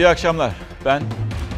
[0.00, 0.52] İyi akşamlar.
[0.84, 1.02] Ben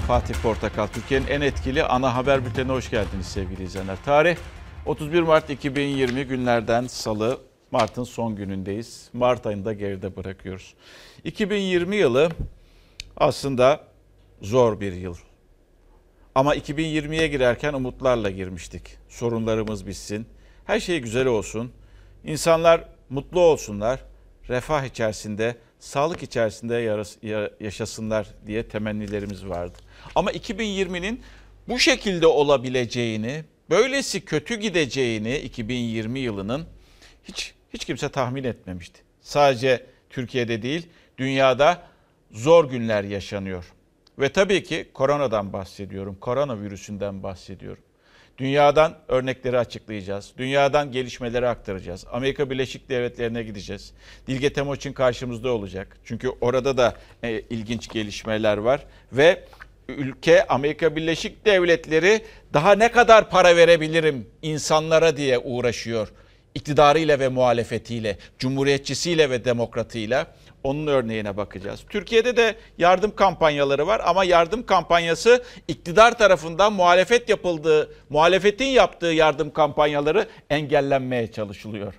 [0.07, 0.87] Fatih Portakal.
[0.87, 3.97] Türkiye'nin en etkili ana haber bültenine hoş geldiniz sevgili izleyenler.
[4.05, 4.37] Tarih
[4.87, 7.41] 31 Mart 2020 günlerden salı.
[7.71, 9.11] Mart'ın son günündeyiz.
[9.13, 10.75] Mart ayını da geride bırakıyoruz.
[11.25, 12.29] 2020 yılı
[13.17, 13.81] aslında
[14.41, 15.17] zor bir yıl.
[16.35, 18.99] Ama 2020'ye girerken umutlarla girmiştik.
[19.09, 20.27] Sorunlarımız bitsin.
[20.65, 21.73] Her şey güzel olsun.
[22.25, 24.01] İnsanlar mutlu olsunlar.
[24.49, 26.75] Refah içerisinde, sağlık içerisinde
[27.61, 29.79] yaşasınlar diye temennilerimiz vardı.
[30.15, 31.23] Ama 2020'nin
[31.69, 36.67] bu şekilde olabileceğini, böylesi kötü gideceğini 2020 yılının
[37.25, 39.01] hiç hiç kimse tahmin etmemişti.
[39.21, 41.83] Sadece Türkiye'de değil, dünyada
[42.31, 43.73] zor günler yaşanıyor.
[44.19, 47.83] Ve tabii ki koronadan bahsediyorum, koronavirüsünden bahsediyorum.
[48.43, 50.33] Dünyadan örnekleri açıklayacağız.
[50.39, 52.05] Dünyadan gelişmeleri aktaracağız.
[52.13, 53.93] Amerika Birleşik Devletleri'ne gideceğiz.
[54.27, 55.97] Dilge Temoçin karşımızda olacak.
[56.05, 58.87] Çünkü orada da e, ilginç gelişmeler var.
[59.13, 59.45] Ve
[59.89, 62.21] ülke Amerika Birleşik Devletleri
[62.53, 66.09] daha ne kadar para verebilirim insanlara diye uğraşıyor.
[66.55, 70.27] İktidarıyla ve muhalefetiyle, cumhuriyetçisiyle ve demokratıyla.
[70.65, 71.85] Onun örneğine bakacağız.
[71.89, 79.53] Türkiye'de de yardım kampanyaları var ama yardım kampanyası iktidar tarafından muhalefet yapıldığı, muhalefetin yaptığı yardım
[79.53, 81.95] kampanyaları engellenmeye çalışılıyor.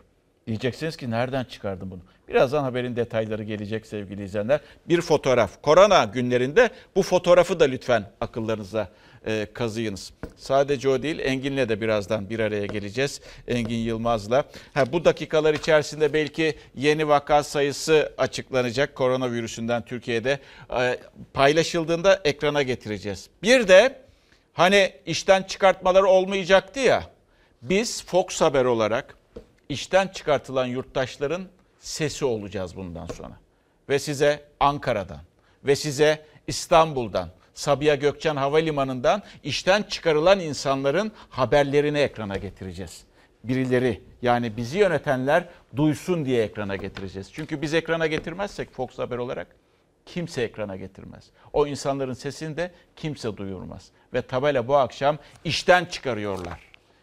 [0.47, 1.99] Diyeceksiniz ki nereden çıkardın bunu?
[2.27, 4.59] Birazdan haberin detayları gelecek sevgili izleyenler.
[4.85, 5.61] Bir fotoğraf.
[5.61, 8.89] Korona günlerinde bu fotoğrafı da lütfen akıllarınıza
[9.27, 10.13] e, kazıyınız.
[10.37, 13.21] Sadece o değil Engin'le de birazdan bir araya geleceğiz.
[13.47, 14.43] Engin Yılmaz'la.
[14.73, 20.39] Ha, bu dakikalar içerisinde belki yeni vaka sayısı açıklanacak koronavirüsünden Türkiye'de.
[20.79, 20.99] E,
[21.33, 23.29] paylaşıldığında ekrana getireceğiz.
[23.43, 24.01] Bir de
[24.53, 27.03] hani işten çıkartmaları olmayacaktı ya.
[27.61, 29.17] Biz Fox Haber olarak
[29.69, 31.47] işten çıkartılan yurttaşların
[31.79, 33.39] sesi olacağız bundan sonra.
[33.89, 35.21] Ve size Ankara'dan
[35.65, 43.03] ve size İstanbul'dan Sabiha Gökçen Havalimanı'ndan işten çıkarılan insanların haberlerini ekrana getireceğiz.
[43.43, 47.29] Birileri yani bizi yönetenler duysun diye ekrana getireceğiz.
[47.33, 49.47] Çünkü biz ekrana getirmezsek Fox Haber olarak
[50.05, 51.29] kimse ekrana getirmez.
[51.53, 53.89] O insanların sesini de kimse duyurmaz.
[54.13, 56.59] Ve tabela bu akşam işten çıkarıyorlar.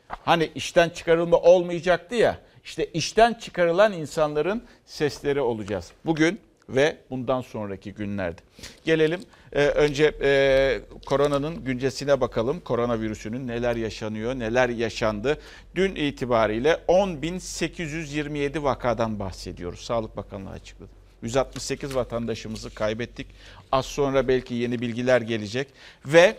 [0.08, 2.38] Hani işten çıkarılma olmayacaktı ya.
[2.64, 5.92] İşte işten çıkarılan insanların sesleri olacağız.
[6.06, 6.40] Bugün
[6.74, 8.40] ve bundan sonraki günlerde.
[8.84, 9.20] Gelelim
[9.52, 12.60] e, önce e, koronanın güncesine bakalım.
[12.60, 15.38] Koronavirüsünün neler yaşanıyor, neler yaşandı.
[15.74, 19.80] Dün itibariyle 10.827 vakadan bahsediyoruz.
[19.80, 20.90] Sağlık Bakanlığı açıkladı.
[21.22, 23.26] 168 vatandaşımızı kaybettik.
[23.72, 25.68] Az sonra belki yeni bilgiler gelecek
[26.06, 26.36] ve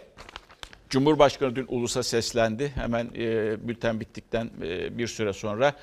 [0.89, 2.71] Cumhurbaşkanı dün ulusa seslendi.
[2.75, 5.73] Hemen e, bülten bittikten e, bir süre sonra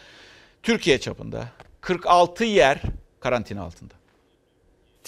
[0.62, 1.48] Türkiye çapında
[1.80, 2.82] 46 yer
[3.20, 3.94] karantina altında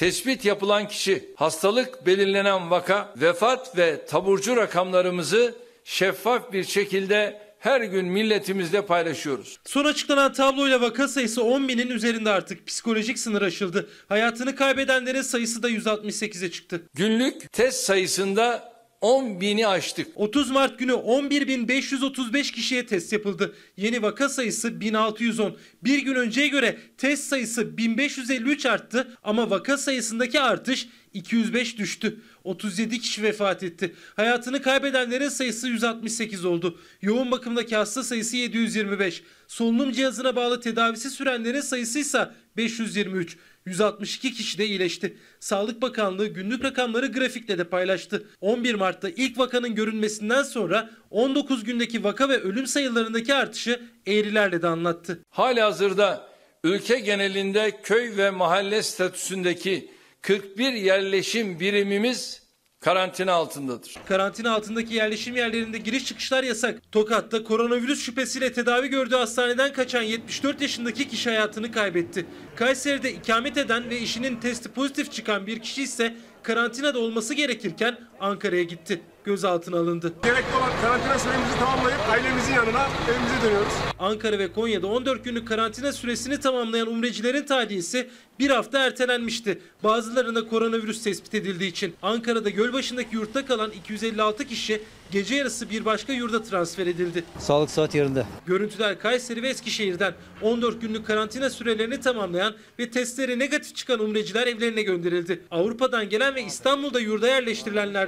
[0.00, 8.06] tespit yapılan kişi, hastalık belirlenen vaka, vefat ve taburcu rakamlarımızı şeffaf bir şekilde her gün
[8.06, 9.58] milletimizle paylaşıyoruz.
[9.64, 13.88] Son açıklanan tabloyla vaka sayısı 10 binin üzerinde artık psikolojik sınır aşıldı.
[14.08, 16.82] Hayatını kaybedenlerin sayısı da 168'e çıktı.
[16.94, 18.69] Günlük test sayısında
[19.00, 20.08] 10 bini aştık.
[20.14, 23.54] 30 Mart günü 11.535 kişiye test yapıldı.
[23.76, 25.56] Yeni vaka sayısı 1610.
[25.84, 32.20] Bir gün önceye göre test sayısı 1553 arttı ama vaka sayısındaki artış 205 düştü.
[32.44, 33.94] 37 kişi vefat etti.
[34.16, 36.78] Hayatını kaybedenlerin sayısı 168 oldu.
[37.02, 39.22] Yoğun bakımdaki hasta sayısı 725.
[39.48, 43.36] Solunum cihazına bağlı tedavisi sürenlerin sayısı ise 523.
[43.66, 45.16] 162 kişi de iyileşti.
[45.40, 48.24] Sağlık Bakanlığı günlük rakamları grafikle de paylaştı.
[48.40, 54.66] 11 Mart'ta ilk vakanın görünmesinden sonra 19 gündeki vaka ve ölüm sayılarındaki artışı eğrilerle de
[54.66, 55.18] anlattı.
[55.30, 56.28] Hali hazırda
[56.64, 59.90] ülke genelinde köy ve mahalle statüsündeki
[60.22, 62.39] 41 yerleşim birimimiz
[62.80, 63.94] karantina altındadır.
[64.08, 66.92] Karantina altındaki yerleşim yerlerinde giriş çıkışlar yasak.
[66.92, 72.26] Tokat'ta koronavirüs şüphesiyle tedavi gördüğü hastaneden kaçan 74 yaşındaki kişi hayatını kaybetti.
[72.56, 78.62] Kayseri'de ikamet eden ve işinin testi pozitif çıkan bir kişi ise karantinada olması gerekirken Ankara'ya
[78.62, 80.12] gitti gözaltına alındı.
[80.24, 83.72] Gerekli olan karantina süremizi tamamlayıp ailemizin yanına evimize dönüyoruz.
[83.98, 89.58] Ankara ve Konya'da 14 günlük karantina süresini tamamlayan umrecilerin tahliyesi bir hafta ertelenmişti.
[89.84, 96.12] Bazılarında koronavirüs tespit edildiği için Ankara'da Gölbaşı'ndaki yurtta kalan 256 kişi gece yarısı bir başka
[96.12, 97.24] yurda transfer edildi.
[97.38, 98.24] Sağlık saat yerinde.
[98.46, 104.82] Görüntüler Kayseri ve Eskişehir'den 14 günlük karantina sürelerini tamamlayan ve testleri negatif çıkan umreciler evlerine
[104.82, 105.42] gönderildi.
[105.50, 107.28] Avrupa'dan gelen ve İstanbul'da yurda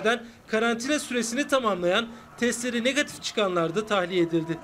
[0.04, 4.58] yerleştirilenlerden karantina süresini tamamlayan testleri negatif çıkanlar da tahliye edildi.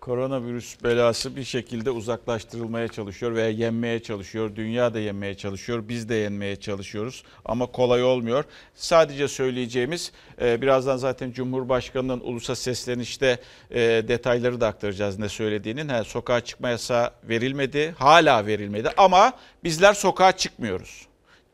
[0.00, 4.56] Koronavirüs belası bir şekilde uzaklaştırılmaya çalışıyor veya yenmeye çalışıyor.
[4.56, 5.88] Dünya da yenmeye çalışıyor.
[5.88, 8.44] Biz de yenmeye çalışıyoruz ama kolay olmuyor.
[8.74, 13.38] Sadece söyleyeceğimiz e, birazdan zaten Cumhurbaşkanı'nın ulusa seslenişte
[13.70, 15.88] e, detayları da aktaracağız ne söylediğinin.
[15.88, 17.94] Ha, sokağa çıkma yasağı verilmedi.
[17.98, 19.32] Hala verilmedi ama
[19.64, 21.09] bizler sokağa çıkmıyoruz.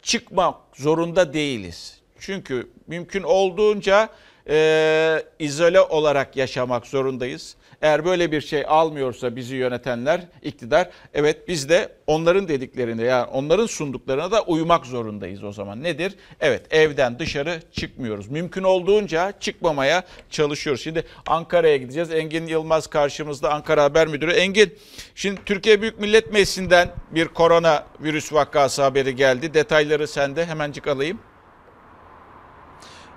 [0.06, 2.00] Çıkmak zorunda değiliz.
[2.19, 4.08] Çünkü mümkün olduğunca
[4.49, 7.56] e, izole olarak yaşamak zorundayız.
[7.82, 13.67] Eğer böyle bir şey almıyorsa bizi yönetenler, iktidar, evet biz de onların dediklerine yani onların
[13.67, 15.82] sunduklarına da uymak zorundayız o zaman.
[15.82, 16.14] Nedir?
[16.40, 18.28] Evet evden dışarı çıkmıyoruz.
[18.28, 20.82] Mümkün olduğunca çıkmamaya çalışıyoruz.
[20.82, 22.11] Şimdi Ankara'ya gideceğiz.
[22.11, 24.32] Engin Yılmaz karşımızda Ankara Haber Müdürü.
[24.32, 24.75] Engin,
[25.14, 29.55] şimdi Türkiye Büyük Millet Meclisi'nden bir korona virüs vakası haberi geldi.
[29.55, 31.20] Detayları sende hemencik alayım.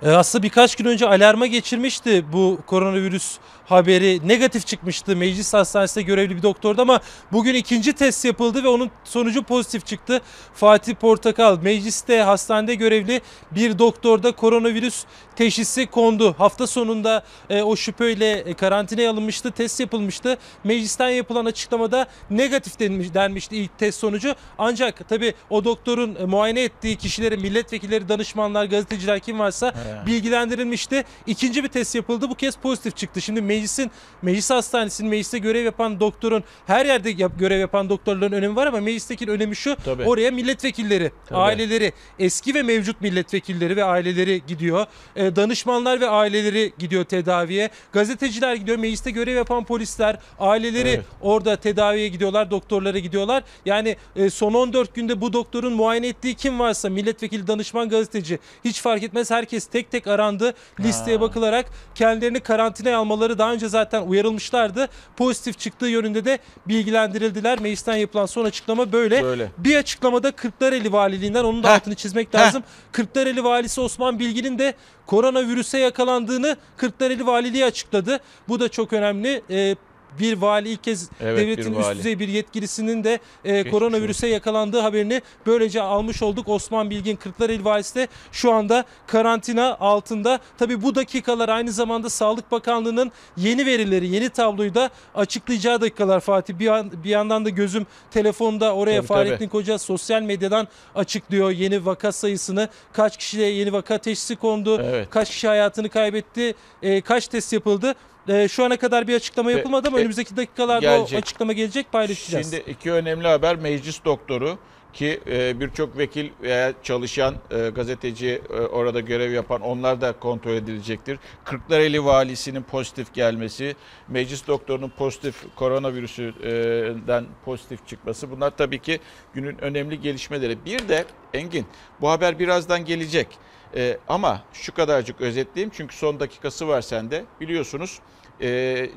[0.02, 4.28] E, Aslında birkaç gün önce alarma geçirmişti bu koronavirüs haberi.
[4.28, 7.00] Negatif çıkmıştı meclis hastanesinde görevli bir doktordu ama
[7.32, 10.20] bugün ikinci test yapıldı ve onun sonucu pozitif çıktı.
[10.54, 13.20] Fatih Portakal mecliste hastanede görevli
[13.50, 15.04] bir doktorda koronavirüs
[15.36, 16.34] teşhisi kondu.
[16.38, 20.38] Hafta sonunda e, o şüpheyle e, karantinaya alınmıştı, test yapılmıştı.
[20.64, 24.34] Meclisten yapılan açıklamada negatif denmiş, denmişti ilk test sonucu.
[24.58, 29.74] Ancak tabii o doktorun e, muayene ettiği kişileri, milletvekilleri, danışmanlar, gazeteciler kim varsa
[30.06, 31.04] bilgilendirilmişti.
[31.26, 32.30] İkinci bir test yapıldı.
[32.30, 33.20] Bu kez pozitif çıktı.
[33.20, 33.90] Şimdi meclisin,
[34.22, 38.80] meclis hastanesinin mecliste görev yapan doktorun her yerde yap- görev yapan doktorların önemi var ama
[38.80, 39.76] meclisteki önemi şu.
[39.84, 40.02] Tabii.
[40.04, 41.38] Oraya milletvekilleri, Tabii.
[41.38, 44.86] aileleri, eski ve mevcut milletvekilleri ve aileleri gidiyor.
[45.16, 47.70] E, danışmanlar ve aileleri gidiyor tedaviye.
[47.92, 48.78] Gazeteciler gidiyor.
[48.78, 51.04] Mecliste görev yapan polisler, aileleri Evet.
[51.20, 53.42] orada tedaviye gidiyorlar, doktorlara gidiyorlar.
[53.66, 58.80] Yani e, son 14 günde bu doktorun muayene ettiği kim varsa milletvekili, danışman, gazeteci hiç
[58.80, 59.30] fark etmez.
[59.30, 60.54] Herkes tek tek arandı.
[60.80, 61.20] Listeye Ha.
[61.20, 64.88] bakılarak kendilerini karantinaya almaları daha önce zaten uyarılmışlardı.
[65.16, 66.38] Pozitif çıktığı yönünde de
[66.68, 67.60] bilgilendirildiler.
[67.60, 69.22] Meclisten yapılan son açıklama böyle.
[69.22, 69.50] Böyle.
[69.58, 71.74] Bir açıklamada Kırklareli Valiliğinden onun da Heh.
[71.74, 72.38] altını çizmek Heh.
[72.38, 72.62] lazım.
[72.92, 74.74] Kırklareli Valisi Osman Bilgin'in de
[75.06, 78.20] koronavirüse yakalandığını Kırklareli Valiliği açıkladı.
[78.48, 79.42] Bu da çok önemli.
[79.50, 79.76] Ee,
[80.18, 85.22] bir vali ilk kez Evet, devletin üst düzey bir yetkilisinin de e, koronavirüse yakalandığı haberini
[85.46, 86.48] böylece almış olduk.
[86.48, 90.38] Osman Bilgin Kırklareli Valisi de şu anda karantina altında.
[90.58, 96.54] Tabi bu dakikalar aynı zamanda Sağlık Bakanlığı'nın yeni verileri, yeni tabloyu da açıklayacağı dakikalar Fatih.
[96.58, 99.48] Bir, an- bir yandan da gözüm telefonda oraya Tabii, Fahrettin tabii.
[99.48, 102.68] Koca sosyal medyadan açıklıyor yeni vaka sayısını.
[102.92, 105.10] Kaç kişiye yeni vaka teşhisi kondu, Evet.
[105.10, 107.94] kaç kişi hayatını kaybetti, e, kaç test yapıldı.
[108.30, 111.18] E, şu ana kadar bir açıklama yapılmadı ama e, önümüzdeki dakikalarda gelecek.
[111.18, 112.50] o açıklama gelecek paylaşacağız.
[112.50, 114.58] Şimdi iki önemli haber meclis doktoru
[114.92, 120.52] ki e, birçok vekil veya çalışan e, gazeteci e, orada görev yapan onlar da kontrol
[120.52, 121.18] edilecektir.
[121.44, 123.76] Kırklareli valisinin pozitif gelmesi,
[124.08, 129.00] meclis doktorunun pozitif koronavirüsünden pozitif çıkması bunlar tabii ki
[129.34, 130.64] günün önemli gelişmeleri.
[130.64, 131.04] Bir de
[131.34, 131.66] Engin
[132.00, 133.28] bu haber birazdan gelecek.
[133.76, 137.24] E, ama şu kadarcık özetleyeyim çünkü son dakikası var sende.
[137.40, 138.00] Biliyorsunuz
[138.42, 138.90] e,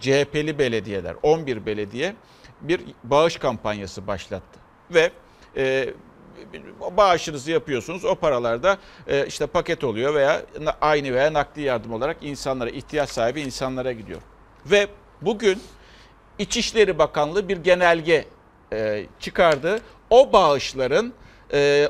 [0.00, 2.14] CHP'li belediyeler 11 belediye
[2.60, 4.58] bir bağış kampanyası başlattı.
[4.90, 5.10] Ve
[5.56, 5.94] e,
[6.96, 8.04] bağışınızı yapıyorsunuz.
[8.04, 10.42] O paralar da e, işte paket oluyor veya
[10.80, 14.20] aynı veya nakdi yardım olarak insanlara, ihtiyaç sahibi insanlara gidiyor.
[14.66, 14.86] Ve
[15.22, 15.60] bugün
[16.38, 18.24] İçişleri Bakanlığı bir genelge
[18.72, 19.80] e, çıkardı.
[20.10, 21.12] O bağışların
[21.52, 21.88] e,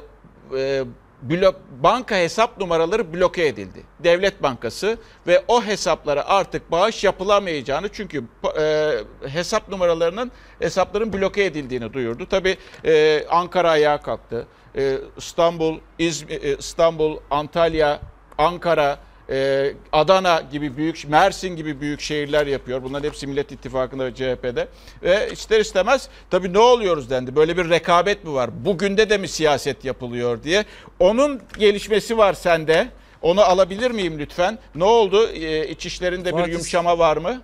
[0.57, 0.85] e,
[1.29, 3.83] blo- banka hesap numaraları bloke edildi.
[3.99, 8.25] Devlet Bankası ve o hesaplara artık bağış yapılamayacağını çünkü
[8.61, 8.93] e,
[9.29, 12.27] hesap numaralarının hesapların bloke edildiğini duyurdu.
[12.31, 14.47] Tabii e, Ankara ayağa kalktı.
[14.77, 18.01] E, İstanbul, İzmir, e, İstanbul, Antalya,
[18.39, 18.99] Ankara,
[19.31, 22.83] e, Adana gibi büyük, Mersin gibi büyük şehirler yapıyor.
[22.83, 24.69] Bunların hepsi Millet İttifakı'nda ve CHP'de.
[25.03, 27.37] Ve ister istemez tabii ne oluyoruz dendi.
[27.37, 28.51] Böyle bir rekabet mi var?
[28.65, 30.65] Bugün de mi siyaset yapılıyor diye.
[30.99, 32.89] Onun gelişmesi var sende.
[33.23, 34.59] Onu alabilir miyim lütfen?
[34.75, 35.29] Ne oldu?
[35.29, 37.43] E, İçişlerinde bir yumuşama var mı?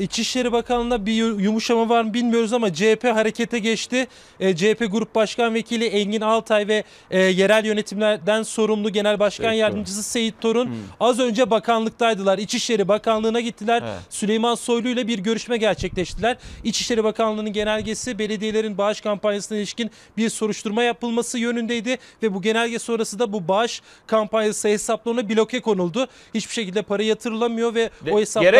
[0.00, 4.06] İçişleri Bakanlığı'nda bir yu- yumuşama var mı bilmiyoruz ama CHP harekete geçti.
[4.40, 9.60] E, CHP Grup Başkan Vekili Engin Altay ve e, yerel yönetimlerden sorumlu Genel Başkan Seyit
[9.60, 12.38] Yardımcısı Seyit Torun az önce bakanlıktaydılar.
[12.38, 13.82] İçişleri Bakanlığı'na gittiler.
[13.82, 13.98] Evet.
[14.10, 16.36] Süleyman Soylu ile bir görüşme gerçekleştiler.
[16.64, 23.18] İçişleri Bakanlığı'nın genelgesi belediyelerin bağış kampanyasına ilişkin bir soruşturma yapılması yönündeydi ve bu genelge sonrası
[23.18, 26.06] da bu bağış kampanyası hesaplarına bloke konuldu.
[26.34, 28.52] Hiçbir şekilde para yatırılamıyor ve De- o hesaplar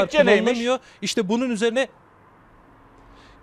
[0.45, 0.79] kullanılamıyor.
[1.03, 1.89] İşte bunun üzerine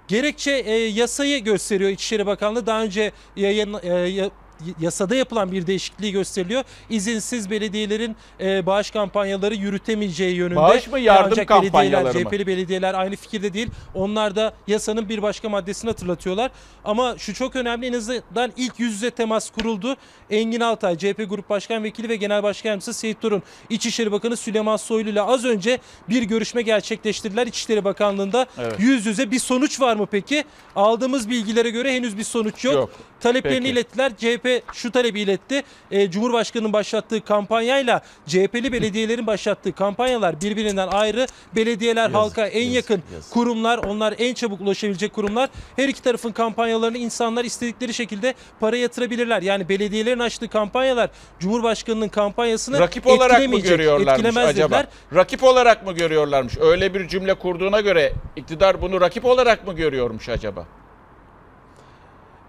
[0.07, 2.65] Gerekçe e, yasayı gösteriyor İçişleri Bakanlığı.
[2.65, 4.29] Daha önce yayın, e,
[4.79, 6.63] yasada yapılan bir değişikliği gösteriliyor.
[6.89, 10.55] İzinsiz belediyelerin e, bağış kampanyaları yürütemeyeceği yönünde.
[10.55, 12.29] Bağış mı, yardım Ancak kampanyaları belediyeler, mı?
[12.29, 13.69] CHP'li belediyeler aynı fikirde değil.
[13.93, 16.51] Onlar da yasanın bir başka maddesini hatırlatıyorlar.
[16.83, 19.95] Ama şu çok önemli en azından ilk yüz yüze temas kuruldu.
[20.29, 24.77] Engin Altay, CHP Grup Başkan Vekili ve Genel Başkan Yardımcısı Seyit Torun, İçişleri Bakanı Süleyman
[24.77, 28.45] Soylu ile az önce bir görüşme gerçekleştirdiler İçişleri Bakanlığı'nda.
[28.57, 28.75] Evet.
[28.79, 30.43] Yüz yüze bir sonuç var mı peki?
[30.75, 32.73] Aldığımız bilgilere göre henüz bir sonuç yok.
[32.73, 32.89] Yok.
[33.19, 33.71] Taleplerini Peki.
[33.71, 34.11] ilettiler.
[34.17, 35.63] CHP şu talebi iletti.
[35.91, 41.27] E, Cumhurbaşkanı'nın başlattığı kampanyayla CHP'li belediyelerin başlattığı kampanyalar birbirinden ayrı.
[41.55, 43.33] Belediyeler Yazık, halka en yazık, yakın yazık.
[43.33, 45.49] kurumlar, onlar en çabuk ulaşabilecek kurumlar.
[45.75, 49.41] Her iki tarafın kampanyalarını insanlar istedikleri şekilde para yatırabilirler.
[49.41, 51.09] Yani belediyelerin açtığı kampanyalar
[51.39, 54.49] Cumhurbaşkanı'nın kampanyasını Rakip olarak mı görüyorlarmış acaba?
[54.75, 54.87] dediler.
[55.15, 56.57] Rakip olarak mı görüyorlarmış?
[56.57, 60.65] Öyle bir cümle kurduğuna göre iktidar bunu rakip olarak mı görüyormuş acaba?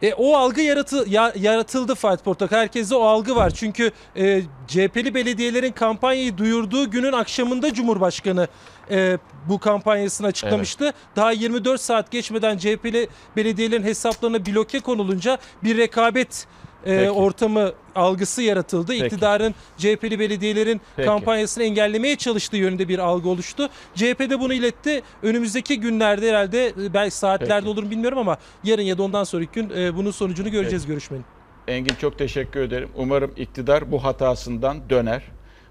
[0.03, 2.57] E, o algı yaratı, ya- yaratıldı Fatih Portakal.
[2.59, 3.51] Herkeste o algı var.
[3.51, 8.49] Çünkü e, CHP'li belediyelerin kampanyayı duyurduğu günün akşamında Cumhurbaşkanı
[8.91, 10.93] e, bu kampanyasını açıklamıştı.
[11.17, 16.47] Daha 24 saat geçmeden CHP'li belediyelerin hesaplarına bloke konulunca bir rekabet
[16.87, 17.11] e, Peki.
[17.11, 18.93] ortamı algısı yaratıldı.
[18.93, 19.05] Peki.
[19.05, 21.07] İktidarın CHP'li belediyelerin Peki.
[21.09, 23.69] kampanyasını engellemeye çalıştığı yönünde bir algı oluştu.
[23.95, 25.03] CHP de bunu iletti.
[25.23, 27.69] Önümüzdeki günlerde herhalde e, belki saatlerde Peki.
[27.69, 31.25] olur mu bilmiyorum ama yarın ya da ondan sonraki gün e, bunun sonucunu göreceğiz görüşmenin.
[31.69, 32.89] Engin çok teşekkür ederim.
[32.97, 35.23] Umarım iktidar bu hatasından döner.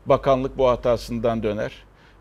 [0.06, 1.72] Bakanlık bu hatasından döner.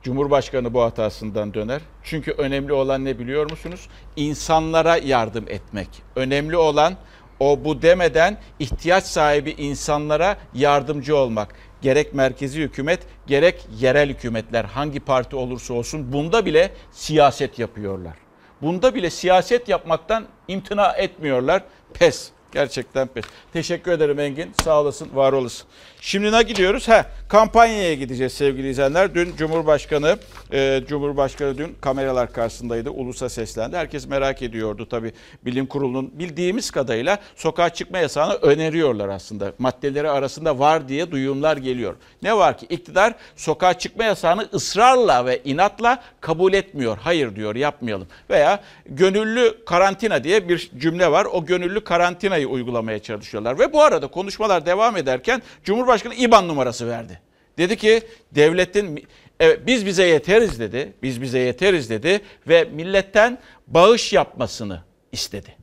[0.02, 1.80] Cumhurbaşkanı bu hatasından döner.
[2.02, 3.88] Çünkü önemli olan ne biliyor musunuz?
[4.16, 5.88] İnsanlara yardım etmek.
[6.16, 6.94] Önemli olan
[7.40, 11.54] o bu demeden ihtiyaç sahibi insanlara yardımcı olmak.
[11.82, 18.14] Gerek merkezi hükümet gerek yerel hükümetler hangi parti olursa olsun bunda bile siyaset yapıyorlar.
[18.62, 21.62] Bunda bile siyaset yapmaktan imtina etmiyorlar.
[21.94, 22.30] Pes.
[22.52, 23.24] Gerçekten pes.
[23.52, 24.52] Teşekkür ederim Engin.
[24.64, 25.66] Sağ olasın, var olasın.
[26.06, 26.88] Şimdi ne gidiyoruz?
[26.88, 29.14] Ha, kampanyaya gideceğiz sevgili izleyenler.
[29.14, 30.16] Dün Cumhurbaşkanı,
[30.52, 32.90] e, Cumhurbaşkanı dün kameralar karşısındaydı.
[32.90, 33.76] Ulusa seslendi.
[33.76, 35.12] Herkes merak ediyordu tabii.
[35.44, 39.52] Bilim Kurulu'nun bildiğimiz kadarıyla sokağa çıkma yasağını öneriyorlar aslında.
[39.58, 41.94] Maddeleri arasında var diye duyumlar geliyor.
[42.22, 46.98] Ne var ki iktidar sokağa çıkma yasağını ısrarla ve inatla kabul etmiyor.
[47.00, 48.06] Hayır diyor yapmayalım.
[48.30, 51.24] Veya gönüllü karantina diye bir cümle var.
[51.24, 53.58] O gönüllü karantinayı uygulamaya çalışıyorlar.
[53.58, 57.20] Ve bu arada konuşmalar devam ederken Cumhurbaşkanı IBAN numarası verdi.
[57.58, 58.02] Dedi ki
[58.34, 59.06] devletin
[59.40, 60.92] evet biz bize yeteriz dedi.
[61.02, 64.82] Biz bize yeteriz dedi ve milletten bağış yapmasını
[65.12, 65.56] istedi.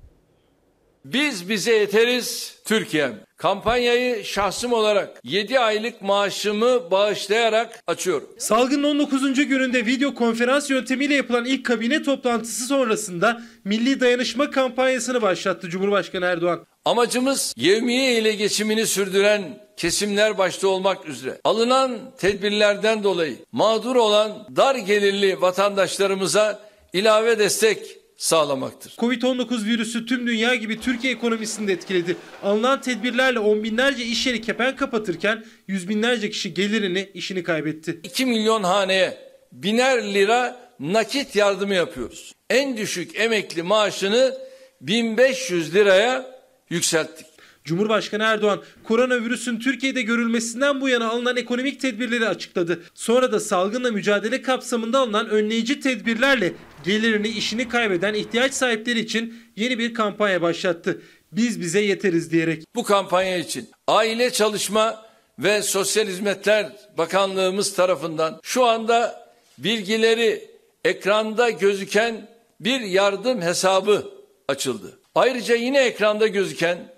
[1.05, 3.19] Biz bize yeteriz Türkiye'm.
[3.37, 8.29] Kampanyayı şahsım olarak 7 aylık maaşımı bağışlayarak açıyorum.
[8.37, 9.33] Salgının 19.
[9.33, 16.65] gününde video konferans yöntemiyle yapılan ilk kabine toplantısı sonrasında Milli Dayanışma kampanyasını başlattı Cumhurbaşkanı Erdoğan.
[16.85, 24.75] Amacımız yevmiye ile geçimini sürdüren kesimler başta olmak üzere alınan tedbirlerden dolayı mağdur olan dar
[24.75, 26.59] gelirli vatandaşlarımıza
[26.93, 28.93] ilave destek sağlamaktır.
[28.97, 32.17] Covid-19 virüsü tüm dünya gibi Türkiye ekonomisini de etkiledi.
[32.43, 37.99] Alınan tedbirlerle on binlerce iş yeri kepen kapatırken yüz binlerce kişi gelirini, işini kaybetti.
[38.03, 39.17] 2 milyon haneye
[39.51, 42.33] biner lira nakit yardımı yapıyoruz.
[42.49, 44.37] En düşük emekli maaşını
[44.81, 47.30] 1500 liraya yükselttik.
[47.65, 52.83] Cumhurbaşkanı Erdoğan koronavirüsün Türkiye'de görülmesinden bu yana alınan ekonomik tedbirleri açıkladı.
[52.93, 56.53] Sonra da salgınla mücadele kapsamında alınan önleyici tedbirlerle
[56.85, 61.01] gelirini işini kaybeden ihtiyaç sahipleri için yeni bir kampanya başlattı.
[61.31, 62.63] Biz bize yeteriz diyerek.
[62.75, 65.05] Bu kampanya için Aile Çalışma
[65.39, 69.25] ve Sosyal Hizmetler Bakanlığımız tarafından şu anda
[69.57, 70.51] bilgileri
[70.85, 72.27] ekranda gözüken
[72.59, 74.11] bir yardım hesabı
[74.47, 74.99] açıldı.
[75.15, 76.90] Ayrıca yine ekranda gözüken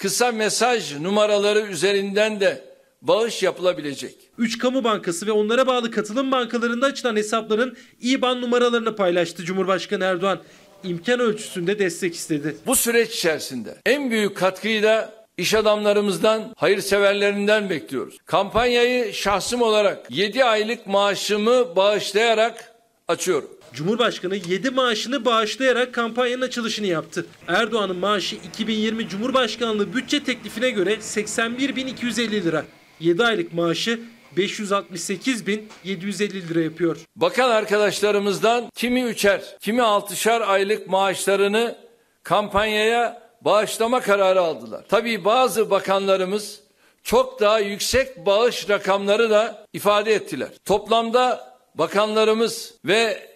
[0.00, 2.64] kısa mesaj numaraları üzerinden de
[3.02, 4.14] bağış yapılabilecek.
[4.38, 10.38] 3 kamu bankası ve onlara bağlı katılım bankalarında açılan hesapların IBAN numaralarını paylaştı Cumhurbaşkanı Erdoğan.
[10.84, 12.56] İmkan ölçüsünde destek istedi.
[12.66, 18.18] Bu süreç içerisinde en büyük katkıyı da iş adamlarımızdan, hayırseverlerinden bekliyoruz.
[18.26, 22.74] Kampanyayı şahsım olarak 7 aylık maaşımı bağışlayarak
[23.08, 23.59] açıyorum.
[23.72, 27.26] Cumhurbaşkanı 7 maaşını bağışlayarak kampanyanın açılışını yaptı.
[27.48, 32.64] Erdoğan'ın maaşı 2020 Cumhurbaşkanlığı bütçe teklifine göre 81.250 lira.
[33.00, 34.00] 7 aylık maaşı
[34.36, 36.96] 568.750 lira yapıyor.
[37.16, 41.76] Bakan arkadaşlarımızdan kimi üçer, kimi altışar aylık maaşlarını
[42.22, 44.84] kampanyaya bağışlama kararı aldılar.
[44.88, 46.60] Tabii bazı bakanlarımız
[47.02, 50.48] çok daha yüksek bağış rakamları da ifade ettiler.
[50.64, 53.29] Toplamda bakanlarımız ve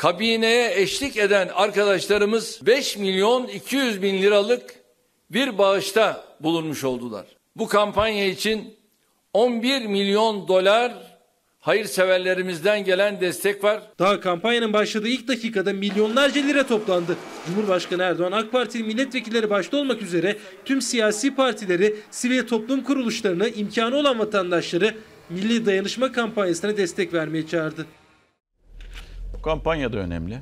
[0.00, 4.74] kabineye eşlik eden arkadaşlarımız 5 milyon 200 bin liralık
[5.30, 7.26] bir bağışta bulunmuş oldular.
[7.56, 8.76] Bu kampanya için
[9.32, 10.92] 11 milyon dolar
[11.58, 13.82] hayırseverlerimizden gelen destek var.
[13.98, 17.16] Daha kampanyanın başladığı ilk dakikada milyonlarca lira toplandı.
[17.46, 23.96] Cumhurbaşkanı Erdoğan AK Partili milletvekilleri başta olmak üzere tüm siyasi partileri, sivil toplum kuruluşlarını, imkanı
[23.96, 24.94] olan vatandaşları
[25.30, 27.86] Milli Dayanışma kampanyasına destek vermeye çağırdı.
[29.42, 30.38] Kampanya da önemli.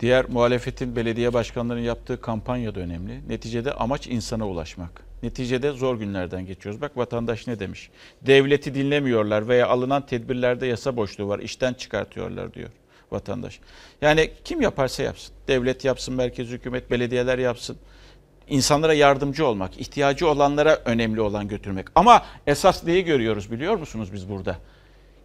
[0.00, 3.28] Diğer muhalefetin belediye başkanlarının yaptığı kampanya da önemli.
[3.28, 5.02] Neticede amaç insana ulaşmak.
[5.22, 6.80] Neticede zor günlerden geçiyoruz.
[6.80, 7.90] Bak vatandaş ne demiş?
[8.22, 11.38] Devleti dinlemiyorlar veya alınan tedbirlerde yasa boşluğu var.
[11.38, 12.70] işten çıkartıyorlar diyor
[13.12, 13.60] vatandaş.
[14.02, 15.34] Yani kim yaparsa yapsın.
[15.48, 17.76] Devlet yapsın, merkez hükümet, belediyeler yapsın.
[18.48, 21.86] İnsanlara yardımcı olmak, ihtiyacı olanlara önemli olan götürmek.
[21.94, 24.56] Ama esas neyi görüyoruz biliyor musunuz biz burada?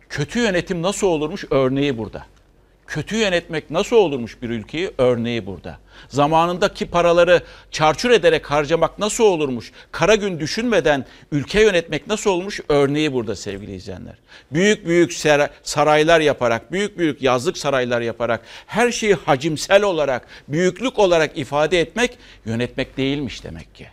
[0.10, 2.26] Kötü yönetim nasıl olurmuş örneği burada.
[2.92, 5.80] Kötü yönetmek nasıl olurmuş bir ülkeyi örneği burada.
[6.10, 9.72] Zamanındaki paraları çarçur ederek harcamak nasıl olurmuş?
[9.92, 14.16] Kara gün düşünmeden ülke yönetmek nasıl olmuş örneği burada sevgili izleyenler.
[14.52, 15.14] Büyük büyük
[15.64, 22.18] saraylar yaparak, büyük büyük yazlık saraylar yaparak her şeyi hacimsel olarak, büyüklük olarak ifade etmek
[22.46, 23.88] yönetmek değilmiş demek ki.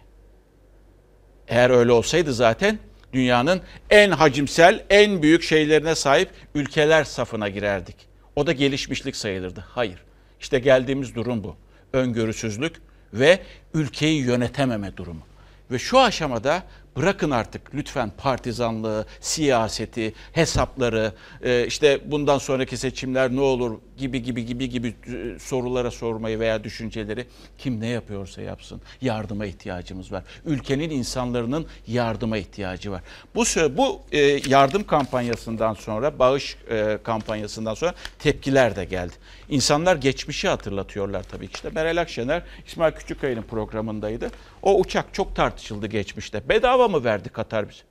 [1.49, 2.79] Eğer öyle olsaydı zaten
[3.13, 8.08] dünyanın en hacimsel, en büyük şeylerine sahip ülkeler safına girerdik.
[8.39, 9.65] O da gelişmişlik sayılırdı.
[9.69, 9.99] Hayır.
[10.41, 11.57] İşte geldiğimiz durum bu.
[11.93, 12.77] Öngörüsüzlük
[13.13, 13.39] ve
[13.75, 15.23] ülkeyi yönetememe durumu.
[15.71, 16.63] Ve şu aşamada
[16.99, 21.13] bırakın artık lütfen partizanlığı, siyaseti, hesapları,
[21.43, 26.65] e, işte bundan sonraki seçimler ne olur gibi gibi gibi gibi e, sorulara sormayı veya
[26.65, 27.27] düşünceleri
[27.59, 28.81] kim ne yapıyorsa yapsın.
[29.01, 30.25] Yardıma ihtiyacımız var.
[30.45, 33.03] Ülkenin insanların yardıma ihtiyacı var.
[33.35, 33.45] Bu
[33.77, 36.57] bu e, yardım kampanyasından sonra, bağış
[37.03, 39.15] kampanyasından sonra tepkiler de geldi.
[39.49, 41.53] İnsanlar geçmişi hatırlatıyorlar tabii ki.
[41.55, 44.31] İşte Meral Akşener İsmail Küçükkaya'nın programındaydı.
[44.63, 46.49] O uçak çok tartışıldı geçmişte.
[46.49, 47.83] Bedava mı verdi Katar bize?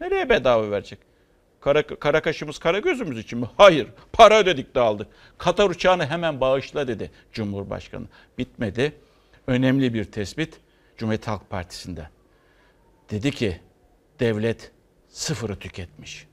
[0.00, 0.98] Nereye bedava verecek?
[1.60, 3.46] Kara, kara kaşımız kara gözümüz için mi?
[3.56, 3.88] Hayır.
[4.12, 5.06] Para ödedik de aldık.
[5.38, 8.06] Katar uçağını hemen bağışla dedi Cumhurbaşkanı.
[8.38, 8.92] Bitmedi.
[9.46, 10.60] Önemli bir tespit
[10.96, 12.08] Cumhuriyet Halk Partisi'nden.
[13.10, 13.60] Dedi ki
[14.20, 14.70] devlet
[15.08, 16.26] sıfırı tüketmiş.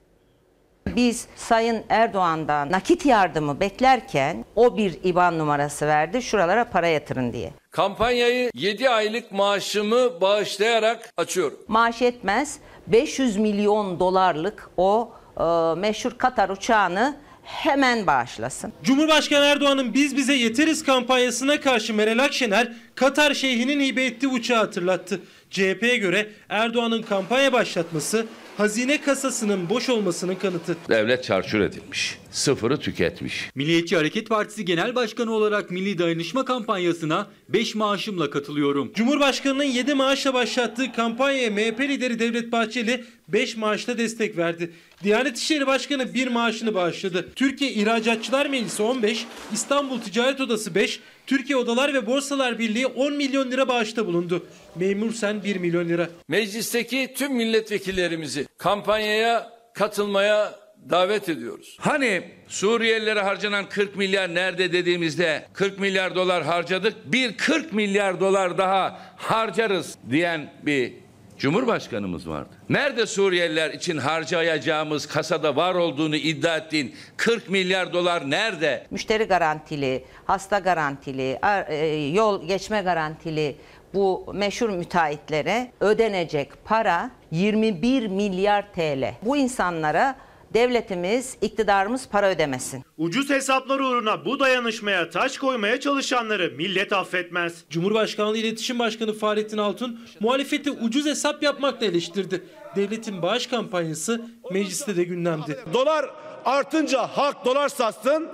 [0.87, 7.53] Biz Sayın Erdoğan'dan nakit yardımı beklerken o bir IBAN numarası verdi şuralara para yatırın diye.
[7.71, 11.59] Kampanyayı 7 aylık maaşımı bağışlayarak açıyorum.
[11.67, 15.43] Maaş yetmez 500 milyon dolarlık o e,
[15.79, 18.73] meşhur Katar uçağını hemen bağışlasın.
[18.83, 25.19] Cumhurbaşkanı Erdoğan'ın Biz Bize Yeteriz kampanyasına karşı Meral Akşener, Katar şeyhinin hibe ettiği uçağı hatırlattı.
[25.49, 28.25] CHP'ye göre Erdoğan'ın kampanya başlatması
[28.61, 30.77] hazine kasasının boş olmasının kanıtı.
[30.89, 32.17] Devlet çarçur edilmiş.
[32.31, 33.49] Sıfırı tüketmiş.
[33.55, 38.91] Milliyetçi Hareket Partisi Genel Başkanı olarak Milli Dayanışma kampanyasına 5 maaşımla katılıyorum.
[38.93, 44.71] Cumhurbaşkanının 7 maaşla başlattığı kampanyaya MHP lideri Devlet Bahçeli 5 maaşla destek verdi.
[45.03, 47.29] Diyanet İşleri Başkanı 1 maaşını bağışladı.
[47.35, 53.51] Türkiye İhracatçılar Meclisi 15, İstanbul Ticaret Odası 5, Türkiye Odalar ve Borsalar Birliği 10 milyon
[53.51, 54.45] lira bağışta bulundu.
[54.75, 56.09] Memur Sen 1 milyon lira.
[56.27, 60.53] Meclisteki tüm milletvekillerimizi kampanyaya katılmaya
[60.89, 61.77] davet ediyoruz.
[61.79, 66.93] Hani Suriyelilere harcanan 40 milyar nerede dediğimizde 40 milyar dolar harcadık.
[67.05, 70.93] Bir 40 milyar dolar daha harcarız diyen bir
[71.37, 72.49] Cumhurbaşkanımız vardı.
[72.69, 78.87] Nerede Suriyeliler için harcayacağımız kasada var olduğunu iddia ettiğin 40 milyar dolar nerede?
[78.91, 83.55] Müşteri garantili, hasta garantili, ar- e, yol geçme garantili
[83.93, 89.13] bu meşhur müteahhitlere ödenecek para 21 milyar TL.
[89.21, 90.15] Bu insanlara
[90.53, 92.83] devletimiz, iktidarımız para ödemesin.
[92.97, 97.63] Ucuz hesaplar uğruna bu dayanışmaya taş koymaya çalışanları millet affetmez.
[97.69, 102.43] Cumhurbaşkanlığı İletişim Başkanı Fahrettin Altun muhalefeti ucuz hesap yapmakla eleştirdi.
[102.75, 105.59] Devletin bağış kampanyası mecliste de gündemdi.
[105.73, 106.05] Dolar
[106.45, 108.29] artınca halk dolar satsın.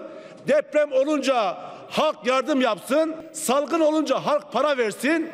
[0.47, 1.57] Deprem olunca
[1.89, 3.15] halk yardım yapsın.
[3.33, 5.29] Salgın olunca halk para versin.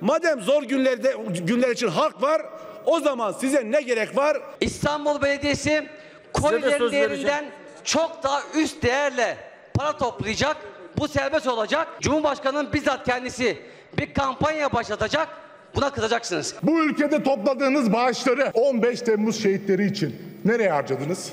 [0.00, 2.42] Madem zor günlerde günler için halk var,
[2.84, 4.36] o zaman size ne gerek var?
[4.60, 5.88] İstanbul Belediyesi
[6.32, 7.44] kolilerin değerinden
[7.84, 9.36] çok daha üst değerle
[9.74, 10.56] para toplayacak.
[10.98, 11.88] Bu serbest olacak.
[12.00, 13.58] Cumhurbaşkanının bizzat kendisi
[13.98, 15.28] bir kampanya başlatacak.
[15.74, 16.54] Buna kızacaksınız.
[16.62, 21.32] Bu ülkede topladığınız bağışları 15 Temmuz şehitleri için nereye harcadınız?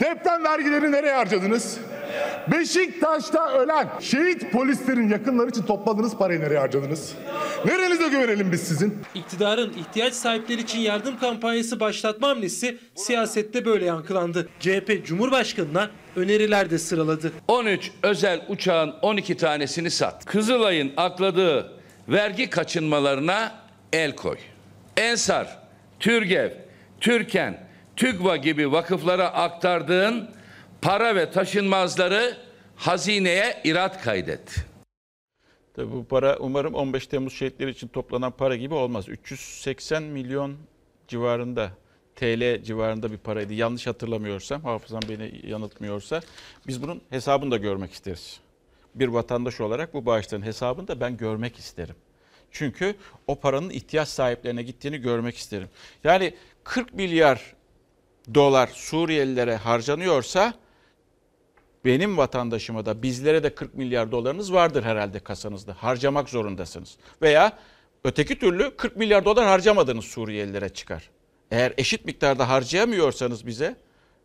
[0.00, 1.78] Deprem vergileri nereye harcadınız?
[2.52, 7.14] Beşiktaş'ta ölen şehit polislerin yakınları için topladığınız parayı nereye harcadınız?
[7.64, 8.98] Nerenize güvenelim biz sizin?
[9.14, 14.48] İktidarın ihtiyaç sahipleri için yardım kampanyası başlatma hamlesi siyasette böyle yankılandı.
[14.60, 17.32] CHP Cumhurbaşkanı'na öneriler de sıraladı.
[17.48, 20.24] 13 özel uçağın 12 tanesini sat.
[20.24, 21.72] Kızılay'ın akladığı
[22.08, 23.52] vergi kaçınmalarına
[23.92, 24.36] el koy.
[24.96, 25.58] Ensar,
[26.00, 26.50] Türgev,
[27.00, 30.28] Türken, TÜGVA gibi vakıflara aktardığın
[30.82, 32.36] para ve taşınmazları
[32.76, 34.56] hazineye irat kaydet.
[35.74, 39.08] Tabii bu para umarım 15 Temmuz şehitleri için toplanan para gibi olmaz.
[39.08, 40.56] 380 milyon
[41.08, 41.70] civarında
[42.16, 43.54] TL civarında bir paraydı.
[43.54, 46.20] Yanlış hatırlamıyorsam, hafızam beni yanıltmıyorsa
[46.66, 48.40] biz bunun hesabını da görmek isteriz.
[48.94, 51.94] Bir vatandaş olarak bu bağışların hesabını da ben görmek isterim.
[52.50, 52.94] Çünkü
[53.26, 55.68] o paranın ihtiyaç sahiplerine gittiğini görmek isterim.
[56.04, 57.54] Yani 40 milyar
[58.34, 60.54] dolar Suriyelilere harcanıyorsa
[61.84, 65.74] benim vatandaşıma da bizlere de 40 milyar dolarınız vardır herhalde kasanızda.
[65.78, 66.96] Harcamak zorundasınız.
[67.22, 67.58] Veya
[68.04, 71.10] öteki türlü 40 milyar dolar harcamadınız Suriyelilere çıkar.
[71.50, 73.76] Eğer eşit miktarda harcayamıyorsanız bize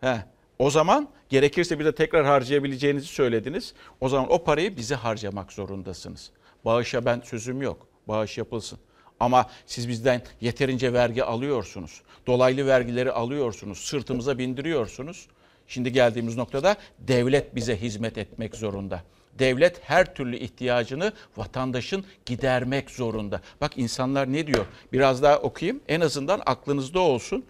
[0.02, 0.26] he,
[0.60, 3.74] o zaman gerekirse bir de tekrar harcayabileceğinizi söylediniz.
[4.02, 6.32] O zaman o parayı bize harcamak zorundasınız.
[6.66, 7.88] Bağışa ben sözüm yok.
[8.08, 8.80] Bağış yapılsın.
[9.20, 12.02] Ama siz bizden yeterince vergi alıyorsunuz.
[12.28, 13.78] Dolaylı vergileri alıyorsunuz.
[13.78, 15.28] Sırtımıza bindiriyorsunuz.
[15.68, 19.04] Şimdi geldiğimiz noktada devlet bize hizmet etmek zorunda.
[19.40, 23.42] Devlet her türlü ihtiyacını vatandaşın gidermek zorunda.
[23.62, 24.66] Bak insanlar ne diyor?
[24.94, 25.82] Biraz daha okuyayım.
[25.88, 27.46] En azından aklınızda olsun.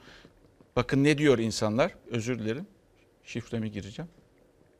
[0.75, 1.91] Bakın ne diyor insanlar?
[2.11, 2.67] Özür dilerim.
[3.23, 4.09] Şifremi gireceğim.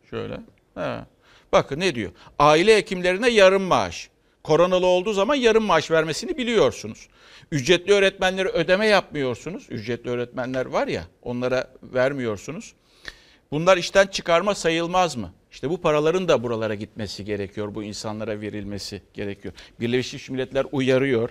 [0.10, 0.40] Şöyle.
[0.76, 1.08] Ha.
[1.52, 2.12] Bakın ne diyor?
[2.40, 4.10] Aile hekimlerine yarım maaş.
[4.44, 7.08] Koronalı olduğu zaman yarım maaş vermesini biliyorsunuz.
[7.52, 9.68] Ücretli öğretmenlere ödeme yapmıyorsunuz.
[9.70, 12.74] Ücretli öğretmenler var ya onlara vermiyorsunuz.
[13.56, 15.34] Bunlar işten çıkarma sayılmaz mı?
[15.52, 17.76] İşte bu paraların da buralara gitmesi gerekiyor.
[17.76, 19.54] Bu insanlara verilmesi gerekiyor.
[19.80, 21.30] Birleşmiş Milletler uyarıyor.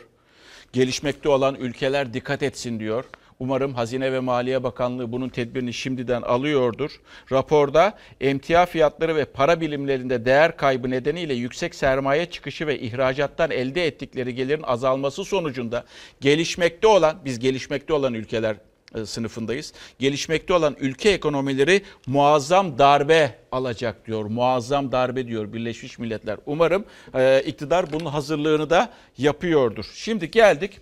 [0.73, 3.05] Gelişmekte olan ülkeler dikkat etsin diyor.
[3.39, 7.01] Umarım Hazine ve Maliye Bakanlığı bunun tedbirini şimdiden alıyordur.
[7.33, 13.87] Raporda emtia fiyatları ve para bilimlerinde değer kaybı nedeniyle yüksek sermaye çıkışı ve ihracattan elde
[13.87, 15.85] ettikleri gelirin azalması sonucunda
[16.21, 18.57] gelişmekte olan, biz gelişmekte olan ülkeler
[19.05, 19.73] sınıfındayız.
[19.99, 24.25] Gelişmekte olan ülke ekonomileri muazzam darbe alacak diyor.
[24.25, 26.39] Muazzam darbe diyor Birleşmiş Milletler.
[26.47, 29.91] Umarım e, iktidar bunun hazırlığını da yapıyordur.
[29.95, 30.81] Şimdi geldik.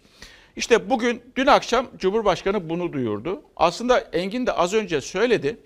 [0.56, 3.42] İşte bugün dün akşam Cumhurbaşkanı bunu duyurdu.
[3.56, 5.56] Aslında Engin de az önce söyledi.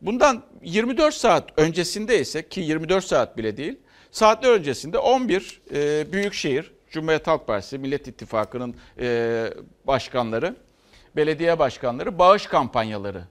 [0.00, 3.76] Bundan 24 saat öncesinde ise ki 24 saat bile değil.
[4.10, 9.46] Saatler öncesinde 11 e, büyükşehir Cumhuriyet Halk Partisi Millet İttifakı'nın e,
[9.86, 10.56] başkanları
[11.16, 13.24] belediye başkanları bağış kampanyaları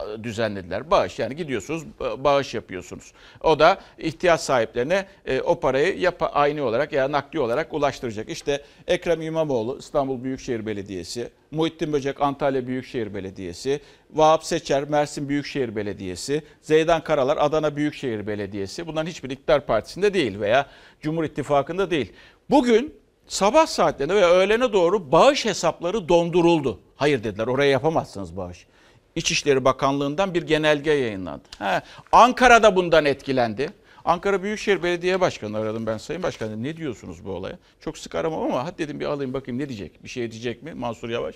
[0.00, 0.90] e, düzenlediler.
[0.90, 1.84] Bağış yani gidiyorsunuz
[2.18, 3.12] bağış yapıyorsunuz.
[3.40, 8.28] O da ihtiyaç sahiplerine e, o parayı yap aynı olarak ya nakdi olarak ulaştıracak.
[8.28, 15.76] İşte Ekrem İmamoğlu İstanbul Büyükşehir Belediyesi, Muhittin Böcek Antalya Büyükşehir Belediyesi, Vahap Seçer Mersin Büyükşehir
[15.76, 18.86] Belediyesi, Zeydan Karalar Adana Büyükşehir Belediyesi.
[18.86, 20.66] Bunların hiçbir iktidar partisinde değil veya
[21.00, 22.12] Cumhur İttifakı'nda değil.
[22.50, 26.80] Bugün sabah saatlerinde ve öğlene doğru bağış hesapları donduruldu.
[26.96, 28.66] Hayır dediler oraya yapamazsınız bağış.
[29.14, 31.42] İçişleri Bakanlığı'ndan bir genelge yayınlandı.
[31.58, 31.82] He,
[32.12, 33.70] Ankara'da bundan etkilendi.
[34.04, 36.62] Ankara Büyükşehir Belediye Başkanı aradım ben Sayın Başkan.
[36.62, 37.58] Ne diyorsunuz bu olaya?
[37.80, 40.04] Çok sık aramam ama hadi dedim bir alayım bakayım ne diyecek?
[40.04, 41.34] Bir şey diyecek mi Mansur Yavaş?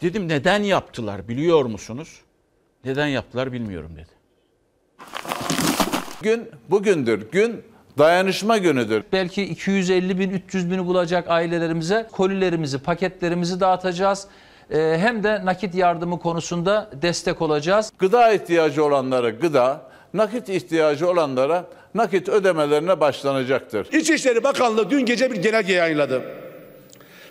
[0.00, 2.20] Dedim neden yaptılar biliyor musunuz?
[2.84, 4.10] Neden yaptılar bilmiyorum dedi.
[6.22, 7.30] Gün bugündür.
[7.30, 7.64] Gün
[7.98, 9.04] dayanışma günüdür.
[9.12, 14.26] Belki 250 bin 300 bini bulacak ailelerimize kolilerimizi paketlerimizi dağıtacağız.
[14.70, 17.92] Ee, hem de nakit yardımı konusunda destek olacağız.
[17.98, 19.82] Gıda ihtiyacı olanlara gıda,
[20.14, 23.92] nakit ihtiyacı olanlara nakit ödemelerine başlanacaktır.
[23.92, 26.41] İçişleri Bakanlığı dün gece bir genelge yayınladı.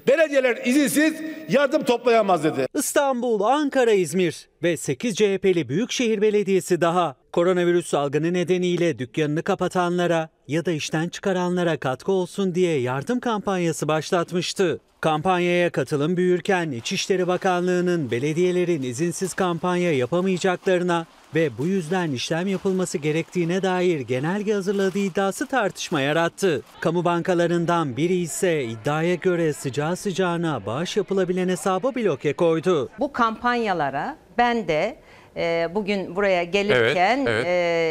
[0.07, 1.13] Belediyeler izinsiz
[1.49, 2.67] yardım toplayamaz dedi.
[2.75, 10.65] İstanbul, Ankara, İzmir ve 8 CHP'li Büyükşehir Belediyesi daha koronavirüs salgını nedeniyle dükkanını kapatanlara ya
[10.65, 14.79] da işten çıkaranlara katkı olsun diye yardım kampanyası başlatmıştı.
[15.01, 23.61] Kampanyaya katılım büyürken İçişleri Bakanlığı'nın belediyelerin izinsiz kampanya yapamayacaklarına ve bu yüzden işlem yapılması gerektiğine
[23.61, 26.61] dair genelge hazırladığı iddiası tartışma yarattı.
[26.79, 32.89] Kamu bankalarından biri ise iddiaya göre sıcağı sıcağına bağış yapılabilen hesaba bloke koydu.
[32.99, 34.95] Bu kampanyalara ben de
[35.35, 37.45] e, bugün buraya gelirken Evet, evet.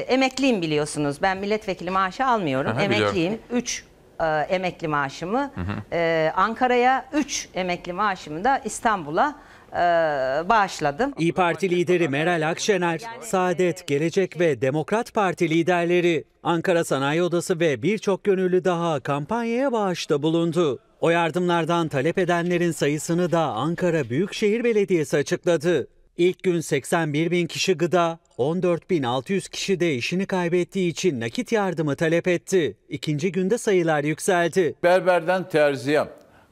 [0.09, 1.23] e, emekliyim biliyorsunuz.
[1.23, 2.71] Ben milletvekili maaşı almıyorum.
[2.71, 2.83] Aha.
[2.83, 3.39] Emekliyim.
[3.51, 3.85] 3
[4.49, 5.51] emekli maaşımı
[5.93, 9.35] e, Ankara'ya 3 emekli maaşımı da İstanbul'a
[9.73, 9.79] e,
[10.49, 11.13] bağışladım.
[11.19, 17.83] İyi Parti lideri Meral Akşener, Saadet, Gelecek ve Demokrat Parti liderleri Ankara Sanayi Odası ve
[17.83, 20.79] birçok gönüllü daha kampanyaya bağışta bulundu.
[21.01, 25.89] O yardımlardan talep edenlerin sayısını da Ankara Büyükşehir Belediyesi açıkladı.
[26.17, 32.29] İlk gün 81 bin kişi gıda, 14.600 kişi de işini kaybettiği için nakit yardımı talep
[32.29, 32.77] etti.
[32.89, 34.75] İkinci günde sayılar yükseldi.
[34.83, 36.05] Berberden terziye,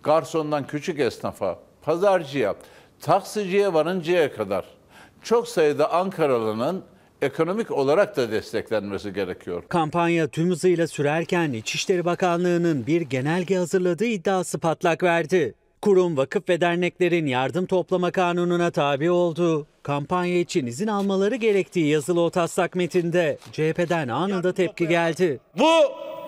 [0.03, 2.55] garsondan küçük esnafa, pazarcıya,
[3.01, 4.65] taksiciye varıncaya kadar
[5.23, 6.85] çok sayıda Ankaralı'nın
[7.23, 9.63] ekonomik olarak da desteklenmesi gerekiyor.
[9.69, 15.55] Kampanya tüm hızıyla sürerken İçişleri Bakanlığı'nın bir genelge hazırladığı iddiası patlak verdi.
[15.83, 22.21] Kurum, vakıf ve derneklerin yardım toplama kanununa tabi olduğu, kampanya için izin almaları gerektiği yazılı
[22.21, 25.41] o taslak metinde CHP'den anında tepki geldi.
[25.59, 25.71] Bu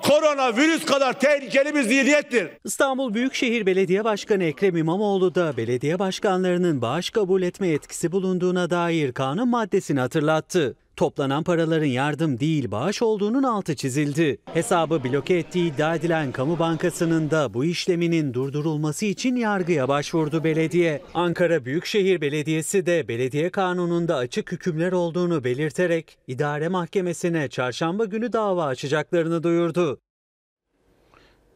[0.02, 2.48] koronavirüs kadar tehlikeli bir zihniyettir.
[2.64, 9.12] İstanbul Büyükşehir Belediye Başkanı Ekrem İmamoğlu da belediye başkanlarının bağış kabul etme yetkisi bulunduğuna dair
[9.12, 10.76] kanun maddesini hatırlattı.
[11.00, 14.38] Toplanan paraların yardım değil bağış olduğunun altı çizildi.
[14.44, 21.02] Hesabı bloke ettiği iddia edilen Kamu Bankası'nın da bu işleminin durdurulması için yargıya başvurdu belediye.
[21.14, 28.64] Ankara Büyükşehir Belediyesi de belediye kanununda açık hükümler olduğunu belirterek idare mahkemesine çarşamba günü dava
[28.64, 30.00] açacaklarını duyurdu.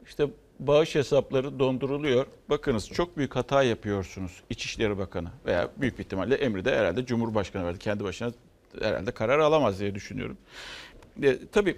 [0.07, 0.26] İşte
[0.61, 2.26] bağış hesapları donduruluyor.
[2.50, 7.78] Bakınız çok büyük hata yapıyorsunuz İçişleri Bakanı veya büyük ihtimalle emri de herhalde Cumhurbaşkanı verdi.
[7.78, 8.33] Kendi başına
[8.80, 10.38] herhalde karar alamaz diye düşünüyorum.
[11.22, 11.76] E, tabii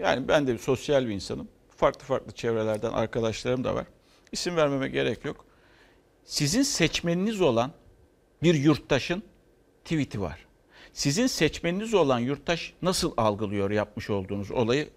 [0.00, 1.48] yani ben de sosyal bir insanım.
[1.76, 3.86] Farklı farklı çevrelerden arkadaşlarım da var.
[4.32, 5.44] İsim vermeme gerek yok.
[6.24, 7.72] Sizin seçmeniniz olan
[8.42, 9.22] bir yurttaşın
[9.84, 10.46] tweet'i var.
[10.92, 14.88] Sizin seçmeniniz olan yurttaş nasıl algılıyor yapmış olduğunuz olayı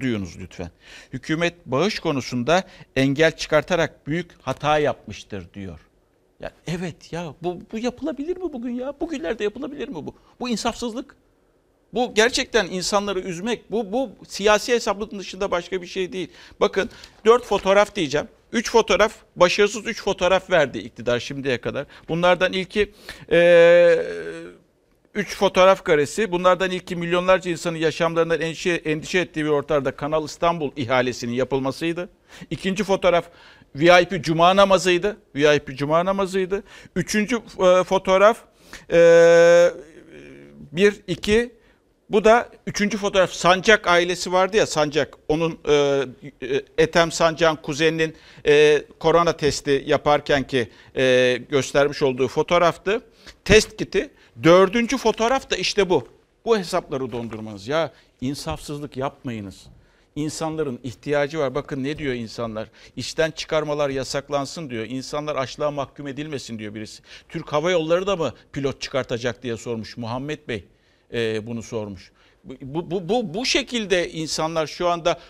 [0.00, 0.70] duyunuz lütfen.
[1.12, 2.64] Hükümet bağış konusunda
[2.96, 5.80] engel çıkartarak büyük hata yapmıştır diyor.
[6.42, 8.94] Ya evet ya bu, bu yapılabilir mi bugün ya?
[9.00, 10.14] Bugünlerde yapılabilir mi bu?
[10.40, 11.16] Bu insafsızlık.
[11.94, 13.70] Bu gerçekten insanları üzmek.
[13.70, 16.28] Bu, bu siyasi hesapların dışında başka bir şey değil.
[16.60, 16.90] Bakın
[17.26, 18.28] dört fotoğraf diyeceğim.
[18.52, 21.86] Üç fotoğraf, başarısız üç fotoğraf verdi iktidar şimdiye kadar.
[22.08, 22.92] Bunlardan ilki
[23.30, 24.06] ee,
[25.14, 26.32] üç fotoğraf karesi.
[26.32, 32.08] Bunlardan ilki milyonlarca insanın yaşamlarından endişe, endişe ettiği bir ortamda Kanal İstanbul ihalesinin yapılmasıydı.
[32.50, 33.24] İkinci fotoğraf
[33.74, 35.16] VIP cuma namazıydı.
[35.34, 36.62] VIP cuma namazıydı.
[36.96, 38.38] Üçüncü e, fotoğraf
[38.92, 39.70] e,
[40.72, 41.52] bir, iki,
[42.10, 45.14] bu da üçüncü fotoğraf Sancak ailesi vardı ya Sancak.
[45.28, 46.04] Onun e,
[46.42, 53.00] e, Ethem Sancak'ın kuzeninin e, korona testi yaparken ki e, göstermiş olduğu fotoğraftı.
[53.44, 54.10] Test kiti.
[54.42, 56.08] Dördüncü fotoğraf da işte bu.
[56.44, 57.68] Bu hesapları dondurmanız.
[57.68, 59.66] Ya insafsızlık yapmayınız.
[60.16, 61.54] İnsanların ihtiyacı var.
[61.54, 62.68] Bakın ne diyor insanlar?
[62.96, 64.84] İşten çıkarmalar yasaklansın diyor.
[64.84, 67.02] İnsanlar açlığa mahkum edilmesin diyor birisi.
[67.28, 70.64] Türk Hava Yolları da mı pilot çıkartacak diye sormuş Muhammed Bey
[71.12, 72.12] e, bunu sormuş.
[72.44, 75.20] Bu, bu, bu, bu şekilde insanlar şu anda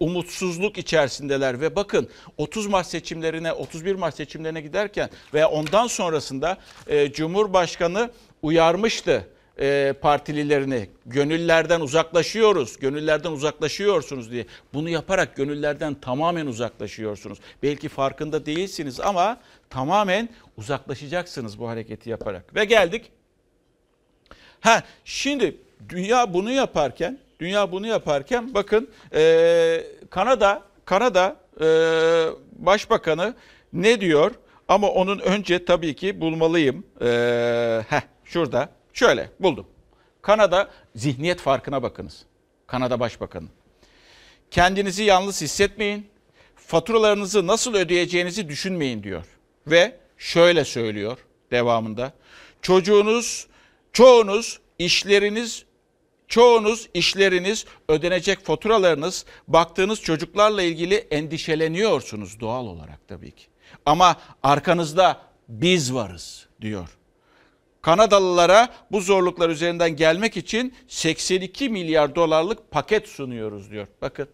[0.00, 2.08] umutsuzluk içerisindeler ve bakın
[2.38, 8.10] 30 Mart seçimlerine 31 Mart seçimlerine giderken veya ondan sonrasında e, Cumhurbaşkanı
[8.42, 9.28] uyarmıştı
[9.60, 14.46] e, partililerini gönüllerden uzaklaşıyoruz, gönüllerden uzaklaşıyorsunuz diye.
[14.74, 17.38] Bunu yaparak gönüllerden tamamen uzaklaşıyorsunuz.
[17.62, 19.40] Belki farkında değilsiniz ama
[19.70, 22.54] tamamen uzaklaşacaksınız bu hareketi yaparak.
[22.54, 23.10] Ve geldik.
[24.60, 25.56] Ha şimdi
[25.88, 31.66] dünya bunu yaparken, dünya bunu yaparken bakın e, Kanada, Kanada e,
[32.52, 33.34] Başbakanı
[33.72, 34.34] ne diyor?
[34.68, 36.86] Ama onun önce tabii ki bulmalıyım.
[37.00, 37.06] E,
[37.88, 38.68] heh, şurada.
[38.94, 39.66] Şöyle buldum.
[40.22, 42.24] Kanada zihniyet farkına bakınız.
[42.66, 43.48] Kanada Başbakanı.
[44.50, 46.06] Kendinizi yalnız hissetmeyin.
[46.56, 49.24] Faturalarınızı nasıl ödeyeceğinizi düşünmeyin diyor.
[49.66, 51.18] Ve şöyle söylüyor
[51.50, 52.12] devamında.
[52.62, 53.46] Çocuğunuz,
[53.92, 55.64] çoğunuz işleriniz
[56.28, 63.46] çoğunuz işleriniz, ödenecek faturalarınız, baktığınız çocuklarla ilgili endişeleniyorsunuz doğal olarak tabii ki.
[63.86, 66.88] Ama arkanızda biz varız diyor.
[67.84, 73.86] Kanadalılara bu zorluklar üzerinden gelmek için 82 milyar dolarlık paket sunuyoruz diyor.
[74.02, 74.28] Bakın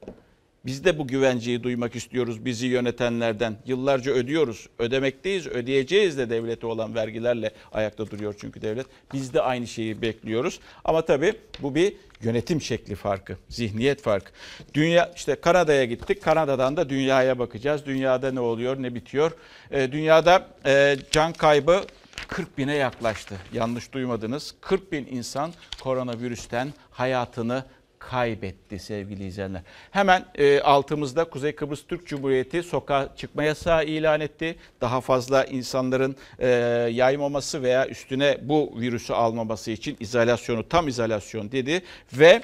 [0.66, 3.56] biz de bu güvenceyi duymak istiyoruz bizi yönetenlerden.
[3.66, 8.86] Yıllarca ödüyoruz, ödemekteyiz, ödeyeceğiz de devlete olan vergilerle ayakta duruyor çünkü devlet.
[9.12, 10.60] Biz de aynı şeyi bekliyoruz.
[10.84, 14.32] Ama tabii bu bir yönetim şekli farkı, zihniyet farkı.
[14.74, 16.22] Dünya işte Kanada'ya gittik.
[16.22, 17.86] Kanada'dan da dünyaya bakacağız.
[17.86, 19.32] Dünyada ne oluyor, ne bitiyor?
[19.70, 21.82] Ee, dünyada e, can kaybı
[22.28, 23.36] 40 bine yaklaştı.
[23.52, 24.54] Yanlış duymadınız.
[24.60, 25.52] 40 bin insan
[25.82, 27.64] koronavirüsten hayatını
[28.00, 29.62] kaybetti sevgili izleyenler.
[29.90, 34.56] Hemen e, altımızda Kuzey Kıbrıs Türk Cumhuriyeti sokağa çıkma yasağı ilan etti.
[34.80, 36.48] Daha fazla insanların e,
[36.92, 42.42] yaymaması veya üstüne bu virüsü almaması için izolasyonu tam izolasyon dedi ve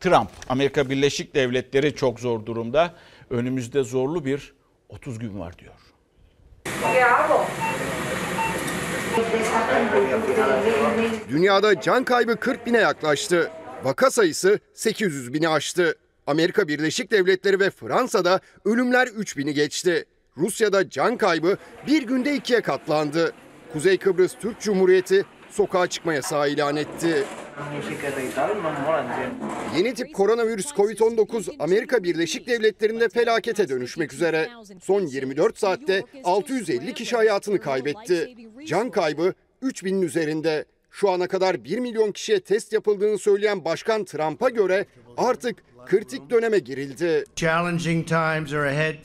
[0.00, 2.94] Trump Amerika Birleşik Devletleri çok zor durumda.
[3.30, 4.54] Önümüzde zorlu bir
[4.88, 5.74] 30 gün var diyor.
[11.28, 13.50] Dünyada can kaybı 40 bine yaklaştı.
[13.84, 15.94] Vaka sayısı 800 bini aştı.
[16.26, 20.04] Amerika Birleşik Devletleri ve Fransa'da ölümler 3 bini geçti.
[20.36, 23.32] Rusya'da can kaybı bir günde ikiye katlandı.
[23.72, 25.24] Kuzey Kıbrıs Türk Cumhuriyeti
[25.56, 27.24] sokağa çıkma yasağı ilan etti.
[29.76, 34.48] Yeni tip koronavirüs COVID-19 Amerika Birleşik Devletleri'nde felakete dönüşmek üzere.
[34.82, 38.34] Son 24 saatte 650 kişi hayatını kaybetti.
[38.66, 40.64] Can kaybı 3000'in üzerinde.
[40.90, 46.58] Şu ana kadar 1 milyon kişiye test yapıldığını söyleyen Başkan Trump'a göre artık kritik döneme
[46.58, 47.24] girildi.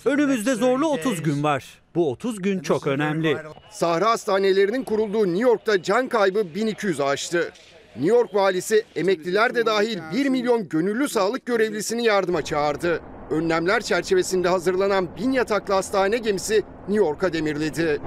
[0.05, 1.80] Önümüzde zorlu 30 gün var.
[1.95, 3.37] Bu 30 gün çok önemli.
[3.71, 7.51] Sahra hastanelerinin kurulduğu New York'ta can kaybı 1200 aştı.
[7.95, 13.01] New York valisi emekliler de dahil 1 milyon gönüllü sağlık görevlisini yardıma çağırdı.
[13.31, 18.01] Önlemler çerçevesinde hazırlanan bin yataklı hastane gemisi New York'a demirledi.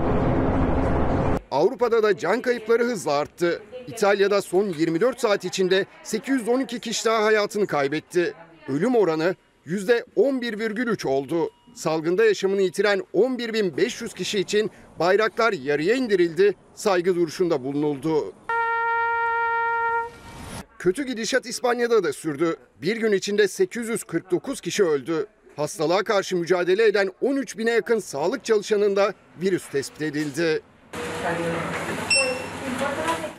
[1.51, 3.62] Avrupa'da da can kayıpları hızla arttı.
[3.87, 8.35] İtalya'da son 24 saat içinde 812 kişi daha hayatını kaybetti.
[8.68, 9.35] Ölüm oranı
[9.66, 11.51] %11,3 oldu.
[11.75, 18.33] Salgında yaşamını yitiren 11.500 kişi için bayraklar yarıya indirildi, saygı duruşunda bulunuldu.
[20.79, 22.57] Kötü gidişat İspanya'da da sürdü.
[22.83, 25.27] Bir gün içinde 849 kişi öldü.
[25.57, 30.63] Hastalığa karşı mücadele eden 13 bine yakın sağlık çalışanında virüs tespit edildi.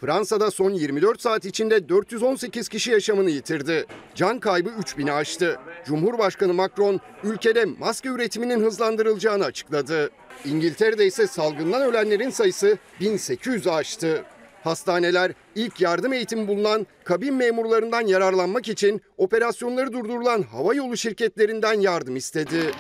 [0.05, 3.85] Fransa'da son 24 saat içinde 418 kişi yaşamını yitirdi.
[4.15, 5.59] Can kaybı 3000'i aştı.
[5.85, 10.09] Cumhurbaşkanı Macron ülkede maske üretiminin hızlandırılacağını açıkladı.
[10.45, 14.23] İngiltere'de ise salgından ölenlerin sayısı 1800'ü aştı.
[14.63, 22.15] Hastaneler ilk yardım eğitimi bulunan kabin memurlarından yararlanmak için operasyonları durdurulan hava yolu şirketlerinden yardım
[22.15, 22.71] istedi.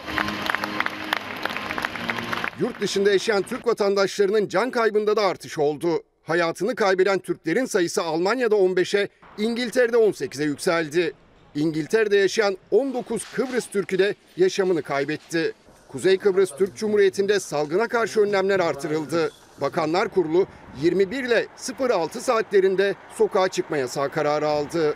[2.59, 6.03] Yurt dışında yaşayan Türk vatandaşlarının can kaybında da artış oldu.
[6.25, 11.13] Hayatını kaybeden Türklerin sayısı Almanya'da 15'e, İngiltere'de 18'e yükseldi.
[11.55, 15.53] İngiltere'de yaşayan 19 Kıbrıs Türk'ü de yaşamını kaybetti.
[15.87, 19.31] Kuzey Kıbrıs Türk Cumhuriyeti'nde salgına karşı önlemler artırıldı.
[19.61, 20.47] Bakanlar Kurulu
[20.81, 21.47] 21 ile
[21.89, 24.93] 06 saatlerinde sokağa çıkma yasağı kararı aldı.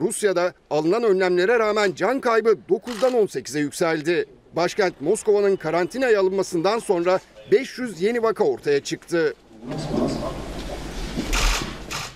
[0.00, 4.24] Rusya'da alınan önlemlere rağmen can kaybı 9'dan 18'e yükseldi.
[4.56, 7.20] Başkent Moskova'nın karantinaya alınmasından sonra
[7.52, 9.34] 500 yeni vaka ortaya çıktı.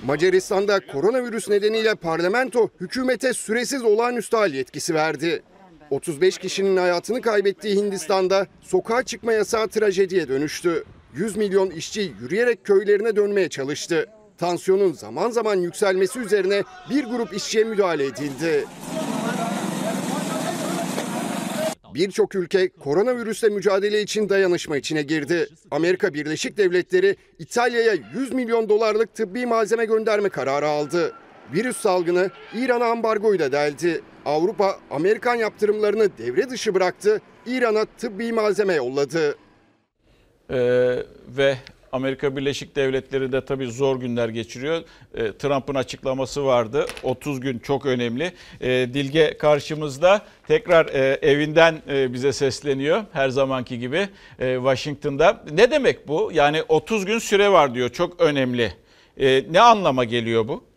[0.05, 5.43] Macaristan'da koronavirüs nedeniyle parlamento hükümete süresiz olağanüstü hal yetkisi verdi.
[5.91, 10.85] 35 kişinin hayatını kaybettiği Hindistan'da sokağa çıkma yasağı trajediye dönüştü.
[11.15, 14.07] 100 milyon işçi yürüyerek köylerine dönmeye çalıştı.
[14.39, 18.65] Tansiyonun zaman zaman yükselmesi üzerine bir grup işçiye müdahale edildi.
[21.99, 25.49] Birçok ülke koronavirüsle mücadele için dayanışma içine girdi.
[25.71, 31.13] Amerika Birleşik Devletleri İtalya'ya 100 milyon dolarlık tıbbi malzeme gönderme kararı aldı.
[31.55, 34.01] Virüs salgını İran'a ambargoyla deldi.
[34.25, 37.21] Avrupa Amerikan yaptırımlarını devre dışı bıraktı.
[37.47, 39.37] İran'a tıbbi malzeme yolladı.
[40.51, 40.57] Ee,
[41.29, 41.57] ve
[41.93, 44.83] Amerika Birleşik Devletleri de tabii zor günler geçiriyor.
[45.15, 46.87] Ee, Trump'ın açıklaması vardı.
[47.03, 48.33] 30 gün çok önemli.
[48.61, 55.45] Ee, Dilge karşımızda tekrar e, evinden e, bize sesleniyor her zamanki gibi e, Washington'da.
[55.51, 56.31] Ne demek bu?
[56.35, 57.89] Yani 30 gün süre var diyor.
[57.89, 58.73] Çok önemli.
[59.21, 60.68] E, ne anlama geliyor bu?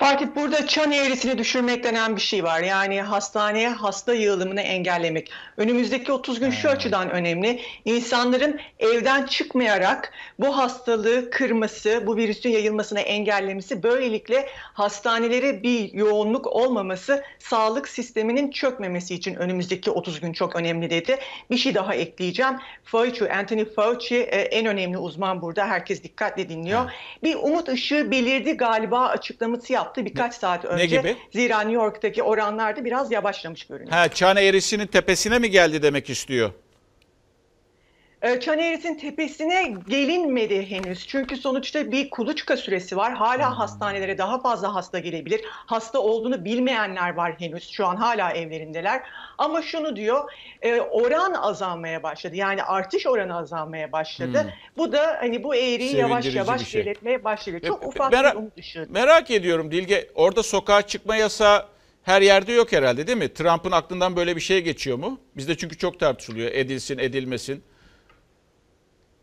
[0.00, 2.60] Fatih burada çan eğrisini düşürmek denen bir şey var.
[2.60, 5.30] Yani hastaneye hasta yığılımını engellemek.
[5.56, 7.60] Önümüzdeki 30 gün şu açıdan önemli.
[7.84, 17.24] İnsanların evden çıkmayarak bu hastalığı kırması, bu virüsün yayılmasını engellemesi, böylelikle hastanelere bir yoğunluk olmaması,
[17.38, 21.18] sağlık sisteminin çökmemesi için önümüzdeki 30 gün çok önemli dedi.
[21.50, 22.54] Bir şey daha ekleyeceğim.
[22.84, 25.66] Fauci, Anthony Fauci e, en önemli uzman burada.
[25.66, 26.90] Herkes dikkatle dinliyor.
[27.22, 30.86] Bir umut ışığı belirdi galiba açıklaması yaptı birkaç saat önce.
[30.86, 31.16] gibi?
[31.32, 33.92] Zira New York'taki oranlarda biraz yavaşlamış görünüyor.
[33.92, 36.50] Ha, çan eğrisinin tepesine mi geldi demek istiyor?
[38.22, 41.06] Ee, Çan eğrisinin tepesine gelinmedi henüz.
[41.06, 43.14] Çünkü sonuçta bir kuluçka süresi var.
[43.14, 45.40] Hala hastanelere daha fazla hasta gelebilir.
[45.46, 47.70] Hasta olduğunu bilmeyenler var henüz.
[47.70, 49.02] Şu an hala evlerindeler.
[49.38, 52.36] Ama şunu diyor, e, oran azalmaya başladı.
[52.36, 54.42] Yani artış oranı azalmaya başladı.
[54.42, 54.50] Hmm.
[54.76, 56.82] Bu da hani bu eğriyi yavaş yavaş şey.
[56.82, 57.60] geriletmeye başlıyor.
[57.60, 58.86] Çok ufak Merak- bir umut ışığı.
[58.90, 60.08] Merak ediyorum Dilge.
[60.14, 61.66] Orada sokağa çıkma yasağı
[62.02, 63.34] her yerde yok herhalde değil mi?
[63.34, 65.20] Trump'ın aklından böyle bir şey geçiyor mu?
[65.36, 66.52] Bizde çünkü çok tartışılıyor.
[66.52, 67.64] Edilsin, edilmesin.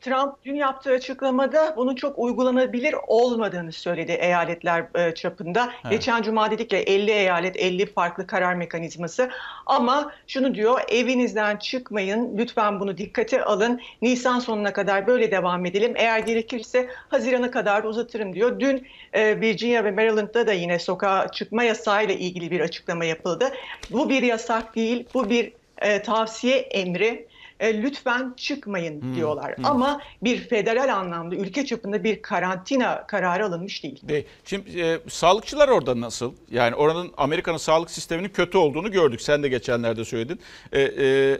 [0.08, 5.70] Trump dün yaptığı açıklamada bunun çok uygulanabilir olmadığını söyledi eyaletler e, çapında.
[5.84, 5.92] Evet.
[5.92, 9.30] Geçen cuma dedik ya 50 eyalet 50 farklı karar mekanizması
[9.66, 13.82] ama şunu diyor evinizden çıkmayın lütfen bunu dikkate alın.
[14.02, 15.94] Nisan sonuna kadar böyle devam edelim.
[15.96, 18.60] Eğer gerekirse Haziran'a kadar da uzatırım diyor.
[18.60, 23.50] Dün e, Virginia ve Maryland'da da yine sokağa çıkma yasağıyla ilgili bir açıklama yapıldı.
[23.92, 27.27] Bu bir yasak değil, bu bir e, tavsiye emri.
[27.60, 29.58] E, lütfen çıkmayın Hmm, diyorlar.
[29.58, 29.66] hmm.
[29.66, 34.00] Ama bir federal anlamda ülke çapında bir karantina kararı alınmış değil.
[34.04, 34.26] Değil.
[34.46, 36.34] Şimdi e, sağlıkçılar orada nasıl?
[36.52, 39.22] Yani oranın Amerika'nın sağlık sisteminin kötü olduğunu gördük.
[39.22, 40.40] Sen de geçenlerde söyledin.
[40.72, 41.38] E, e,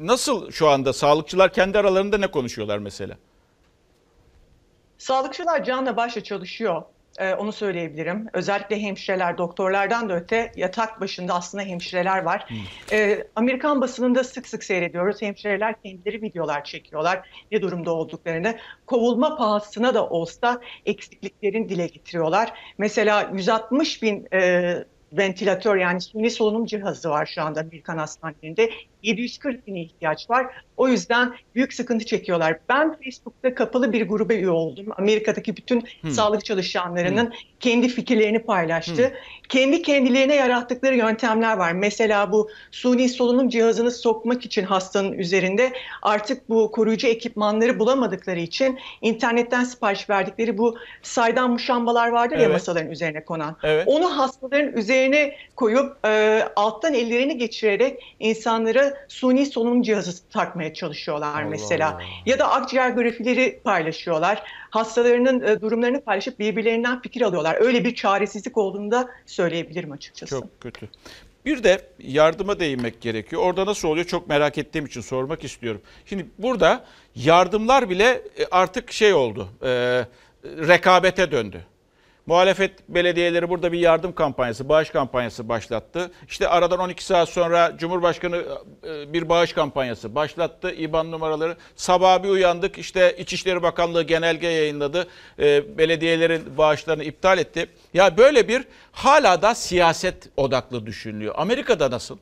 [0.00, 3.16] nasıl şu anda sağlıkçılar kendi aralarında ne konuşuyorlar mesela?
[4.98, 6.82] Sağlıkçılar canla başla çalışıyor.
[7.18, 8.26] Ee, onu söyleyebilirim.
[8.32, 12.52] Özellikle hemşireler, doktorlardan da öte yatak başında aslında hemşireler var.
[12.92, 15.22] Ee, Amerikan basınında sık sık seyrediyoruz.
[15.22, 18.58] Hemşireler kendileri videolar çekiyorlar ne durumda olduklarını.
[18.86, 22.52] Kovulma pahasına da olsa eksikliklerini dile getiriyorlar.
[22.78, 24.74] Mesela 160 bin e,
[25.12, 28.70] ventilatör yani suni solunum cihazı var şu anda Amerikan hastanelerinde.
[29.02, 30.46] 740 bine ihtiyaç var.
[30.76, 32.58] O yüzden büyük sıkıntı çekiyorlar.
[32.68, 34.86] Ben Facebook'ta kapalı bir gruba üye oldum.
[34.96, 36.10] Amerika'daki bütün Hmm.
[36.10, 37.32] sağlık çalışanlarının Hmm.
[37.60, 39.12] kendi fikirlerini paylaştı.
[39.48, 41.72] Kendi kendilerine yarattıkları yöntemler var.
[41.72, 45.72] Mesela bu suni solunum cihazını sokmak için hastanın üzerinde
[46.02, 52.52] artık bu koruyucu ekipmanları bulamadıkları için internetten sipariş verdikleri bu saydam muşambalar vardır ya Evet.
[52.52, 53.56] masaların üzerine konan.
[53.62, 53.84] Evet.
[53.86, 61.90] Onu hastaların üzerine koyup e, alttan ellerini geçirerek insanlara suni solunum cihazı takmaya çalışıyorlar mesela.
[61.90, 62.02] Allah.
[62.26, 64.42] Ya da akciğer grafileri paylaşıyorlar.
[64.70, 67.56] Hastalarının e, durumlarını paylaşıp birbirlerinden fikir alıyorlar.
[67.60, 70.30] Öyle bir çaresizlik olduğunu da söyleyebilirim açıkçası.
[70.40, 70.88] Çok kötü.
[71.44, 73.42] Bir de yardıma değinmek gerekiyor.
[73.42, 75.80] Orada nasıl oluyor çok merak ettiğim için sormak istiyorum.
[76.06, 76.84] Şimdi burada
[77.14, 79.68] yardımlar bile e, artık şey oldu, e,
[80.44, 81.66] rekabete döndü.
[82.26, 86.10] Muhalefet belediyeleri burada bir yardım kampanyası, bağış kampanyası başlattı.
[86.28, 88.44] İşte aradan 12 saat sonra Cumhurbaşkanı
[88.86, 90.70] e, bir bağış kampanyası başlattı.
[90.70, 91.56] İBAN numaraları.
[91.76, 95.06] Sabah bir uyandık işte İçişleri Bakanlığı genelge yayınladı.
[95.38, 97.66] E, Belediyelerin bağışlarını iptal etti.
[97.94, 101.34] Ya böyle bir hala da siyaset odaklı düşünülüyor.
[101.38, 102.18] Amerika'da nasıl?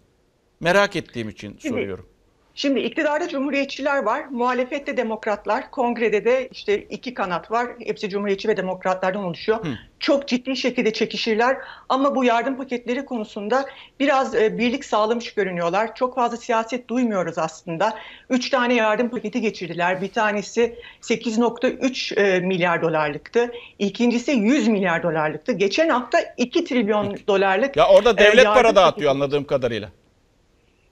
[0.61, 2.07] Merak ettiğim için Şimdi- soruyorum.
[2.55, 7.67] Şimdi iktidarda cumhuriyetçiler var, muhalefette demokratlar, kongrede de işte iki kanat var.
[7.85, 9.59] Hepsi cumhuriyetçi ve demokratlardan oluşuyor.
[10.01, 11.57] Çok ciddi şekilde çekişirler
[11.89, 13.67] ama bu yardım paketleri konusunda
[14.01, 15.95] biraz e, birlik sağlamış görünüyorlar.
[15.95, 17.99] Çok fazla siyaset duymuyoruz aslında.
[18.31, 20.03] Üç tane yardım paketi geçirdiler.
[20.03, 23.51] Bir tanesi 8.3 e, milyar dolarlıktı.
[23.79, 25.53] İkincisi 100 milyar dolarlıktı.
[25.53, 29.11] Geçen hafta 2 trilyon dolarlık Ya orada e, devlet yardım para dağıtıyor paketi.
[29.11, 29.89] anladığım kadarıyla.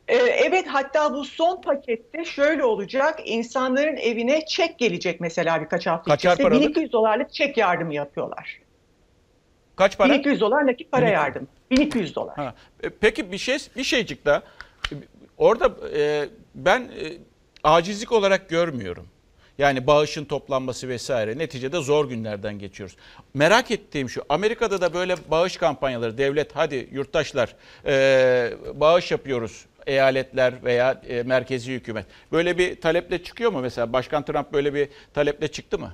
[0.09, 3.21] Ee, Evet hatta bu son pakette şöyle olacak.
[3.25, 6.49] İnsanların evine çek gelecek mesela birkaç hafta Kaçar içerisinde.
[6.49, 6.69] paralık?
[6.77, 8.61] 1200 dolarlık çek yardımı yapıyorlar.
[9.77, 10.13] Kaç para?
[10.13, 11.15] 1200 dolar nakit para 1200.
[11.23, 11.49] yardım.
[11.71, 12.37] 1200 dolar.
[12.37, 12.55] Ha.
[12.83, 14.43] E, Peki bir şey bir şeycik daha.
[15.39, 17.13] Orada e, ben e,
[17.65, 19.07] acizlik olarak görmüyorum.
[19.59, 21.39] Yani bağışın toplanması vesaire.
[21.39, 22.97] Neticede zor günlerden geçiyoruz.
[23.35, 24.23] Merak ettiğim şu.
[24.29, 27.55] Amerika'da da böyle bağış kampanyaları devlet hadi yurttaşlar
[27.87, 32.07] e, bağış yapıyoruz eyaletler veya e, merkezi hükümet.
[32.33, 33.93] Böyle bir taleple çıkıyor mu mesela?
[33.93, 35.93] Başkan Trump böyle bir taleple çıktı mı?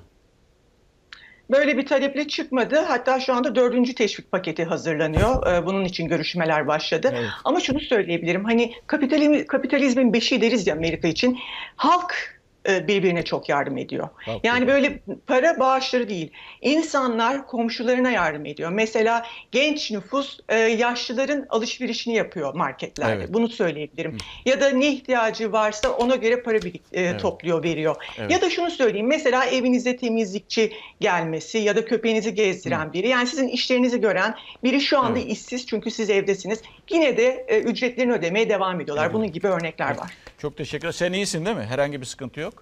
[1.50, 2.78] Böyle bir taleple çıkmadı.
[2.78, 5.46] Hatta şu anda dördüncü teşvik paketi hazırlanıyor.
[5.46, 7.14] Ee, Bunun için görüşmeler başladı.
[7.44, 8.44] Ama şunu söyleyebilirim.
[8.44, 11.38] Hani kapitalizm, kapitalizmin beşiği deriz ya Amerika için.
[11.76, 12.33] Halk
[12.68, 14.08] birbirine çok yardım ediyor.
[14.44, 16.30] Yani böyle para bağışları değil.
[16.60, 18.70] İnsanlar komşularına yardım ediyor.
[18.70, 23.12] Mesela genç nüfus e, yaşlıların alışverişini yapıyor marketlerde.
[23.14, 23.28] Evet.
[23.34, 24.18] Bunu söyleyebilirim.
[24.44, 27.20] Ya da ne ihtiyacı varsa ona göre para birik, e, Evet.
[27.20, 27.96] topluyor, veriyor.
[28.18, 28.30] Evet.
[28.30, 29.06] Ya da şunu söyleyeyim.
[29.06, 33.08] Mesela evinize temizlikçi gelmesi ya da köpeğinizi gezdiren biri.
[33.08, 35.32] Yani sizin işlerinizi gören biri şu anda Evet.
[35.32, 36.62] işsiz çünkü siz evdesiniz.
[36.90, 39.04] Yine de e, ücretlerini ödemeye devam ediyorlar.
[39.04, 39.14] Evet.
[39.14, 40.10] Bunun gibi örnekler var.
[40.38, 40.92] Çok teşekkürler.
[40.92, 41.62] Sen iyisin değil mi?
[41.64, 42.53] Herhangi bir sıkıntı yok.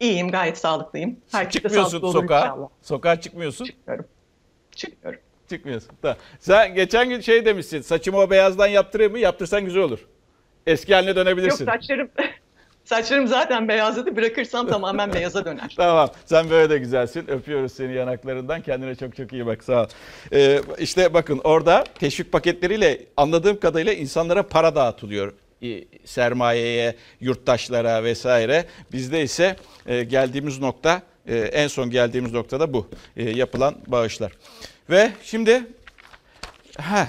[0.00, 1.16] İyiyim, gayet sağlıklıyım.
[1.32, 2.40] Herkes de Çıkmıyorsun sokağa.
[2.40, 2.68] inşallah.
[2.82, 3.64] Sokağa çıkmıyorsun.
[3.64, 4.04] Çıkmıyorum.
[4.74, 5.20] Çıkmıyorum.
[5.50, 5.90] Çıkmıyorsun.
[6.02, 6.16] Tamam.
[6.38, 7.80] Sen geçen gün şey demişsin.
[7.80, 9.18] Saçımı o beyazdan yaptırayım mı?
[9.18, 9.98] Yaptırsan güzel olur.
[10.66, 11.64] Eski haline Yok dönebilirsin.
[11.64, 12.08] saçlarım
[12.84, 14.16] saçlarım zaten beyazladı.
[14.16, 15.72] Bırakırsam tamamen beyaza döner.
[15.76, 16.10] Tamam.
[16.24, 17.30] Sen böyle de güzelsin.
[17.30, 18.60] Öpüyoruz seni yanaklarından.
[18.62, 19.64] Kendine çok çok iyi bak.
[19.64, 19.86] Sağ ol.
[20.32, 25.32] Ee, işte bakın orada teşvik paketleriyle anladığım kadarıyla insanlara para dağıtılıyor.
[26.04, 28.66] Sermayeye, yurttaşlara vesaire.
[28.92, 29.56] Bizde ise
[29.86, 32.88] e, geldiğimiz nokta e, en son geldiğimiz noktada bu.
[33.16, 34.32] E, yapılan bağışlar.
[34.90, 35.66] Ve şimdi
[36.78, 37.08] ha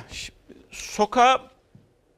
[0.72, 1.52] sokağa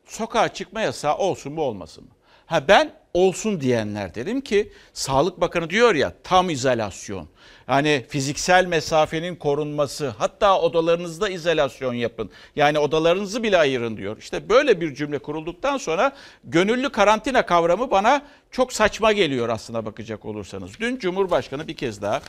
[0.05, 2.09] sokağa çıkma yasağı olsun mu olmasın mı?
[2.45, 7.27] Ha ben olsun diyenler dedim ki Sağlık Bakanı diyor ya tam izolasyon.
[7.67, 12.29] Yani fiziksel mesafenin korunması hatta odalarınızda izolasyon yapın.
[12.55, 14.17] Yani odalarınızı bile ayırın diyor.
[14.17, 16.11] İşte böyle bir cümle kurulduktan sonra
[16.43, 18.21] gönüllü karantina kavramı bana
[18.51, 20.79] çok saçma geliyor aslına bakacak olursanız.
[20.79, 22.21] Dün Cumhurbaşkanı bir kez daha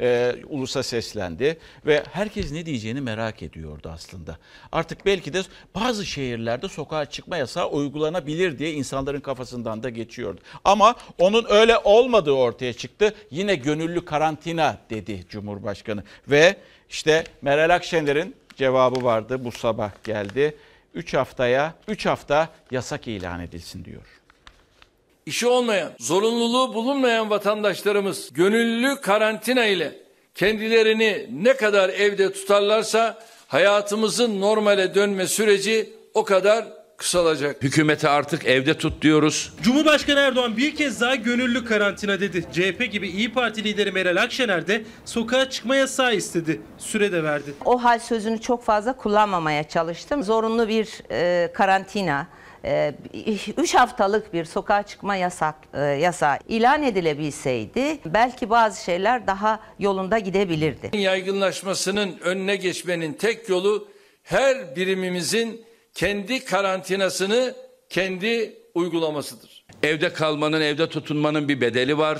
[0.00, 4.38] e, ulusa seslendi ve herkes ne diyeceğini merak ediyordu aslında.
[4.72, 5.42] Artık belki de
[5.74, 10.40] bazı şehirlerde sokağa çıkma yasağı uygulanabilir diye insanların kafasından da geçiyordu.
[10.64, 13.14] Ama onun öyle olmadığı ortaya çıktı.
[13.30, 14.57] Yine gönüllü karantina
[14.90, 16.56] dedi Cumhurbaşkanı ve
[16.90, 20.56] işte Meral Akşener'in cevabı vardı bu sabah geldi.
[20.94, 24.02] 3 haftaya 3 hafta yasak ilan edilsin diyor.
[25.26, 29.94] İşi olmayan, zorunluluğu bulunmayan vatandaşlarımız gönüllü karantina ile
[30.34, 37.62] kendilerini ne kadar evde tutarlarsa hayatımızın normale dönme süreci o kadar kısalacak.
[37.62, 39.52] Hükümete artık evde tut diyoruz.
[39.62, 42.44] Cumhurbaşkanı Erdoğan bir kez daha gönüllü karantina dedi.
[42.52, 46.60] CHP gibi İyi Parti lideri Meral Akşener de sokağa çıkma yasağı istedi.
[46.78, 47.54] Süre de verdi.
[47.64, 50.22] O hal sözünü çok fazla kullanmamaya çalıştım.
[50.22, 52.26] Zorunlu bir e, karantina,
[53.56, 60.18] 3 haftalık bir sokağa çıkma yasak e, yasağı ilan edilebilseydi belki bazı şeyler daha yolunda
[60.18, 60.90] gidebilirdi.
[60.92, 63.88] Yaygınlaşmasının önüne geçmenin tek yolu
[64.22, 65.67] her birimimizin
[65.98, 67.54] kendi karantinasını
[67.88, 69.64] kendi uygulamasıdır.
[69.82, 72.18] Evde kalmanın, evde tutunmanın bir bedeli var.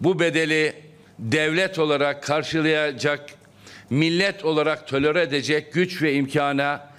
[0.00, 0.74] Bu bedeli
[1.18, 3.30] devlet olarak karşılayacak,
[3.90, 6.91] millet olarak tolere edecek güç ve imkana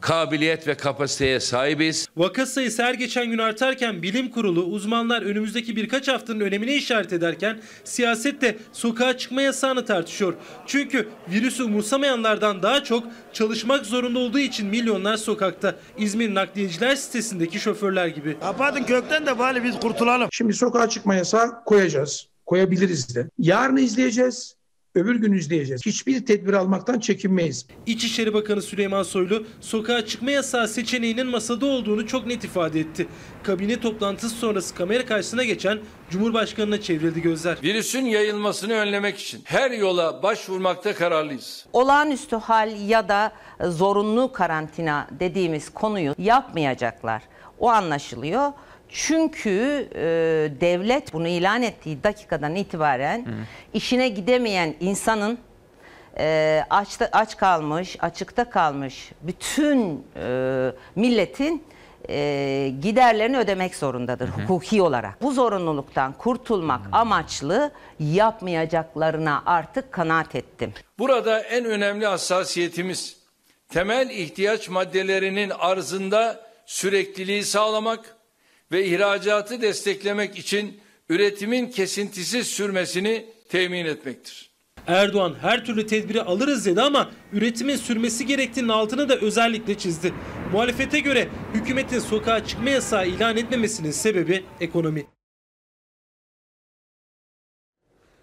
[0.00, 2.06] kabiliyet ve kapasiteye sahibiz.
[2.16, 7.60] Vaka sayısı her geçen gün artarken bilim kurulu uzmanlar önümüzdeki birkaç haftanın önemine işaret ederken
[7.84, 10.34] siyaset de sokağa çıkma yasağını tartışıyor.
[10.66, 15.74] Çünkü virüsü umursamayanlardan daha çok çalışmak zorunda olduğu için milyonlar sokakta.
[15.98, 18.36] İzmir nakliyeciler sitesindeki şoförler gibi.
[18.40, 20.28] Kapatın kökten de bari biz kurtulalım.
[20.32, 22.28] Şimdi sokağa çıkma yasağı koyacağız.
[22.46, 23.28] Koyabiliriz de.
[23.38, 24.57] Yarın izleyeceğiz.
[24.94, 25.86] Öbür gün izleyeceğiz.
[25.86, 27.66] Hiçbir tedbir almaktan çekinmeyiz.
[27.86, 33.08] İçişleri Bakanı Süleyman Soylu sokağa çıkma yasağı seçeneğinin masada olduğunu çok net ifade etti.
[33.42, 35.78] Kabine toplantısı sonrası kamera karşısına geçen
[36.10, 37.58] Cumhurbaşkanı'na çevrildi gözler.
[37.62, 41.66] Virüsün yayılmasını önlemek için her yola başvurmakta kararlıyız.
[41.72, 43.32] Olağanüstü hal ya da
[43.64, 47.22] zorunlu karantina dediğimiz konuyu yapmayacaklar.
[47.58, 48.52] O anlaşılıyor.
[48.88, 50.00] Çünkü e,
[50.60, 53.30] devlet bunu ilan ettiği dakikadan itibaren Hı.
[53.74, 55.38] işine gidemeyen insanın
[56.18, 61.62] e, açta, aç kalmış, açıkta kalmış bütün e, milletin
[62.08, 64.42] e, giderlerini ödemek zorundadır hı hı.
[64.42, 65.22] hukuki olarak.
[65.22, 66.90] Bu zorunluluktan kurtulmak hı.
[66.92, 67.70] amaçlı
[68.00, 70.72] yapmayacaklarına artık kanaat ettim.
[70.98, 73.16] Burada en önemli hassasiyetimiz
[73.68, 78.17] temel ihtiyaç maddelerinin arzında sürekliliği sağlamak
[78.72, 84.50] ve ihracatı desteklemek için üretimin kesintisiz sürmesini temin etmektir.
[84.86, 90.14] Erdoğan her türlü tedbiri alırız dedi ama üretimin sürmesi gerektiğinin altını da özellikle çizdi.
[90.52, 95.06] Muhalefete göre hükümetin sokağa çıkma yasağı ilan etmemesinin sebebi ekonomi.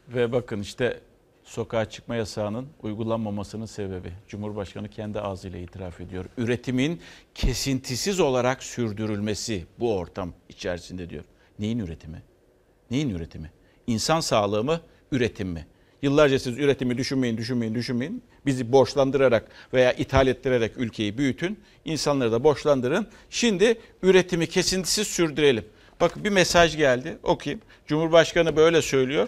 [0.08, 1.02] Ve bakın işte
[1.46, 4.12] sokağa çıkma yasağının uygulanmamasının sebebi.
[4.28, 6.26] Cumhurbaşkanı kendi ağzıyla itiraf ediyor.
[6.38, 7.02] Üretimin
[7.36, 11.24] kesintisiz olarak sürdürülmesi bu ortam içerisinde diyor.
[11.60, 12.22] Neyin üretimi?
[12.92, 13.52] Neyin üretimi?
[13.88, 14.82] İnsan sağlığı mı,
[15.12, 15.68] üretim mi?
[16.02, 18.24] Yıllarca siz üretimi düşünmeyin, düşünmeyin, düşünmeyin.
[18.46, 21.60] Bizi borçlandırarak veya ithal ettirerek ülkeyi büyütün.
[21.86, 23.08] İnsanları da borçlandırın.
[23.30, 25.66] Şimdi üretimi kesintisiz sürdürelim.
[26.02, 27.62] Bakın bir mesaj geldi okuyayım.
[27.88, 29.28] Cumhurbaşkanı böyle söylüyor.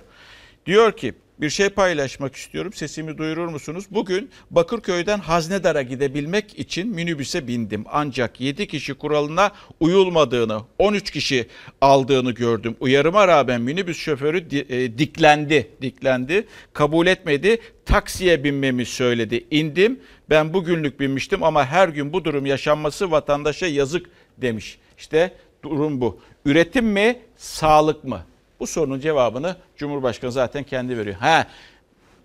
[0.65, 2.73] Diyor ki bir şey paylaşmak istiyorum.
[2.73, 3.85] Sesimi duyurur musunuz?
[3.91, 7.83] Bugün Bakırköy'den Haznedar'a gidebilmek için minibüse bindim.
[7.91, 11.47] Ancak 7 kişi kuralına uyulmadığını, 13 kişi
[11.81, 12.75] aldığını gördüm.
[12.79, 14.37] Uyarıma rağmen minibüs şoförü
[14.69, 16.47] e, diklendi, diklendi.
[16.73, 17.57] Kabul etmedi.
[17.85, 19.45] Taksiye binmemi söyledi.
[19.51, 19.99] İndim.
[20.29, 24.05] Ben bugünlük binmiştim ama her gün bu durum yaşanması vatandaşa yazık
[24.37, 24.77] demiş.
[24.97, 25.31] İşte
[25.63, 26.19] durum bu.
[26.45, 28.25] Üretim mi, sağlık mı?
[28.59, 31.15] Bu sorunun cevabını Cumhurbaşkanı zaten kendi veriyor.
[31.15, 31.47] Ha,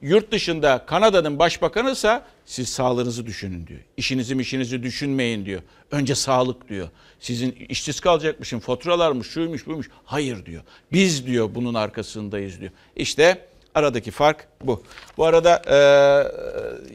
[0.02, 3.80] yurt dışında Kanada'nın başbakanıysa siz sağlığınızı düşünün diyor.
[3.96, 5.62] İşinizi işinizi düşünmeyin diyor.
[5.90, 6.88] Önce sağlık diyor.
[7.20, 9.90] Sizin işsiz kalacakmışın faturalarmış şuymuş buymuş.
[10.04, 10.62] Hayır diyor.
[10.92, 12.72] Biz diyor bunun arkasındayız diyor.
[12.96, 14.82] İşte aradaki fark Bu.
[15.16, 15.76] Bu arada e,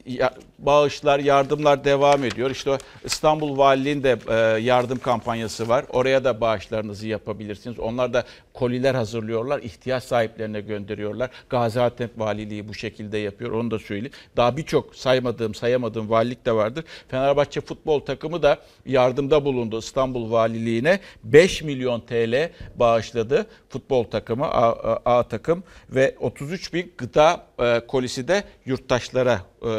[0.05, 2.49] ya- bağışlar, yardımlar devam ediyor.
[2.51, 5.85] İşte İstanbul Valiliği'nde e, yardım kampanyası var.
[5.89, 7.79] Oraya da bağışlarınızı yapabilirsiniz.
[7.79, 9.59] Onlar da koliler hazırlıyorlar.
[9.59, 11.29] ihtiyaç sahiplerine gönderiyorlar.
[11.49, 13.51] Gaziantep Valiliği bu şekilde yapıyor.
[13.51, 14.11] Onu da söyleyeyim.
[14.37, 16.85] Daha birçok saymadığım, sayamadığım valilik de vardır.
[17.09, 20.99] Fenerbahçe futbol takımı da yardımda bulundu İstanbul Valiliğine.
[21.23, 27.81] 5 milyon TL bağışladı futbol takımı, A, A- A takım ve 33 bin gıda e,
[27.87, 29.71] kolisi de yurttaşlara e,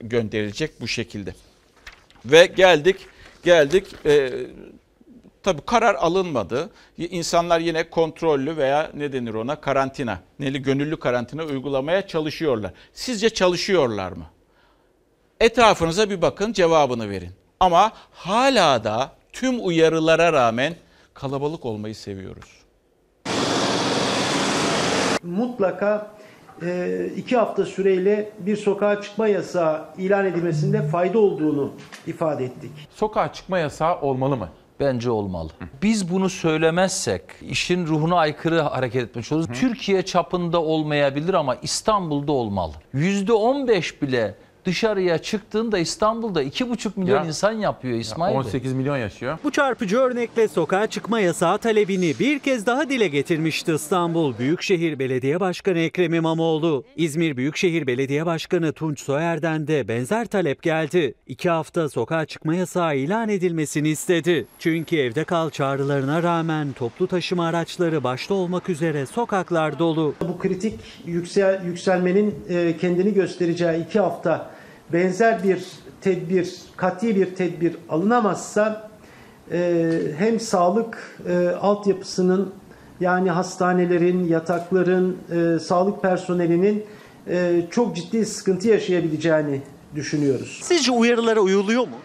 [0.00, 1.34] gönderilecek bu şekilde.
[2.24, 2.96] Ve geldik,
[3.44, 3.86] geldik.
[4.06, 4.32] E,
[5.42, 6.70] tabii karar alınmadı.
[6.98, 12.72] İnsanlar yine kontrollü veya ne denir ona karantina, neli gönüllü karantina uygulamaya çalışıyorlar.
[12.92, 14.26] Sizce çalışıyorlar mı?
[15.40, 17.30] Etrafınıza bir bakın, cevabını verin.
[17.60, 20.74] Ama hala da tüm uyarılara rağmen
[21.14, 22.62] kalabalık olmayı seviyoruz.
[25.22, 26.10] mutlaka
[27.16, 31.70] iki hafta süreyle bir sokağa çıkma yasağı ilan edilmesinde fayda olduğunu
[32.06, 32.70] ifade ettik.
[32.90, 34.48] Sokağa çıkma yasağı olmalı mı?
[34.80, 35.50] Bence olmalı.
[35.82, 39.58] Biz bunu söylemezsek işin ruhuna aykırı hareket etmiş oluruz.
[39.60, 42.72] Türkiye çapında olmayabilir ama İstanbul'da olmalı.
[42.94, 44.34] %15 bile
[44.64, 47.26] dışarıya çıktığında İstanbul'da 2,5 milyon Ya.
[47.26, 48.38] insan yapıyor İsmail Bey.
[48.38, 49.38] 18 milyon yaşıyor.
[49.44, 55.40] Bu çarpıcı örnekle sokağa çıkma yasağı talebini bir kez daha dile getirmişti İstanbul Büyükşehir Belediye
[55.40, 56.84] Başkanı Ekrem İmamoğlu.
[56.96, 61.14] İzmir Büyükşehir Belediye Başkanı Tunç Soyer'den de benzer talep geldi.
[61.26, 64.46] İki hafta sokağa çıkma yasağı ilan edilmesini istedi.
[64.58, 70.14] Çünkü evde kal çağrılarına rağmen toplu taşıma araçları başta olmak üzere sokaklar dolu.
[70.28, 74.51] Bu kritik yüksel, yükselmenin e, kendini göstereceği iki hafta
[74.92, 75.66] benzer bir
[76.00, 78.90] tedbir, kat'i bir tedbir alınamazsa
[79.52, 82.52] e, hem sağlık e, altyapısının
[83.00, 86.86] yani hastanelerin, yatakların, e, sağlık personelinin
[87.28, 89.60] e, çok ciddi sıkıntı yaşayabileceğini
[89.94, 90.60] düşünüyoruz.
[90.62, 91.96] Sizce uyarılara uyuluyor mu?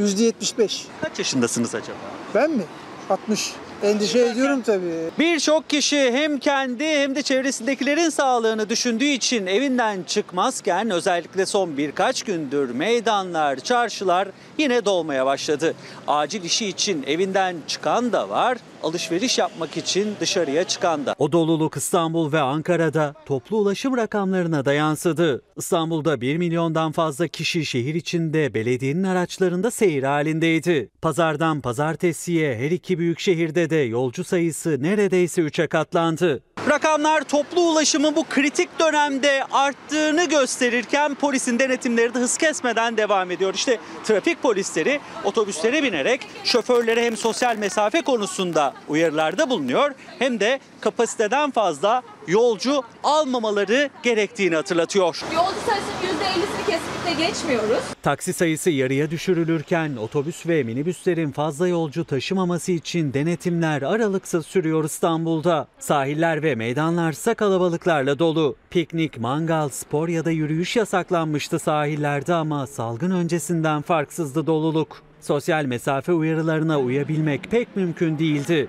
[0.00, 0.84] %75.
[1.00, 1.96] Kaç yaşındasınız acaba?
[2.34, 2.62] Ben mi?
[3.10, 3.52] 60.
[3.82, 5.10] Endişe ediyorum tabii.
[5.18, 12.22] Birçok kişi hem kendi hem de çevresindekilerin sağlığını düşündüğü için evinden çıkmazken özellikle son birkaç
[12.22, 14.28] gündür meydanlar, çarşılar
[14.58, 15.74] yine dolmaya başladı.
[16.06, 21.14] Acil işi için evinden çıkan da var, alışveriş yapmak için dışarıya çıkan da.
[21.18, 25.42] O doluluk İstanbul ve Ankara'da toplu ulaşım rakamlarına da yansıdı.
[25.56, 30.90] İstanbul'da 1 milyondan fazla kişi şehir içinde belediyenin araçlarında seyir halindeydi.
[31.02, 36.42] Pazardan pazartesiye her iki büyük şehirde de yolcu sayısı neredeyse 3'e katlandı.
[36.70, 43.54] Rakamlar toplu ulaşımın bu kritik dönemde arttığını gösterirken polisin denetimleri de hız kesmeden devam ediyor.
[43.54, 51.50] İşte trafik polisleri otobüslere binerek şoförlere hem sosyal mesafe konusunda uyarılarda bulunuyor hem de kapasiteden
[51.50, 55.22] fazla yolcu almamaları gerektiğini hatırlatıyor.
[55.34, 55.92] Yolcu sayısının
[56.22, 57.82] %50'sini kesinlikle geçmiyoruz.
[58.02, 65.66] Taksi sayısı yarıya düşürülürken otobüs ve minibüslerin fazla yolcu taşımaması için denetimler aralıksız sürüyor İstanbul'da.
[65.78, 68.56] Sahiller ve meydanlarsa kalabalıklarla dolu.
[68.70, 75.02] Piknik, mangal, spor ya da yürüyüş yasaklanmıştı sahillerde ama salgın öncesinden farksızdı doluluk.
[75.20, 78.68] Sosyal mesafe uyarılarına uyabilmek pek mümkün değildi.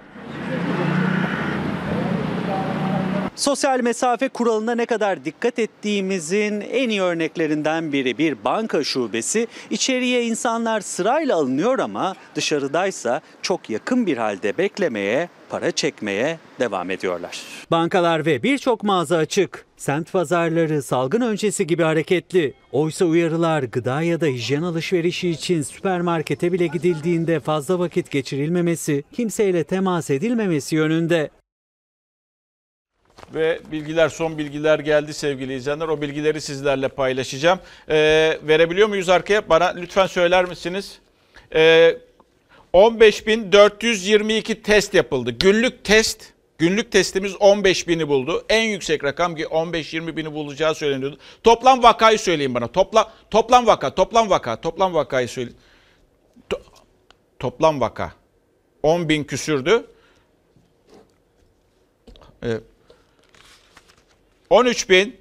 [3.36, 9.48] Sosyal mesafe kuralına ne kadar dikkat ettiğimizin en iyi örneklerinden biri bir banka şubesi.
[9.70, 17.42] İçeriye insanlar sırayla alınıyor ama dışarıdaysa çok yakın bir halde beklemeye, para çekmeye devam ediyorlar.
[17.72, 19.66] Bankalar ve birçok mağaza açık.
[19.78, 22.54] Semt pazarları salgın öncesi gibi hareketli.
[22.72, 29.64] Oysa uyarılar gıda ya da hijyen alışverişi için süpermarkete bile gidildiğinde fazla vakit geçirilmemesi, kimseyle
[29.64, 31.30] temas edilmemesi yönünde.
[33.34, 35.88] Ve bilgiler, son bilgiler geldi sevgili izleyenler.
[35.88, 37.60] O bilgileri sizlerle paylaşacağım.
[37.90, 39.50] Ee, verebiliyor muyuz arkaya?
[39.50, 41.00] Bana lütfen söyler misiniz?
[41.56, 41.98] Ee,
[42.74, 45.32] 15.422 test yapıldı.
[45.32, 48.46] Günlük test, günlük testimiz 15 bini buldu.
[48.50, 51.18] En yüksek rakam ki 15-20 bini bulacağı söyleniyordu.
[51.44, 52.68] Toplam vakayı söyleyin bana.
[52.68, 55.58] Topla, toplam vaka, toplam vaka, toplam vakayı söyleyin.
[56.50, 56.62] To-
[57.40, 58.14] toplam vaka.
[58.84, 59.86] 10 bin küsürdü.
[62.42, 62.64] Evet.
[64.54, 65.18] 13 bin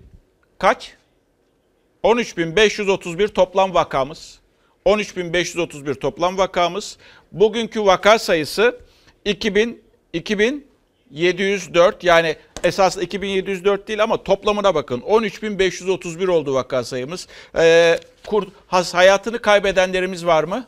[0.58, 0.92] kaç?
[2.04, 4.38] 13.531 toplam vakamız.
[4.86, 6.98] 13.531 toplam vakamız.
[7.32, 8.80] Bugünkü vaka sayısı
[9.24, 15.00] 2000 2704 yani esas 2704 değil ama toplamına bakın.
[15.00, 17.28] 13.531 oldu vaka sayımız.
[17.56, 20.64] Ee, kur, has, hayatını kaybedenlerimiz var mı?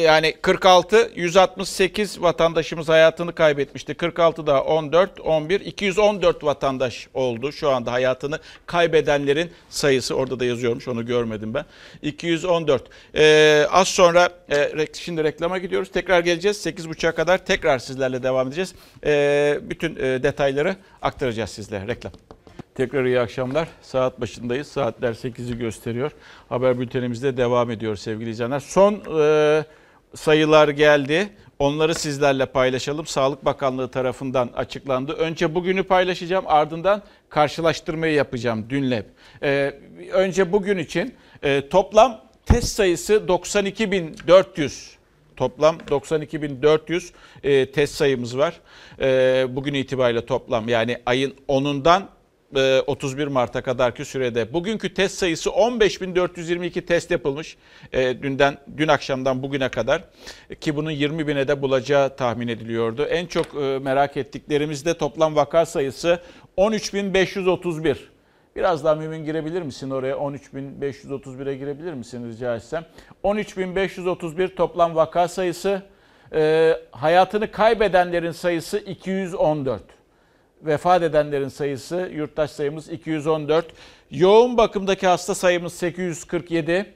[0.00, 3.94] Yani 46 168 vatandaşımız hayatını kaybetmişti.
[3.94, 10.88] 46 daha 14 11 214 vatandaş oldu şu anda hayatını kaybedenlerin sayısı orada da yazıyormuş
[10.88, 11.64] onu görmedim ben.
[12.02, 12.82] 214.
[13.14, 15.90] Ee, az sonra e, şimdi reklama gidiyoruz.
[15.90, 16.66] Tekrar geleceğiz.
[16.66, 18.74] 8.30'a kadar tekrar sizlerle devam edeceğiz.
[19.04, 21.86] Ee, bütün e, detayları aktaracağız sizlere.
[21.86, 22.12] Reklam.
[22.80, 23.68] Tekrar iyi akşamlar.
[23.82, 24.66] Saat başındayız.
[24.66, 26.12] Saatler 8'i gösteriyor.
[26.48, 28.60] Haber bültenimizde devam ediyor sevgili izleyenler.
[28.60, 29.64] Son e,
[30.14, 31.28] sayılar geldi.
[31.58, 33.06] Onları sizlerle paylaşalım.
[33.06, 35.12] Sağlık Bakanlığı tarafından açıklandı.
[35.12, 39.06] Önce bugünü paylaşacağım ardından karşılaştırmayı yapacağım dünle.
[39.42, 39.74] E,
[40.12, 44.94] önce bugün için e, toplam test sayısı 92.400.
[45.36, 47.10] Toplam 92.400
[47.42, 48.60] e, test sayımız var.
[49.00, 52.02] E, bugün itibariyle toplam yani ayın 10'undan
[52.54, 54.52] 31 e, Mart'a kadarki sürede.
[54.52, 57.56] Bugünkü test sayısı 15.422 test yapılmış.
[57.92, 60.02] E, dünden dün akşamdan bugüne kadar
[60.60, 63.04] ki bunun 20 bine de bulacağı tahmin ediliyordu.
[63.04, 66.18] En çok e, merak ettiklerimizde toplam vaka sayısı
[66.56, 67.96] 13.531.
[68.56, 70.14] Biraz daha mümin girebilir misin oraya?
[70.14, 72.84] 13.531'e girebilir misin rica etsem?
[73.24, 75.82] 13.531 toplam vaka sayısı.
[76.32, 79.99] E, hayatını kaybedenlerin sayısı 214
[80.62, 83.66] vefat edenlerin sayısı, yurttaş sayımız 214.
[84.10, 86.94] Yoğun bakımdaki hasta sayımız 847.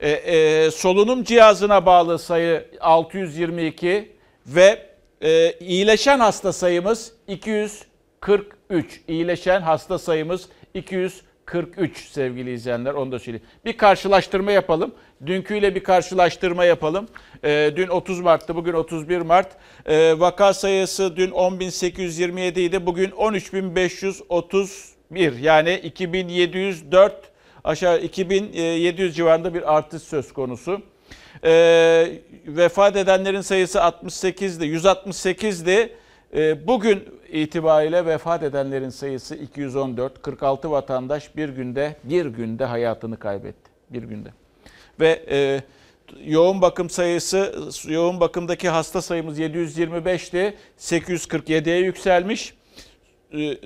[0.00, 4.12] E, e, solunum cihazına bağlı sayı 622
[4.46, 4.86] ve
[5.20, 9.00] e, iyileşen hasta sayımız 243.
[9.08, 11.33] İyileşen hasta sayımız 243
[12.10, 13.46] sevgili izleyenler onu da söyleyeyim.
[13.64, 14.94] Bir karşılaştırma yapalım.
[15.26, 17.08] Dünküyle bir karşılaştırma yapalım.
[17.44, 19.48] E, dün 30 Mart'tı, bugün 31 Mart.
[19.86, 25.40] E, vaka sayısı dün 10.827 idi, bugün 13.531.
[25.40, 27.14] Yani 2704
[27.64, 30.82] aşağı 2700 civarında bir artış söz konusu.
[31.44, 31.50] E,
[32.46, 36.03] vefat edenlerin sayısı 68'di, 168'di.
[36.34, 40.22] E, bugün itibariyle vefat edenlerin sayısı 214.
[40.22, 43.70] 46 vatandaş bir günde bir günde hayatını kaybetti.
[43.90, 44.28] Bir günde
[45.00, 45.62] ve e,
[46.24, 47.54] yoğun bakım sayısı,
[47.88, 52.54] yoğun bakımdaki hasta sayımız 725'ti, 847'ye yükselmiş.
[53.32, 53.58] E,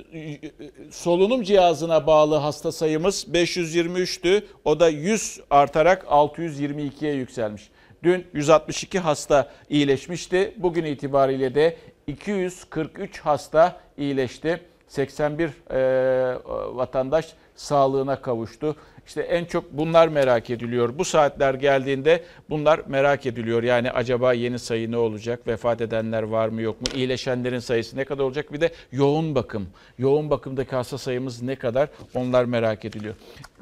[0.90, 4.42] solunum cihazına bağlı hasta sayımız 523'tü.
[4.64, 7.70] O da 100 artarak 622'ye yükselmiş.
[8.02, 10.54] Dün 162 hasta iyileşmişti.
[10.56, 11.76] Bugün itibariyle de
[12.08, 14.60] 243 hasta iyileşti.
[14.88, 16.38] 81 e,
[16.76, 18.76] vatandaş sağlığına kavuştu.
[19.06, 20.98] İşte en çok bunlar merak ediliyor.
[20.98, 23.62] Bu saatler geldiğinde bunlar merak ediliyor.
[23.62, 25.46] Yani acaba yeni sayı ne olacak?
[25.46, 26.86] Vefat edenler var mı yok mu?
[26.94, 28.52] İyileşenlerin sayısı ne kadar olacak?
[28.52, 29.68] Bir de yoğun bakım.
[29.98, 31.88] Yoğun bakımdaki hasta sayımız ne kadar?
[32.14, 33.14] Onlar merak ediliyor.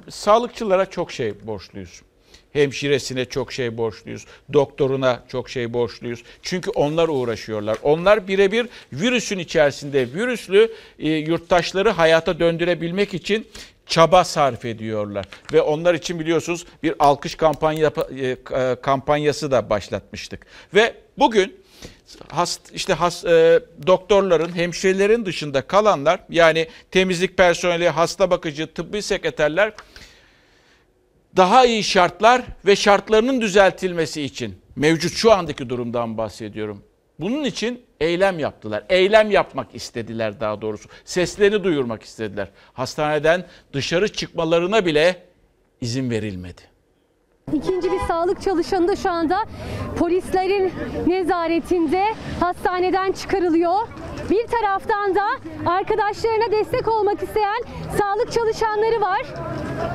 [0.08, 2.02] Sağlıkçılara çok şey borçluyuz
[2.56, 4.24] hemşiresine çok şey borçluyuz.
[4.52, 6.22] Doktoruna çok şey borçluyuz.
[6.42, 7.78] Çünkü onlar uğraşıyorlar.
[7.82, 13.46] Onlar birebir virüsün içerisinde virüslü e, yurttaşları hayata döndürebilmek için
[13.86, 15.26] çaba sarf ediyorlar.
[15.52, 18.36] Ve onlar için biliyorsunuz bir alkış kampanya, e,
[18.82, 20.46] kampanyası da başlatmıştık.
[20.74, 21.56] Ve bugün
[22.28, 29.72] hast, işte has, e, doktorların, hemşirelerin dışında kalanlar yani temizlik personeli, hasta bakıcı, tıbbi sekreterler
[31.36, 36.82] daha iyi şartlar ve şartlarının düzeltilmesi için mevcut şu andaki durumdan bahsediyorum.
[37.20, 38.84] Bunun için eylem yaptılar.
[38.88, 40.88] Eylem yapmak istediler daha doğrusu.
[41.04, 42.48] Seslerini duyurmak istediler.
[42.72, 45.22] Hastaneden dışarı çıkmalarına bile
[45.80, 46.62] izin verilmedi.
[47.52, 49.44] İkinci bir sağlık çalışanı da şu anda
[49.98, 50.72] polislerin
[51.06, 52.04] nezaretinde
[52.40, 53.88] hastaneden çıkarılıyor.
[54.30, 55.24] Bir taraftan da
[55.66, 57.62] arkadaşlarına destek olmak isteyen
[57.98, 59.22] sağlık çalışanları var.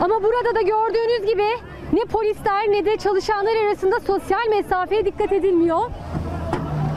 [0.02, 1.48] Ama burada da gördüğünüz gibi
[1.94, 5.82] ne polisler ne de çalışanlar arasında sosyal mesafeye dikkat edilmiyor.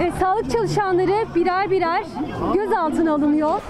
[0.03, 2.05] Evet, sağlık çalışanları birer birer
[2.55, 3.61] gözaltına alınıyor.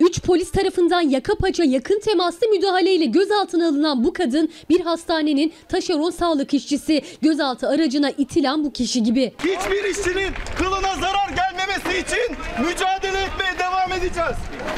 [0.00, 6.10] Üç polis tarafından yaka paça yakın temaslı müdahaleyle gözaltına alınan bu kadın bir hastanenin taşeron
[6.10, 7.02] sağlık işçisi.
[7.22, 9.32] Gözaltı aracına itilen bu kişi gibi.
[9.38, 12.36] Hiçbir işçinin kılına zarar gelmemesi için
[12.68, 14.36] mücadele etmeye devam edeceğiz.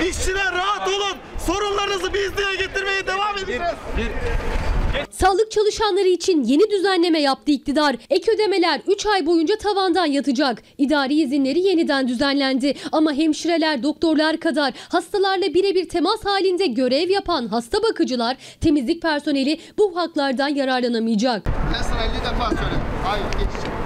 [0.08, 1.16] İşçiler rahat olun.
[1.46, 3.62] Sorunlarınızı biz dile getirmeye devam edeceğiz.
[3.96, 4.71] Bir, bir.
[5.10, 7.96] Sağlık çalışanları için yeni düzenleme yaptı iktidar.
[8.10, 10.62] Ek ödemeler 3 ay boyunca tavandan yatacak.
[10.78, 12.74] İdari izinleri yeniden düzenlendi.
[12.92, 19.96] Ama hemşireler, doktorlar kadar hastalarla birebir temas halinde görev yapan hasta bakıcılar, temizlik personeli bu
[19.96, 21.46] haklardan yararlanamayacak.
[21.46, 22.80] Ben sana 50 defa söyledim.
[23.04, 23.76] Hayır geçeceğim.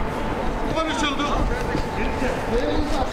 [0.74, 1.25] Konuşuldu.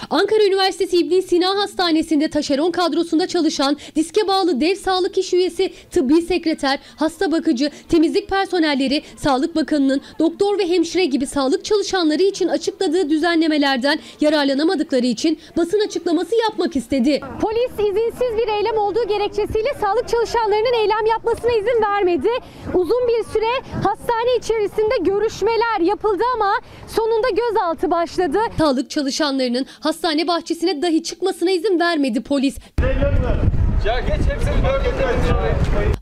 [0.09, 6.21] Ankara Üniversitesi İbn Sina Hastanesi'nde taşeron kadrosunda çalışan diske bağlı dev sağlık iş üyesi, tıbbi
[6.21, 13.09] sekreter, hasta bakıcı, temizlik personelleri, Sağlık Bakanı'nın doktor ve hemşire gibi sağlık çalışanları için açıkladığı
[13.09, 17.21] düzenlemelerden yararlanamadıkları için basın açıklaması yapmak istedi.
[17.41, 22.29] Polis izinsiz bir eylem olduğu gerekçesiyle sağlık çalışanlarının eylem yapmasına izin vermedi.
[22.73, 26.53] Uzun bir süre hastane içerisinde görüşmeler yapıldı ama
[26.87, 28.39] sonunda gözaltı başladı.
[28.57, 32.57] Sağlık çalışanlarının hastane bahçesine dahi çıkmasına izin vermedi polis.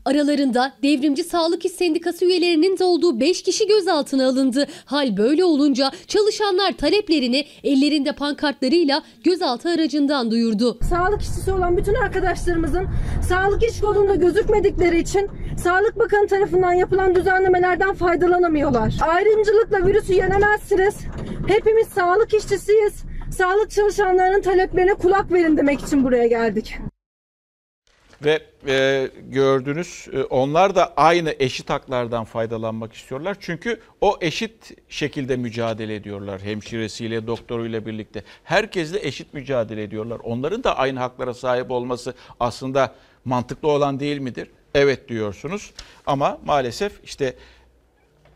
[0.04, 4.66] Aralarında Devrimci Sağlık İş Sendikası üyelerinin de olduğu 5 kişi gözaltına alındı.
[4.84, 10.78] Hal böyle olunca çalışanlar taleplerini ellerinde pankartlarıyla gözaltı aracından duyurdu.
[10.90, 12.86] Sağlık işçisi olan bütün arkadaşlarımızın
[13.28, 18.94] sağlık iş kolunda gözükmedikleri için Sağlık Bakanı tarafından yapılan düzenlemelerden faydalanamıyorlar.
[19.00, 20.94] Ayrımcılıkla virüsü yenemezsiniz.
[21.46, 23.11] Hepimiz sağlık işçisiyiz.
[23.32, 26.78] Sağlık çalışanlarının taleplerine kulak verin demek için buraya geldik.
[28.24, 33.36] Ve e, gördünüz e, onlar da aynı eşit haklardan faydalanmak istiyorlar.
[33.40, 38.24] Çünkü o eşit şekilde mücadele ediyorlar hemşiresiyle, doktoruyla birlikte.
[38.44, 40.20] Herkesle eşit mücadele ediyorlar.
[40.24, 44.50] Onların da aynı haklara sahip olması aslında mantıklı olan değil midir?
[44.74, 45.72] Evet diyorsunuz
[46.06, 47.34] ama maalesef işte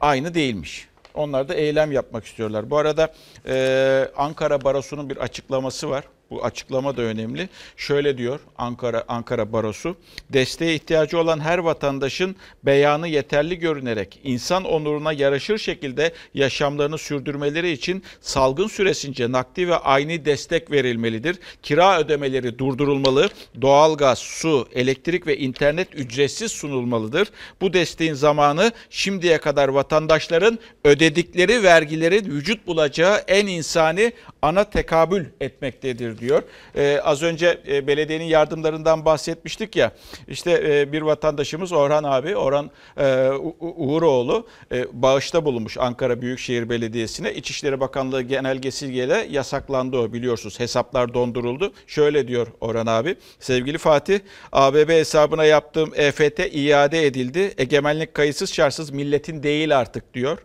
[0.01, 0.89] aynı değilmiş.
[1.17, 2.71] Onlar da eylem yapmak istiyorlar.
[2.71, 3.13] Bu arada
[3.47, 6.05] e, Ankara Barosu'nun bir açıklaması var.
[6.31, 7.49] Bu açıklama da önemli.
[7.77, 9.97] Şöyle diyor Ankara Ankara Barosu.
[10.33, 18.03] Desteğe ihtiyacı olan her vatandaşın beyanı yeterli görünerek insan onuruna yaraşır şekilde yaşamlarını sürdürmeleri için
[18.21, 21.39] salgın süresince nakdi ve aynı destek verilmelidir.
[21.63, 23.29] Kira ödemeleri durdurulmalı.
[23.61, 27.29] Doğalgaz, su, elektrik ve internet ücretsiz sunulmalıdır.
[27.61, 34.13] Bu desteğin zamanı şimdiye kadar vatandaşların ödedikleri vergilerin vücut bulacağı en insani
[34.43, 36.43] ana tekabül etmektedir diyor.
[36.77, 39.93] Ee, az önce e, belediyenin yardımlarından bahsetmiştik ya.
[40.29, 43.29] İşte e, bir vatandaşımız Orhan abi, Orhan e,
[43.61, 47.35] Uğuroğlu e, bağışta bulunmuş Ankara Büyükşehir Belediyesi'ne.
[47.35, 50.61] İçişleri Bakanlığı genelgesiyle yasaklandı o biliyorsunuz.
[50.61, 51.73] Hesaplar donduruldu.
[51.87, 53.17] Şöyle diyor Orhan abi.
[53.41, 54.19] Sevgili Fatih,
[54.53, 57.55] ABB hesabına yaptığım EFT iade edildi.
[57.59, 60.39] Egemenlik kayıtsız şartsız milletin değil artık diyor.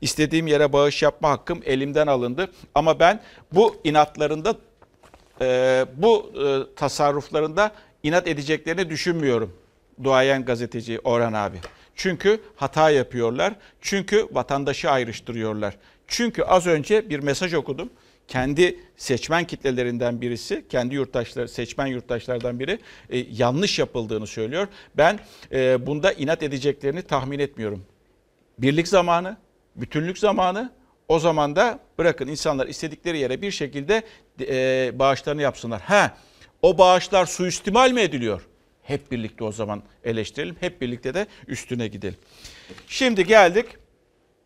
[0.00, 2.50] İstediğim yere bağış yapma hakkım elimden alındı.
[2.74, 3.20] Ama ben
[3.52, 4.54] bu inatlarında,
[5.40, 7.72] e, bu e, tasarruflarında
[8.02, 9.52] inat edeceklerini düşünmüyorum.
[10.04, 11.56] Duayen gazeteci Orhan abi.
[11.94, 13.54] Çünkü hata yapıyorlar.
[13.80, 15.76] Çünkü vatandaşı ayrıştırıyorlar.
[16.06, 17.90] Çünkü az önce bir mesaj okudum.
[18.28, 22.78] Kendi seçmen kitlelerinden birisi, kendi yurttaşları, seçmen yurttaşlardan biri
[23.10, 24.68] e, yanlış yapıldığını söylüyor.
[24.96, 25.18] Ben
[25.52, 27.84] e, bunda inat edeceklerini tahmin etmiyorum.
[28.58, 29.36] Birlik zamanı,
[29.76, 30.72] bütünlük zamanı.
[31.08, 34.02] O zaman da bırakın insanlar istedikleri yere bir şekilde
[34.40, 35.80] e, bağışlarını yapsınlar.
[35.80, 36.16] Ha,
[36.62, 38.46] o bağışlar suistimal mi ediliyor?
[38.82, 40.56] Hep birlikte o zaman eleştirelim.
[40.60, 42.18] Hep birlikte de üstüne gidelim.
[42.86, 43.66] Şimdi geldik.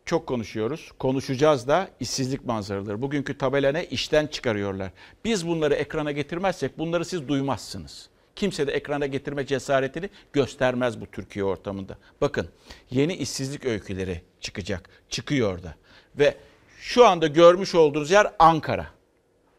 [0.05, 0.91] Çok konuşuyoruz.
[0.99, 3.01] Konuşacağız da işsizlik manzaraları.
[3.01, 3.85] Bugünkü tabela ne?
[3.85, 4.91] İşten çıkarıyorlar.
[5.25, 8.09] Biz bunları ekrana getirmezsek bunları siz duymazsınız.
[8.35, 11.97] Kimse de ekrana getirme cesaretini göstermez bu Türkiye ortamında.
[12.21, 12.47] Bakın
[12.89, 14.89] yeni işsizlik öyküleri çıkacak.
[15.09, 15.75] Çıkıyor da.
[16.15, 16.37] Ve
[16.79, 18.87] şu anda görmüş olduğunuz yer Ankara.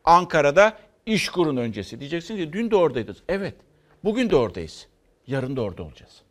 [0.04, 2.00] Ankara'da iş kurun öncesi.
[2.00, 3.22] Diyeceksiniz ki dün de oradaydınız.
[3.28, 3.54] Evet.
[4.04, 4.88] Bugün de oradayız.
[5.26, 6.21] Yarın da orada olacağız.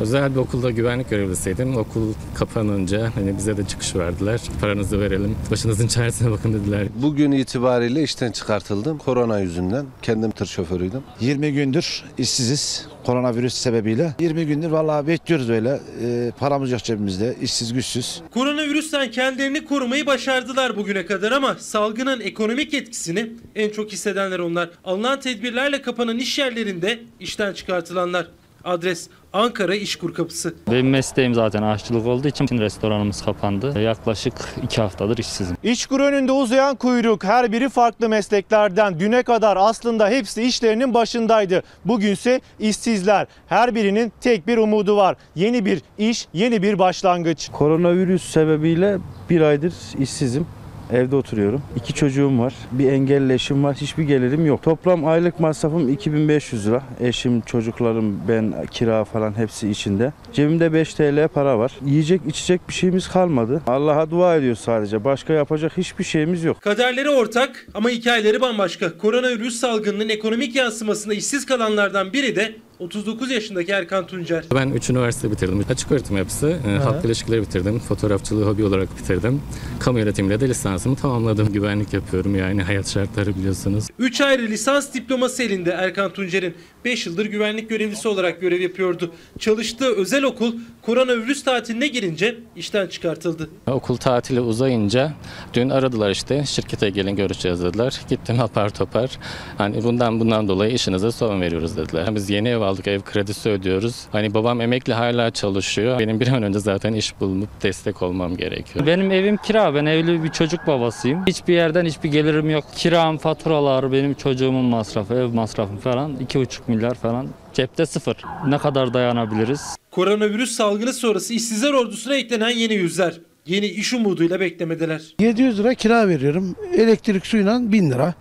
[0.00, 1.76] Özel bir okulda güvenlik görevlisiydim.
[1.76, 4.40] Okul kapanınca hani bize de çıkış verdiler.
[4.60, 6.86] Paranızı verelim, başınızın çaresine bakın dediler.
[7.02, 8.98] Bugün itibariyle işten çıkartıldım.
[8.98, 9.86] Korona yüzünden.
[10.02, 11.02] Kendim tır şoförüydüm.
[11.20, 14.14] 20 gündür işsiziz koronavirüs sebebiyle.
[14.20, 15.80] 20 gündür vallahi bekliyoruz öyle.
[16.02, 17.36] Ee, paramız yok cebimizde.
[17.42, 18.22] işsiz güçsüz.
[18.34, 24.70] Koronavirüsten kendilerini korumayı başardılar bugüne kadar ama salgının ekonomik etkisini en çok hissedenler onlar.
[24.84, 28.26] Alınan tedbirlerle kapanan iş yerlerinde işten çıkartılanlar.
[28.68, 30.54] Adres Ankara İşkur Kapısı.
[30.70, 33.80] Benim mesleğim zaten aşçılık olduğu için restoranımız kapandı.
[33.80, 35.56] Yaklaşık iki haftadır işsizim.
[35.62, 39.00] İşkur önünde uzayan kuyruk her biri farklı mesleklerden.
[39.00, 41.62] Düne kadar aslında hepsi işlerinin başındaydı.
[41.84, 43.26] Bugünse işsizler.
[43.48, 45.16] Her birinin tek bir umudu var.
[45.34, 47.48] Yeni bir iş, yeni bir başlangıç.
[47.52, 48.98] Koronavirüs sebebiyle
[49.30, 50.46] bir aydır işsizim.
[50.92, 51.62] Evde oturuyorum.
[51.76, 52.54] İki çocuğum var.
[52.72, 53.76] Bir engelli eşim var.
[53.76, 54.62] Hiçbir gelirim yok.
[54.62, 56.82] Toplam aylık masrafım 2500 lira.
[57.00, 60.12] Eşim, çocuklarım, ben, kira falan hepsi içinde.
[60.32, 61.72] Cebimde 5 TL para var.
[61.84, 63.62] Yiyecek, içecek bir şeyimiz kalmadı.
[63.66, 65.04] Allah'a dua ediyoruz sadece.
[65.04, 66.60] Başka yapacak hiçbir şeyimiz yok.
[66.62, 68.98] Kaderleri ortak ama hikayeleri bambaşka.
[68.98, 74.44] Koronavirüs salgınının ekonomik yansımasında işsiz kalanlardan biri de 39 yaşındaki Erkan Tuncer.
[74.54, 75.64] Ben 3 üniversite bitirdim.
[75.70, 77.78] Açık öğretim yapısı, e, halk ilişkileri bitirdim.
[77.78, 79.42] Fotoğrafçılığı hobi olarak bitirdim.
[79.80, 81.52] Kamu yönetimiyle de lisansımı tamamladım.
[81.52, 83.84] Güvenlik yapıyorum yani hayat şartları biliyorsunuz.
[83.98, 86.54] 3 ayrı lisans diploması elinde Erkan Tuncer'in
[86.84, 89.12] 5 yıldır güvenlik görevlisi olarak görev yapıyordu.
[89.38, 90.52] Çalıştığı özel okul
[90.82, 93.50] koronavirüs tatiline girince işten çıkartıldı.
[93.66, 95.12] Okul tatili uzayınca
[95.54, 98.00] dün aradılar işte şirkete gelin görüşeceğiz dediler.
[98.08, 99.18] Gittim apar topar.
[99.58, 102.14] Hani bundan bundan dolayı işinize son veriyoruz dediler.
[102.14, 104.06] Biz yeni ev aldık ev kredisi ödüyoruz.
[104.12, 105.98] Hani babam emekli hala çalışıyor.
[105.98, 108.86] Benim bir an önce zaten iş bulunup destek olmam gerekiyor.
[108.86, 109.74] Benim evim kira.
[109.74, 111.26] Ben evli bir çocuk babasıyım.
[111.26, 112.64] Hiçbir yerden hiçbir gelirim yok.
[112.76, 117.28] Kiram, faturalar, benim çocuğumun masrafı, ev masrafı falan 2,5 milyar falan.
[117.54, 118.16] Cepte sıfır.
[118.46, 119.76] Ne kadar dayanabiliriz?
[119.90, 123.14] Koronavirüs salgını sonrası işsizler ordusuna eklenen yeni yüzler.
[123.46, 125.02] Yeni iş umuduyla beklemedeler.
[125.20, 126.56] 700 lira kira veriyorum.
[126.76, 128.14] Elektrik suyla 1000 lira.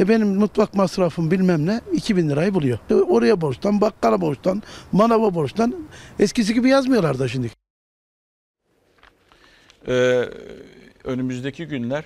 [0.00, 2.78] E benim mutfak masrafım bilmem ne 2000 lirayı buluyor.
[2.90, 5.74] E oraya borçtan, bakkala borçtan, manava borçtan
[6.18, 7.50] eskisi gibi yazmıyorlar da şimdi.
[9.88, 10.24] Ee,
[11.04, 12.04] önümüzdeki günler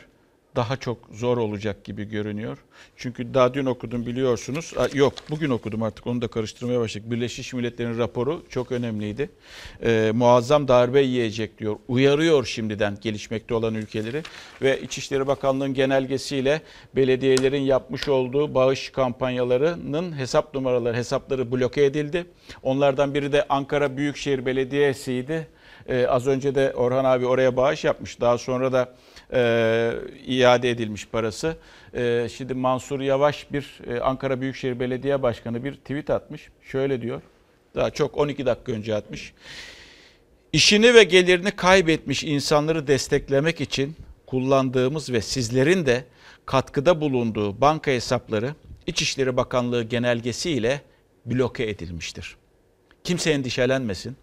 [0.57, 2.59] daha çok zor olacak gibi görünüyor.
[2.96, 4.74] Çünkü daha dün okudum biliyorsunuz.
[4.94, 7.11] Yok bugün okudum artık onu da karıştırmaya başladık.
[7.11, 9.30] Birleşmiş Milletler'in raporu çok önemliydi.
[9.82, 11.76] Ee, muazzam darbe yiyecek diyor.
[11.88, 14.22] Uyarıyor şimdiden gelişmekte olan ülkeleri.
[14.62, 16.62] Ve İçişleri Bakanlığı'nın genelgesiyle
[16.96, 22.26] belediyelerin yapmış olduğu bağış kampanyalarının hesap numaraları, hesapları bloke edildi.
[22.62, 25.46] Onlardan biri de Ankara Büyükşehir Belediyesi'ydi.
[25.88, 28.20] Ee, az önce de Orhan abi oraya bağış yapmış.
[28.20, 28.94] Daha sonra da
[29.32, 29.92] e,
[30.26, 31.56] iade edilmiş parası.
[31.94, 36.48] E, şimdi Mansur Yavaş bir e, Ankara Büyükşehir Belediye Başkanı bir tweet atmış.
[36.62, 37.22] Şöyle diyor.
[37.74, 39.32] Daha çok 12 dakika önce atmış.
[40.52, 46.04] İşini ve gelirini kaybetmiş insanları desteklemek için kullandığımız ve sizlerin de
[46.46, 48.54] katkıda bulunduğu banka hesapları
[48.86, 50.80] İçişleri Bakanlığı genelgesiyle
[51.26, 52.36] bloke edilmiştir.
[53.04, 54.16] Kimse endişelenmesin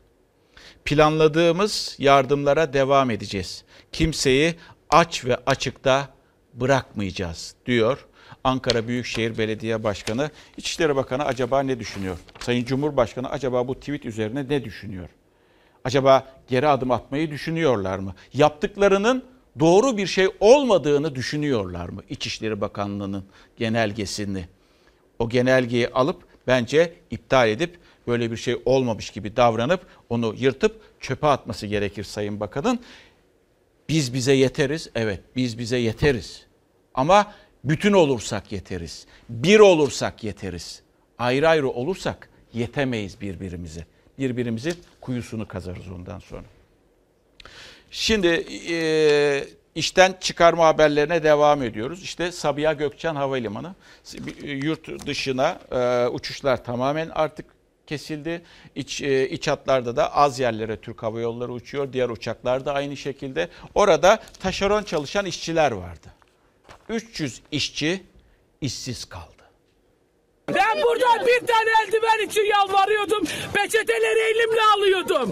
[0.86, 3.64] planladığımız yardımlara devam edeceğiz.
[3.92, 4.56] Kimseyi
[4.90, 6.10] aç ve açıkta
[6.54, 8.06] bırakmayacağız diyor
[8.44, 10.30] Ankara Büyükşehir Belediye Başkanı.
[10.58, 12.18] İçişleri Bakanı acaba ne düşünüyor?
[12.40, 15.10] Sayın Cumhurbaşkanı acaba bu tweet üzerine ne düşünüyor?
[15.84, 18.16] Acaba geri adım atmayı düşünüyorlar mı?
[18.34, 19.24] Yaptıklarının
[19.60, 22.02] doğru bir şey olmadığını düşünüyorlar mı?
[22.10, 23.26] İçişleri Bakanlığı'nın
[23.58, 24.48] genelgesini.
[25.20, 27.78] O genelgeyi alıp bence iptal edip
[28.08, 32.80] böyle bir şey olmamış gibi davranıp onu yırtıp çöpe atması gerekir Sayın Bakan'ın.
[33.90, 34.90] Biz bize yeteriz.
[34.96, 36.46] Evet biz bize yeteriz.
[36.94, 37.34] Ama
[37.64, 39.06] bütün olursak yeteriz.
[39.30, 40.82] Bir olursak yeteriz.
[41.18, 43.86] Ayrı ayrı olursak yetemeyiz birbirimize.
[44.20, 46.44] Birbirimizin kuyusunu kazarız ondan sonra.
[47.92, 52.04] Şimdi e, işten çıkarma haberlerine devam ediyoruz.
[52.04, 53.76] İşte Sabiha Gökçen Havalimanı
[54.44, 57.46] yurt dışına e, uçuşlar tamamen artık
[57.90, 58.42] kesildi.
[58.76, 61.94] İç, e, iç hatlarda da az yerlere Türk Hava Yolları uçuyor.
[61.94, 63.50] Diğer uçaklar da aynı şekilde.
[63.76, 66.08] Orada taşeron çalışan işçiler vardı.
[66.90, 68.04] 300 işçi
[68.62, 69.39] işsiz kaldı.
[70.56, 73.24] Ben burada bir tane eldiven için yalvarıyordum.
[73.54, 75.32] Peçeteleri elimle alıyordum.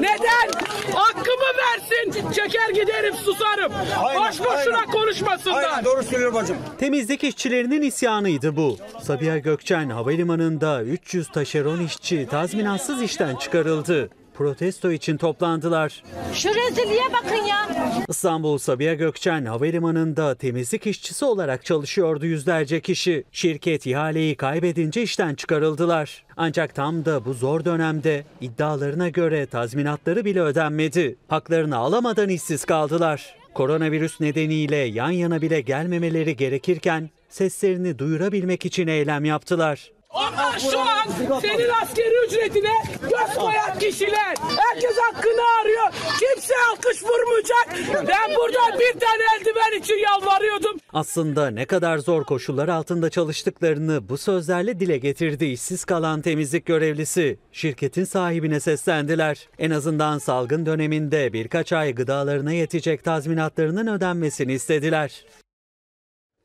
[0.00, 0.50] Neden?
[0.94, 2.32] Hakkımı versin.
[2.32, 3.72] Çeker giderim susarım.
[4.16, 5.84] Boş boşuna konuşmasınlar.
[5.84, 6.56] doğru söylüyor bacım.
[6.80, 8.76] Temizlik işçilerinin isyanıydı bu.
[9.02, 14.10] Sabiha Gökçen Havalimanı'nda 300 taşeron işçi tazminatsız işten çıkarıldı.
[14.38, 16.02] Protesto için toplandılar.
[16.34, 17.68] Şu rezilliğe bakın ya.
[18.08, 23.24] İstanbul Sabiha Gökçen Havalimanı'nda temizlik işçisi olarak çalışıyordu yüzlerce kişi.
[23.32, 26.24] Şirket ihaleyi kaybedince işten çıkarıldılar.
[26.36, 31.16] Ancak tam da bu zor dönemde iddialarına göre tazminatları bile ödenmedi.
[31.28, 33.36] Haklarını alamadan işsiz kaldılar.
[33.54, 39.90] Koronavirüs nedeniyle yan yana bile gelmemeleri gerekirken seslerini duyurabilmek için eylem yaptılar.
[40.18, 44.34] Onlar şu an senin askeri ücretine göz koyan kişiler.
[44.56, 45.92] Herkes hakkını arıyor.
[46.20, 47.68] Kimse alkış vurmayacak.
[48.08, 50.76] Ben burada bir tane eldiven için yalvarıyordum.
[50.92, 57.38] Aslında ne kadar zor koşullar altında çalıştıklarını bu sözlerle dile getirdi işsiz kalan temizlik görevlisi.
[57.52, 59.48] Şirketin sahibine seslendiler.
[59.58, 65.24] En azından salgın döneminde birkaç ay gıdalarına yetecek tazminatlarının ödenmesini istediler.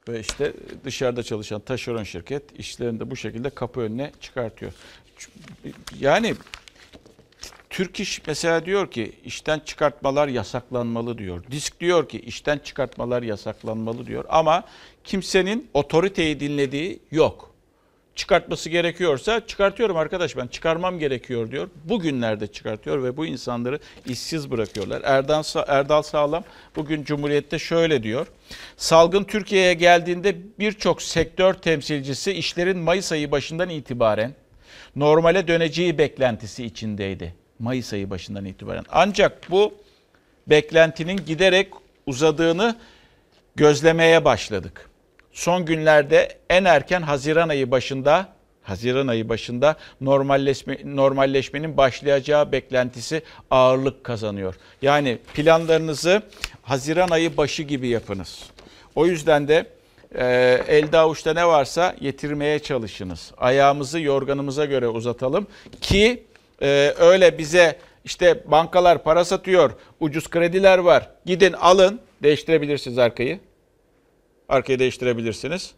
[0.08, 0.54] Ve işte
[0.86, 4.72] dışarıda çalışan taşeron şirket işlerini de bu şekilde kapı önüne çıkartıyor.
[6.00, 6.36] Yani
[7.70, 11.44] Türk İş mesela diyor ki işten çıkartmalar yasaklanmalı diyor.
[11.52, 14.26] Disk diyor ki işten çıkartmalar yasaklanmalı diyor.
[14.30, 14.64] Ama
[15.04, 17.53] kimsenin otoriteyi dinlediği yok.
[18.16, 21.70] Çıkartması gerekiyorsa çıkartıyorum arkadaş ben çıkarmam gerekiyor diyor.
[21.84, 25.02] Bugünlerde çıkartıyor ve bu insanları işsiz bırakıyorlar.
[25.06, 26.44] Erdal, Erdal Sağlam
[26.76, 28.28] bugün Cumhuriyet'te şöyle diyor.
[28.78, 34.34] Salgın Türkiye'ye geldiğinde birçok sektör temsilcisi işlerin Mayıs ayı başından itibaren
[34.96, 38.86] Normale döneceği beklentisi içindeydi Mayıs ayı başından itibaren.
[38.90, 39.74] Ancak bu
[40.48, 41.68] beklentinin giderek
[42.06, 42.76] uzadığını
[43.56, 44.90] gözlemeye başladık.
[45.34, 48.28] Son günlerde en erken Haziran ayı başında
[48.64, 53.22] Haziran ayı başında normalleşme, normalleşmenin başlayacağı beklentisi
[53.52, 54.56] ağırlık kazanıyor.
[54.82, 56.22] Yani planlarınızı
[56.62, 58.44] Haziran ayı başı gibi yapınız.
[58.96, 59.66] O yüzden de
[60.16, 60.26] e,
[60.68, 63.32] elde avuçta ne varsa yetirmeye çalışınız.
[63.38, 65.48] Ayağımızı yorganımıza göre uzatalım
[65.82, 66.24] ki
[66.62, 71.10] e, öyle bize işte bankalar para satıyor, ucuz krediler var.
[71.26, 73.40] Gidin alın, değiştirebilirsiniz arkayı.
[74.54, 75.72] Arkayı değiştirebilirsiniz.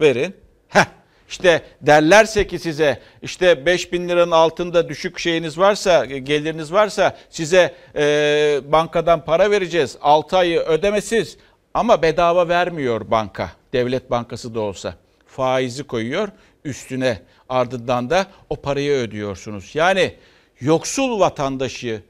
[0.00, 0.36] Verin.
[0.68, 0.84] Heh.
[1.28, 7.74] İşte derlerse ki size işte 5 bin liranın altında düşük şeyiniz varsa, geliriniz varsa size
[7.96, 9.96] e, bankadan para vereceğiz.
[10.00, 11.36] 6 ayı ödemesiz
[11.74, 13.52] ama bedava vermiyor banka.
[13.72, 14.94] Devlet bankası da olsa.
[15.26, 16.28] Faizi koyuyor
[16.64, 19.74] üstüne ardından da o parayı ödüyorsunuz.
[19.74, 20.14] Yani
[20.60, 22.02] yoksul vatandaşı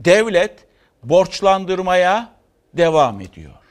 [0.00, 0.54] devlet
[1.02, 2.32] borçlandırmaya
[2.74, 3.67] devam ediyor.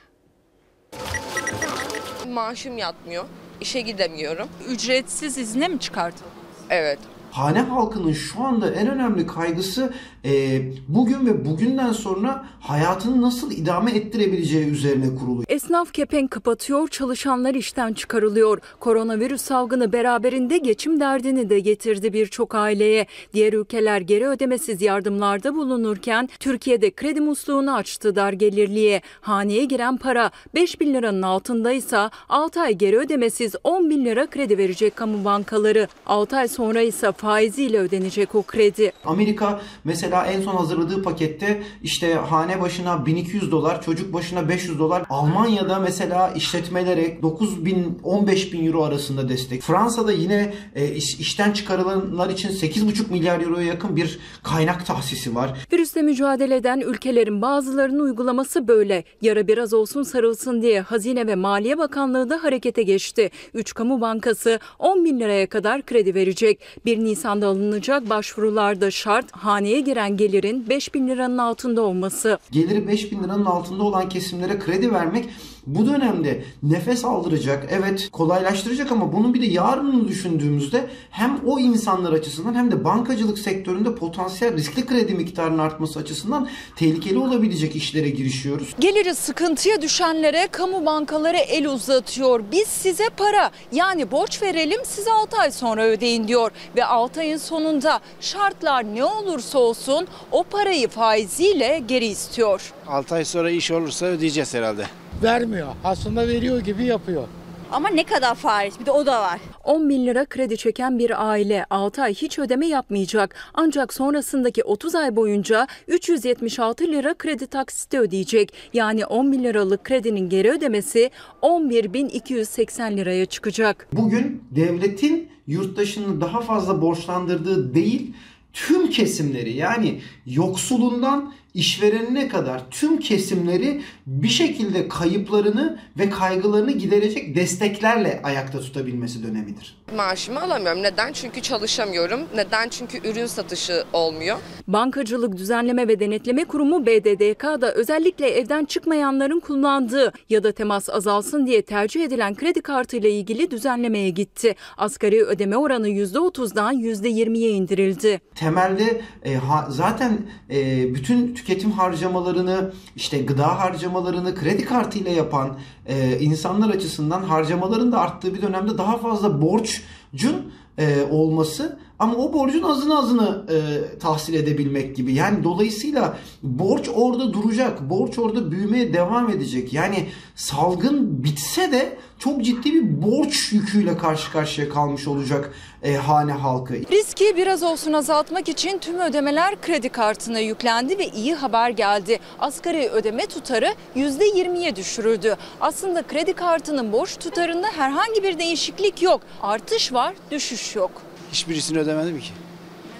[2.38, 3.25] Maaşım yatmıyor.
[3.61, 4.47] İşe gidemiyorum.
[4.69, 6.29] Ücretsiz izne mi çıkartıldı?
[6.69, 6.99] Evet.
[7.38, 9.93] Hane halkının şu anda en önemli kaygısı
[10.25, 15.43] e, bugün ve bugünden sonra hayatını nasıl idame ettirebileceği üzerine kurulu.
[15.47, 18.59] Esnaf kepenk kapatıyor, çalışanlar işten çıkarılıyor.
[18.79, 23.07] Koronavirüs salgını beraberinde geçim derdini de getirdi birçok aileye.
[23.33, 29.01] Diğer ülkeler geri ödemesiz yardımlarda bulunurken Türkiye'de kredi musluğunu açtı dar gelirliye.
[29.21, 34.57] Haneye giren para 5 bin liranın altındaysa 6 ay geri ödemesiz 10 bin lira kredi
[34.57, 35.88] verecek kamu bankaları.
[36.05, 38.91] 6 ay sonra ise faiziyle ödenecek o kredi.
[39.05, 45.03] Amerika mesela en son hazırladığı pakette işte hane başına 1200 dolar, çocuk başına 500 dolar.
[45.09, 49.61] Almanya'da mesela işletmelere 9 bin 15 bin euro arasında destek.
[49.61, 55.67] Fransa'da yine e, iş, işten çıkarılanlar için 8,5 milyar euroya yakın bir kaynak tahsisi var.
[55.73, 59.03] Virüsle mücadele eden ülkelerin bazılarının uygulaması böyle.
[59.21, 63.32] Yara biraz olsun sarılsın diye Hazine ve Maliye Bakanlığı da harekete geçti.
[63.53, 66.59] 3 kamu bankası 10 bin liraya kadar kredi verecek.
[66.86, 72.39] 1 Nisan'da alınacak başvurularda şart haneye giren gelirin 5 bin liranın altında olması.
[72.51, 75.30] Geliri 5 bin liranın altında olan kesimlere kredi vermek
[75.68, 82.13] bu dönemde nefes aldıracak, evet kolaylaştıracak ama bunun bir de yarınını düşündüğümüzde hem o insanlar
[82.13, 88.76] açısından hem de bankacılık sektöründe potansiyel riskli kredi miktarının artması açısından tehlikeli olabilecek işlere girişiyoruz.
[88.80, 92.43] Geliri sıkıntıya düşenlere kamu bankaları el uzatıyor.
[92.51, 96.51] Biz size para yani borç verelim size 6 ay sonra ödeyin diyor.
[96.76, 102.74] Ve 6 ayın sonunda şartlar ne olursa olsun o parayı faiziyle geri istiyor.
[102.88, 104.86] 6 ay sonra iş olursa ödeyeceğiz herhalde.
[105.24, 105.68] Vermiyor.
[105.84, 107.24] Aslında veriyor gibi yapıyor.
[107.72, 109.39] Ama ne kadar faiz bir de o da var.
[109.63, 113.36] 10 bin lira kredi çeken bir aile 6 ay hiç ödeme yapmayacak.
[113.53, 118.53] Ancak sonrasındaki 30 ay boyunca 376 lira kredi taksiti ödeyecek.
[118.74, 121.11] Yani 10 bin liralık kredinin geri ödemesi
[121.41, 123.88] 11.280 liraya çıkacak.
[123.93, 128.13] Bugün devletin yurttaşını daha fazla borçlandırdığı değil,
[128.53, 138.22] tüm kesimleri yani yoksulundan işverenine kadar tüm kesimleri bir şekilde kayıplarını ve kaygılarını giderecek desteklerle
[138.24, 139.78] ayakta tutabilmesi dönemidir.
[139.95, 140.84] Maaşımı alamıyorum.
[140.84, 141.14] Neden?
[141.14, 142.20] Çünkü çalışamıyorum.
[142.36, 142.70] Neden?
[142.70, 144.38] Çünkü ürün satışı olmuyor.
[144.68, 151.62] Bankacılık Düzenleme ve Denetleme Kurumu BDDK'da özellikle evden çıkmayanların kullandığı ya da temas azalsın diye
[151.62, 154.55] tercih edilen kredi kartıyla ilgili düzenlemeye gitti.
[154.78, 158.22] Asgari ödeme oranı %30'dan %20'ye indirildi.
[158.36, 160.18] Temelde e, ha, zaten
[160.49, 167.99] e, bütün tüketim harcamalarını, işte gıda harcamalarını kredi kartıyla yapan e, insanlar açısından harcamaların da
[167.99, 173.55] arttığı bir dönemde daha fazla borçcun e, olması ama o borcun azını azını e,
[173.99, 175.13] tahsil edebilmek gibi.
[175.13, 177.89] Yani dolayısıyla borç orada duracak.
[177.89, 179.73] Borç orada büyümeye devam edecek.
[179.73, 186.31] Yani salgın bitse de çok ciddi bir borç yüküyle karşı karşıya kalmış olacak e, hane
[186.31, 186.73] halkı.
[186.73, 192.19] Riski biraz olsun azaltmak için tüm ödemeler kredi kartına yüklendi ve iyi haber geldi.
[192.39, 195.35] Asgari ödeme tutarı %20'ye düşürüldü.
[195.61, 199.21] Aslında kredi kartının borç tutarında herhangi bir değişiklik yok.
[199.41, 201.07] Artış var, düşüş yok.
[201.32, 202.32] Hiçbirisini ödemedim ki.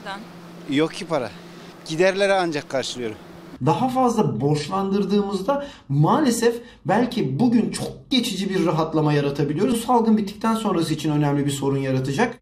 [0.02, 0.20] Neden?
[0.76, 1.32] Yok ki para.
[1.86, 3.18] Giderleri ancak karşılıyorum.
[3.66, 9.86] Daha fazla borçlandırdığımızda maalesef belki bugün çok geçici bir rahatlama yaratabiliyoruz.
[9.86, 12.42] Salgın bittikten sonrası için önemli bir sorun yaratacak.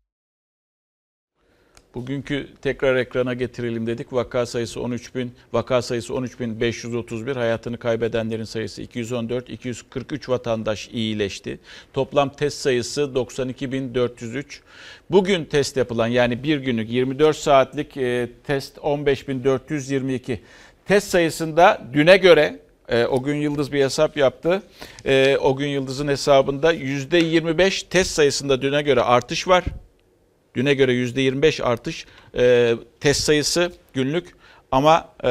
[1.96, 4.14] Bugünkü tekrar ekrana getirelim dedik.
[4.14, 11.60] Vaka sayısı 13 bin, vaka sayısı 13.531, hayatını kaybedenlerin sayısı 214, 243 vatandaş iyileşti.
[11.94, 14.44] Toplam test sayısı 92.403.
[15.12, 20.38] Bugün test yapılan yani bir günlük 24 saatlik e, test 15.422.
[20.86, 22.60] Test sayısında düne göre
[22.90, 24.64] e, o gün Yıldız bir hesap yaptı.
[25.06, 29.64] E, o gün Yıldız'ın hesabında %25 test sayısında düne göre artış var.
[30.56, 32.06] Düne göre %25 artış
[32.38, 34.28] e, test sayısı günlük
[34.72, 35.30] ama e,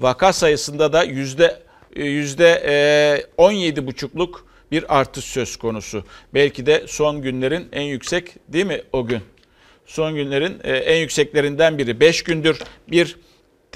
[0.00, 1.62] vaka sayısında da yüzde
[1.96, 6.04] yüzde e, 17 buçukluk bir artış söz konusu.
[6.34, 9.20] Belki de son günlerin en yüksek değil mi o gün?
[9.86, 12.00] Son günlerin e, en yükseklerinden biri.
[12.00, 12.58] 5 gündür
[12.88, 13.16] bir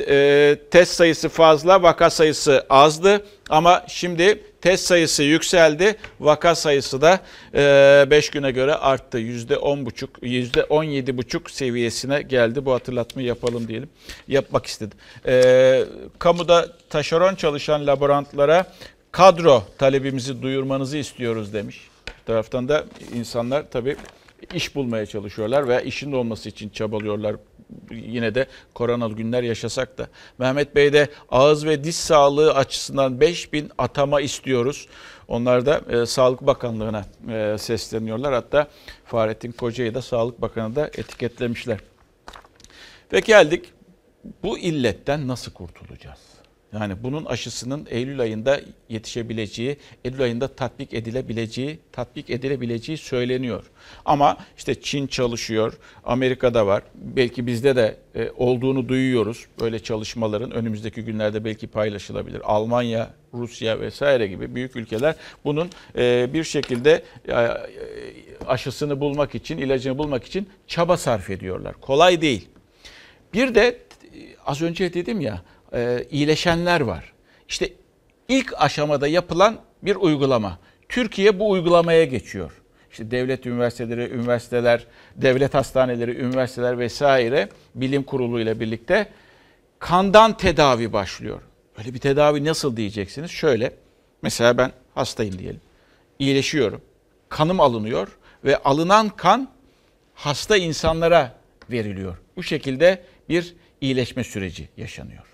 [0.08, 7.20] e, test sayısı fazla, vaka sayısı azdı ama şimdi test sayısı yükseldi, vaka sayısı da
[8.10, 9.18] 5 güne göre arttı.
[9.18, 12.64] %10,5, %17,5 seviyesine geldi.
[12.64, 13.88] Bu hatırlatmayı yapalım diyelim.
[14.28, 14.98] Yapmak istedim.
[15.26, 15.84] E,
[16.18, 18.72] kamuda taşeron çalışan laborantlara
[19.12, 21.80] kadro talebimizi duyurmanızı istiyoruz demiş.
[22.06, 22.84] Bir taraftan da
[23.14, 23.96] insanlar tabii
[24.54, 27.36] iş bulmaya çalışıyorlar veya işin olması için çabalıyorlar
[27.90, 30.08] yine de koronalı günler yaşasak da.
[30.38, 34.88] Mehmet Bey de ağız ve diş sağlığı açısından 5000 atama istiyoruz.
[35.28, 38.34] Onlar da e, Sağlık Bakanlığı'na e, sesleniyorlar.
[38.34, 38.68] Hatta
[39.04, 41.78] Fahrettin Koca'yı da Sağlık Bakanı da etiketlemişler.
[43.12, 43.72] Ve geldik
[44.42, 46.33] bu illetten nasıl kurtulacağız?
[46.74, 53.64] Yani bunun aşısının Eylül ayında yetişebileceği, Eylül ayında tatbik edilebileceği, tatbik edilebileceği söyleniyor.
[54.04, 55.72] Ama işte Çin çalışıyor,
[56.04, 56.82] Amerika'da var.
[56.94, 59.46] Belki bizde de e, olduğunu duyuyoruz.
[59.60, 62.40] Böyle çalışmaların önümüzdeki günlerde belki paylaşılabilir.
[62.44, 65.14] Almanya, Rusya vesaire gibi büyük ülkeler
[65.44, 67.34] bunun e, bir şekilde e,
[68.46, 71.74] aşısını bulmak için, ilacını bulmak için çaba sarf ediyorlar.
[71.80, 72.48] Kolay değil.
[73.34, 73.78] Bir de
[74.46, 75.42] az önce dedim ya
[75.74, 77.12] e, iyileşenler var.
[77.48, 77.72] İşte
[78.28, 80.58] ilk aşamada yapılan bir uygulama.
[80.88, 82.52] Türkiye bu uygulamaya geçiyor.
[82.90, 84.86] İşte devlet üniversiteleri, üniversiteler,
[85.16, 89.08] devlet hastaneleri, üniversiteler vesaire bilim kurulu ile birlikte
[89.78, 91.40] kandan tedavi başlıyor.
[91.78, 93.30] Öyle bir tedavi nasıl diyeceksiniz?
[93.30, 93.72] Şöyle,
[94.22, 95.60] mesela ben hastayım diyelim.
[96.18, 96.80] İyileşiyorum.
[97.28, 98.08] Kanım alınıyor
[98.44, 99.50] ve alınan kan
[100.14, 101.34] hasta insanlara
[101.70, 102.16] veriliyor.
[102.36, 105.33] Bu şekilde bir iyileşme süreci yaşanıyor.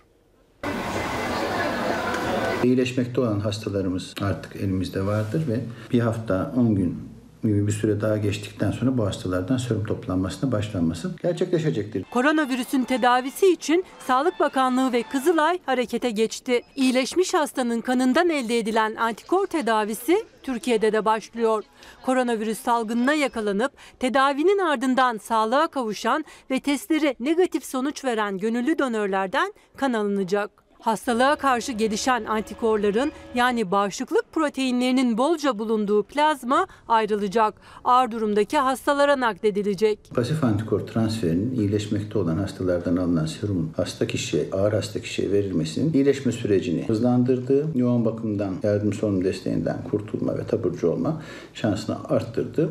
[2.65, 5.61] İyileşmekte olan hastalarımız artık elimizde vardır ve
[5.93, 7.11] bir hafta 10 gün
[7.43, 12.05] gibi bir süre daha geçtikten sonra bu hastalardan serum toplanmasına başlanması gerçekleşecektir.
[12.11, 16.63] Koronavirüsün tedavisi için Sağlık Bakanlığı ve Kızılay harekete geçti.
[16.77, 21.65] İyileşmiş hastanın kanından elde edilen antikor tedavisi Türkiye'de de başlıyor.
[22.03, 29.93] Koronavirüs salgınına yakalanıp tedavinin ardından sağlığa kavuşan ve testleri negatif sonuç veren gönüllü donörlerden kan
[29.93, 30.70] alınacak.
[30.81, 37.55] Hastalığa karşı gelişen antikorların yani bağışıklık proteinlerinin bolca bulunduğu plazma ayrılacak.
[37.85, 39.99] Ağır durumdaki hastalara nakledilecek.
[40.15, 46.33] Pasif antikor transferinin iyileşmekte olan hastalardan alınan serumun hasta kişiye, ağır hasta kişiye verilmesinin iyileşme
[46.33, 51.23] sürecini hızlandırdığı, yoğun bakımdan yardım solunum desteğinden kurtulma ve taburcu olma
[51.55, 52.71] şansını arttırdığı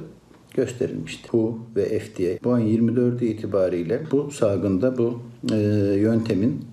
[0.54, 1.24] gösterilmişti.
[1.24, 5.22] WHO ve FDA bu ayın 24'ü itibariyle bu salgında bu
[5.52, 5.56] e,
[5.98, 6.66] yöntemin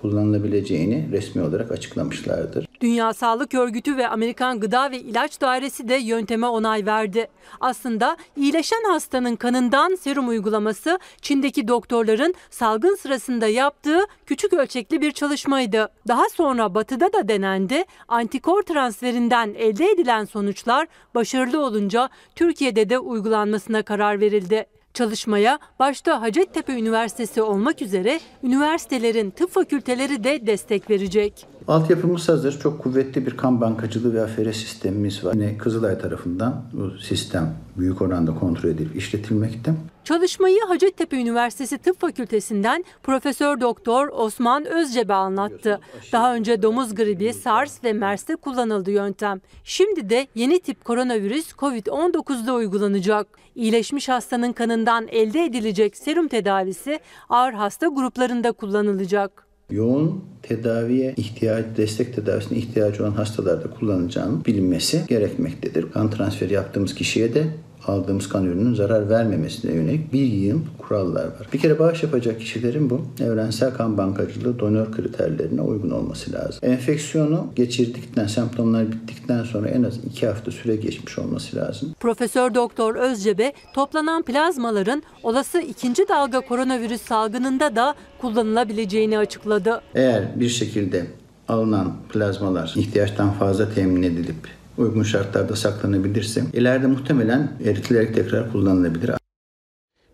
[0.00, 2.66] kullanılabileceğini resmi olarak açıklamışlardır.
[2.80, 7.28] Dünya Sağlık Örgütü ve Amerikan Gıda ve İlaç Dairesi de yönteme onay verdi.
[7.60, 15.88] Aslında iyileşen hastanın kanından serum uygulaması Çin'deki doktorların salgın sırasında yaptığı küçük ölçekli bir çalışmaydı.
[16.08, 17.84] Daha sonra batıda da denendi.
[18.08, 24.66] Antikor transferinden elde edilen sonuçlar başarılı olunca Türkiye'de de uygulanmasına karar verildi.
[24.94, 31.46] Çalışmaya başta Hacettepe Üniversitesi olmak üzere üniversitelerin tıp fakülteleri de destek verecek.
[31.68, 32.60] Altyapımız hazır.
[32.60, 35.34] Çok kuvvetli bir kan bankacılığı ve afere sistemimiz var.
[35.34, 39.74] Yine Kızılay tarafından bu sistem büyük oranda kontrol edilip işletilmekte.
[40.04, 45.80] Çalışmayı Hacettepe Üniversitesi Tıp Fakültesinden Profesör Doktor Osman Özcebe anlattı.
[46.12, 49.40] Daha önce domuz gribi, SARS ve MERS'te kullanıldı yöntem.
[49.64, 53.26] Şimdi de yeni tip koronavirüs COVID-19'da uygulanacak.
[53.54, 62.14] İyileşmiş hastanın kanından elde edilecek serum tedavisi ağır hasta gruplarında kullanılacak yoğun tedaviye ihtiyaç, destek
[62.14, 65.92] tedavisine ihtiyacı olan hastalarda kullanılacağının bilinmesi gerekmektedir.
[65.92, 67.46] Kan transferi yaptığımız kişiye de
[67.90, 71.48] aldığımız kan ürününün zarar vermemesine yönelik bir yığın kurallar var.
[71.52, 76.60] Bir kere bağış yapacak kişilerin bu evrensel kan bankacılığı donör kriterlerine uygun olması lazım.
[76.62, 81.94] Enfeksiyonu geçirdikten, semptomlar bittikten sonra en az iki hafta süre geçmiş olması lazım.
[82.00, 89.80] Profesör Doktor Özcebe toplanan plazmaların olası ikinci dalga koronavirüs salgınında da kullanılabileceğini açıkladı.
[89.94, 91.06] Eğer bir şekilde
[91.48, 99.10] alınan plazmalar ihtiyaçtan fazla temin edilip uygun şartlarda saklanabilirse ileride muhtemelen eritilerek tekrar kullanılabilir.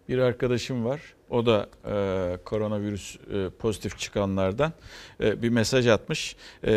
[0.09, 1.01] Bir arkadaşım var.
[1.31, 4.73] O da e, koronavirüs e, pozitif çıkanlardan
[5.21, 6.37] e, bir mesaj atmış.
[6.65, 6.73] E,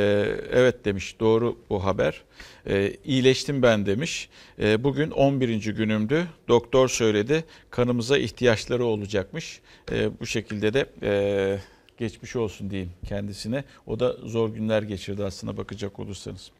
[0.51, 2.23] evet demiş doğru bu haber.
[2.67, 4.29] E, iyileştim ben demiş.
[4.59, 5.73] E, bugün 11.
[5.73, 6.27] günümdü.
[6.47, 9.61] Doktor söyledi kanımıza ihtiyaçları olacakmış.
[9.91, 11.59] E, bu şekilde de e,
[11.97, 13.63] geçmiş olsun diyeyim kendisine.
[13.87, 16.51] O da zor günler geçirdi aslına bakacak olursanız.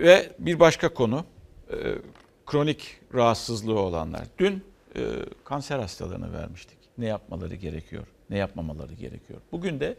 [0.00, 1.24] Ve bir başka konu
[1.70, 1.76] e,
[2.46, 4.22] kronik rahatsızlığı olanlar.
[4.38, 4.64] Dün
[4.96, 5.00] e,
[5.44, 6.78] kanser hastalarına vermiştik.
[6.98, 9.40] Ne yapmaları gerekiyor, ne yapmamaları gerekiyor.
[9.52, 9.96] Bugün de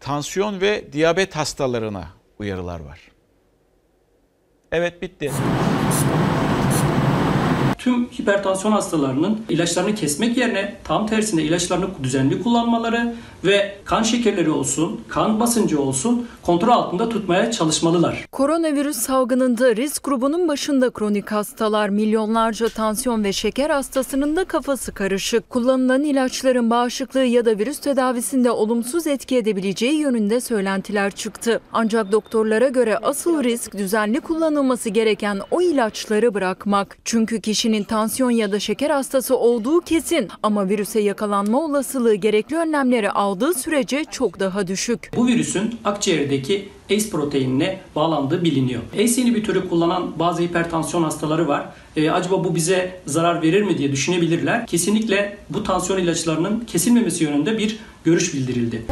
[0.00, 2.08] tansiyon ve diyabet hastalarına
[2.38, 3.00] uyarılar var.
[4.72, 5.32] Evet bitti.
[7.84, 15.00] Tüm hipertansiyon hastalarının ilaçlarını kesmek yerine tam tersine ilaçlarını düzenli kullanmaları ve kan şekerleri olsun,
[15.08, 18.26] kan basıncı olsun kontrol altında tutmaya çalışmalılar.
[18.32, 25.50] Koronavirüs salgınında risk grubunun başında kronik hastalar, milyonlarca tansiyon ve şeker hastasının da kafası karışık.
[25.50, 31.60] Kullanılan ilaçların bağışıklığı ya da virüs tedavisinde olumsuz etki edebileceği yönünde söylentiler çıktı.
[31.72, 36.98] Ancak doktorlara göre asıl risk düzenli kullanılması gereken o ilaçları bırakmak.
[37.04, 43.10] Çünkü kişinin tansiyon ya da şeker hastası olduğu kesin ama virüse yakalanma olasılığı gerekli önlemleri
[43.10, 45.10] aldığı sürece çok daha düşük.
[45.16, 48.82] Bu virüsün akciğerdeki ACE proteinine bağlandığı biliniyor.
[48.94, 51.66] ACE inhibitörü kullanan bazı hipertansiyon hastaları var.
[51.96, 54.66] Ee, acaba bu bize zarar verir mi diye düşünebilirler.
[54.66, 58.82] Kesinlikle bu tansiyon ilaçlarının kesilmemesi yönünde bir görüş bildirildi.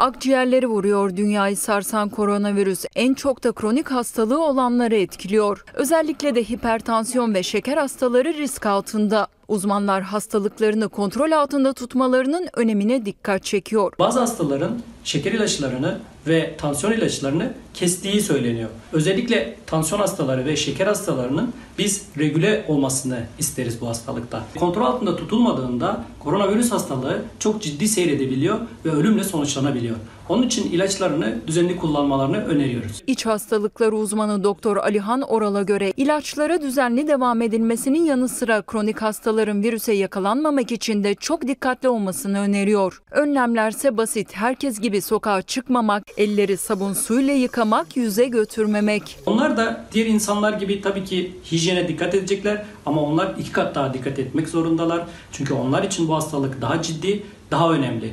[0.00, 5.64] Akciğerleri vuruyor dünyayı sarsan koronavirüs en çok da kronik hastalığı olanları etkiliyor.
[5.74, 9.26] Özellikle de hipertansiyon ve şeker hastaları risk altında.
[9.50, 13.92] Uzmanlar hastalıklarını kontrol altında tutmalarının önemine dikkat çekiyor.
[13.98, 18.68] Bazı hastaların şeker ilaçlarını ve tansiyon ilaçlarını kestiği söyleniyor.
[18.92, 24.44] Özellikle tansiyon hastaları ve şeker hastalarının biz regüle olmasını isteriz bu hastalıkta.
[24.58, 29.96] Kontrol altında tutulmadığında koronavirüs hastalığı çok ciddi seyredebiliyor ve ölümle sonuçlanabiliyor.
[30.30, 33.02] Onun için ilaçlarını düzenli kullanmalarını öneriyoruz.
[33.06, 39.62] İç hastalıkları uzmanı Doktor Alihan Oral'a göre ilaçlara düzenli devam edilmesinin yanı sıra kronik hastaların
[39.62, 43.02] virüse yakalanmamak için de çok dikkatli olmasını öneriyor.
[43.10, 44.28] Önlemlerse basit.
[44.32, 49.18] Herkes gibi sokağa çıkmamak, elleri sabun suyla yıkamak, yüze götürmemek.
[49.26, 53.94] Onlar da diğer insanlar gibi tabii ki hijyene dikkat edecekler ama onlar iki kat daha
[53.94, 55.06] dikkat etmek zorundalar.
[55.32, 58.12] Çünkü onlar için bu hastalık daha ciddi, daha önemli.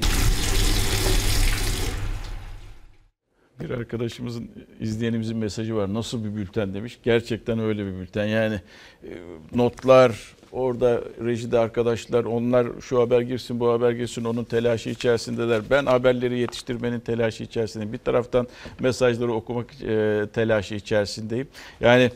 [3.60, 5.94] Bir arkadaşımızın, izleyenimizin mesajı var.
[5.94, 7.00] Nasıl bir bülten demiş.
[7.04, 8.26] Gerçekten öyle bir bülten.
[8.26, 8.62] Yani
[9.04, 9.10] e,
[9.56, 15.62] notlar, orada rejide arkadaşlar onlar şu haber girsin bu haber girsin onun telaşı içerisindeler.
[15.70, 17.94] Ben haberleri yetiştirmenin telaşı içerisindeyim.
[17.94, 18.48] Bir taraftan
[18.80, 21.48] mesajları okumak e, telaşı içerisindeyim.
[21.80, 22.12] Yani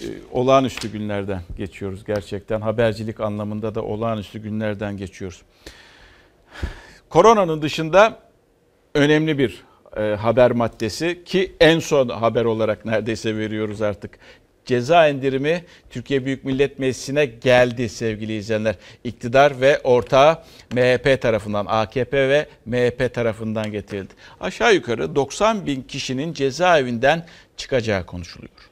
[0.00, 2.60] e, olağanüstü günlerden geçiyoruz gerçekten.
[2.60, 5.42] Habercilik anlamında da olağanüstü günlerden geçiyoruz.
[7.08, 8.18] Koronanın dışında
[8.94, 9.64] önemli bir
[9.96, 14.18] e, haber maddesi ki en son haber olarak neredeyse veriyoruz artık.
[14.64, 18.74] Ceza indirimi Türkiye Büyük Millet Meclisi'ne geldi sevgili izleyenler.
[19.04, 20.38] İktidar ve ortağı
[20.72, 24.14] MHP tarafından, AKP ve MHP tarafından getirildi.
[24.40, 28.70] Aşağı yukarı 90 bin kişinin cezaevinden çıkacağı konuşuluyor.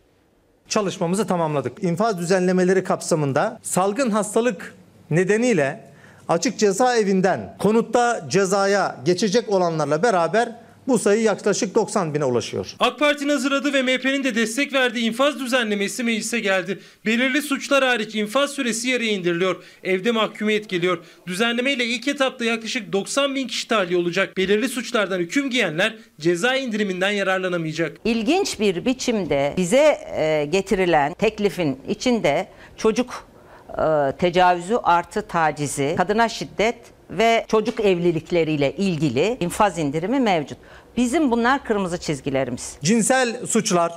[0.68, 1.84] Çalışmamızı tamamladık.
[1.84, 4.74] İnfaz düzenlemeleri kapsamında salgın hastalık
[5.10, 5.84] nedeniyle
[6.28, 10.56] açık cezaevinden konutta cezaya geçecek olanlarla beraber
[10.90, 12.74] bu sayı yaklaşık 90 bine ulaşıyor.
[12.78, 16.78] AK Parti'nin hazırladığı ve MHP'nin de destek verdiği infaz düzenlemesi meclise geldi.
[17.06, 19.64] Belirli suçlar hariç infaz süresi yarıya indiriliyor.
[19.84, 20.98] Evde mahkumiyet geliyor.
[21.26, 24.36] Düzenlemeyle ilk etapta yaklaşık 90 bin kişi tahliye olacak.
[24.36, 27.96] Belirli suçlardan hüküm giyenler ceza indiriminden yararlanamayacak.
[28.04, 33.28] İlginç bir biçimde bize e, getirilen teklifin içinde çocuk
[33.70, 36.76] e, tecavüzü artı tacizi, kadına şiddet
[37.10, 40.58] ve çocuk evlilikleriyle ilgili infaz indirimi mevcut.
[40.96, 42.76] Bizim bunlar kırmızı çizgilerimiz.
[42.82, 43.92] Cinsel suçlar,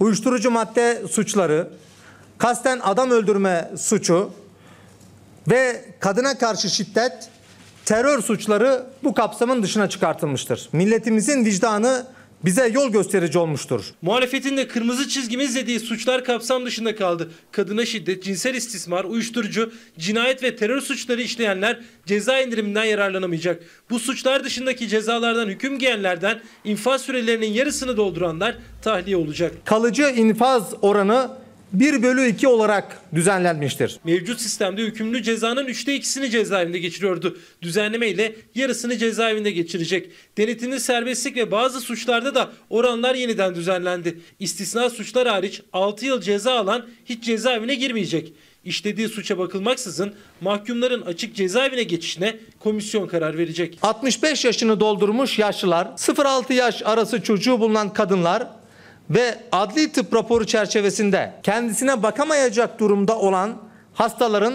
[0.00, 1.70] uyuşturucu madde suçları,
[2.38, 4.30] kasten adam öldürme suçu
[5.50, 7.28] ve kadına karşı şiddet,
[7.84, 10.68] terör suçları bu kapsamın dışına çıkartılmıştır.
[10.72, 12.06] Milletimizin vicdanı
[12.44, 13.84] bize yol gösterici olmuştur.
[14.02, 17.30] Muhalefetin de kırmızı çizgimiz dediği suçlar kapsam dışında kaldı.
[17.52, 23.62] Kadına şiddet, cinsel istismar, uyuşturucu, cinayet ve terör suçları işleyenler ceza indiriminden yararlanamayacak.
[23.90, 29.52] Bu suçlar dışındaki cezalardan hüküm giyenlerden infaz sürelerinin yarısını dolduranlar tahliye olacak.
[29.64, 31.41] Kalıcı infaz oranı
[31.72, 33.98] 1 bölü 2 olarak düzenlenmiştir.
[34.04, 37.38] Mevcut sistemde hükümlü cezanın üçte ikisini cezaevinde geçiriyordu.
[37.62, 40.10] Düzenleme ile yarısını cezaevinde geçirecek.
[40.38, 44.18] Denetimli serbestlik ve bazı suçlarda da oranlar yeniden düzenlendi.
[44.38, 48.32] İstisna suçlar hariç 6 yıl ceza alan hiç cezaevine girmeyecek.
[48.64, 53.78] İşlediği suça bakılmaksızın mahkumların açık cezaevine geçişine komisyon karar verecek.
[53.82, 58.61] 65 yaşını doldurmuş yaşlılar, 0-6 yaş arası çocuğu bulunan kadınlar
[59.14, 63.56] ve adli tıp raporu çerçevesinde kendisine bakamayacak durumda olan
[63.94, 64.54] hastaların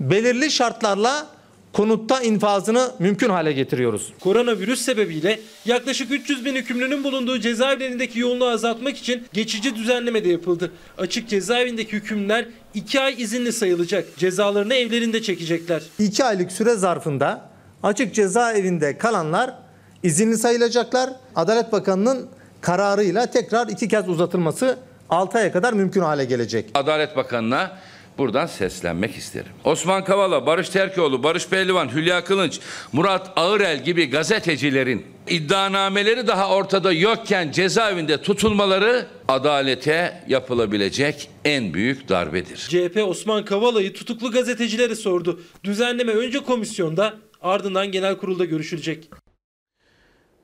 [0.00, 1.26] belirli şartlarla
[1.72, 4.12] konutta infazını mümkün hale getiriyoruz.
[4.20, 10.72] Koronavirüs sebebiyle yaklaşık 300 bin hükümlünün bulunduğu cezaevlerindeki yoğunluğu azaltmak için geçici düzenleme de yapıldı.
[10.98, 14.04] Açık cezaevindeki hükümlüler 2 ay izinli sayılacak.
[14.16, 15.82] Cezalarını evlerinde çekecekler.
[15.98, 17.50] 2 aylık süre zarfında
[17.82, 19.54] açık cezaevinde kalanlar
[20.02, 21.10] izinli sayılacaklar.
[21.36, 22.28] Adalet Bakanı'nın
[22.60, 24.78] kararıyla tekrar iki kez uzatılması
[25.10, 26.70] 6 aya kadar mümkün hale gelecek.
[26.74, 27.78] Adalet Bakanı'na
[28.18, 29.52] buradan seslenmek isterim.
[29.64, 32.60] Osman Kavala, Barış Terkoğlu, Barış Pehlivan, Hülya Kılınç,
[32.92, 42.56] Murat Ağırel gibi gazetecilerin iddianameleri daha ortada yokken cezaevinde tutulmaları adalete yapılabilecek en büyük darbedir.
[42.56, 45.40] CHP Osman Kavala'yı tutuklu gazetecilere sordu.
[45.64, 49.10] Düzenleme önce komisyonda ardından genel kurulda görüşülecek.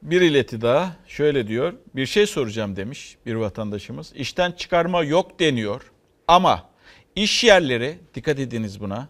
[0.04, 1.74] Bir ileti daha şöyle diyor.
[1.94, 4.12] Bir şey soracağım demiş bir vatandaşımız.
[4.14, 5.92] İşten çıkarma yok deniyor
[6.28, 6.70] ama
[7.16, 9.08] iş yerleri dikkat ediniz buna.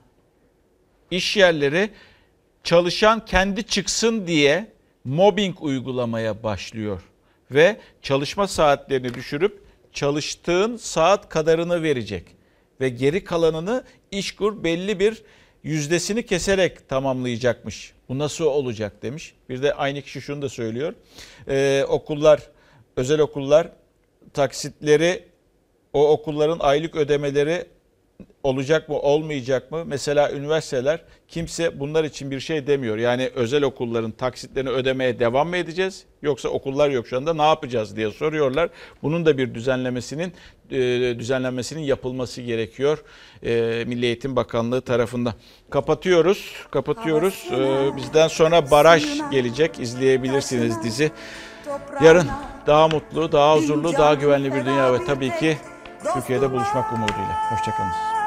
[1.10, 1.90] İş yerleri
[2.64, 4.72] çalışan kendi çıksın diye
[5.04, 7.02] mobbing uygulamaya başlıyor
[7.50, 9.62] ve çalışma saatlerini düşürüp
[9.92, 12.24] çalıştığın saat kadarını verecek
[12.80, 15.22] ve geri kalanını işkur belli bir
[15.62, 17.93] yüzdesini keserek tamamlayacakmış.
[18.08, 19.34] Bu nasıl olacak demiş.
[19.48, 20.94] Bir de aynı kişi şunu da söylüyor.
[21.48, 22.50] Ee, okullar,
[22.96, 23.70] özel okullar
[24.32, 25.24] taksitleri,
[25.92, 27.66] o okulların aylık ödemeleri
[28.42, 29.84] olacak mı olmayacak mı?
[29.86, 32.96] Mesela üniversiteler kimse bunlar için bir şey demiyor.
[32.98, 36.04] Yani özel okulların taksitlerini ödemeye devam mı edeceğiz?
[36.22, 38.70] Yoksa okullar yok şu anda ne yapacağız diye soruyorlar.
[39.02, 40.32] Bunun da bir düzenlemesinin
[40.70, 40.78] e,
[41.18, 43.04] düzenlenmesinin yapılması gerekiyor
[43.42, 45.34] e, Milli Eğitim Bakanlığı tarafından.
[45.70, 47.48] Kapatıyoruz, kapatıyoruz.
[47.52, 49.80] E, bizden sonra baraj gelecek.
[49.80, 51.10] izleyebilirsiniz dizi.
[52.02, 52.26] Yarın
[52.66, 55.56] daha mutlu, daha huzurlu, daha güvenli bir dünya ve tabii ki
[56.12, 57.50] Türkiye'de buluşmak umuduyla.
[57.50, 58.23] Hoşçakalın.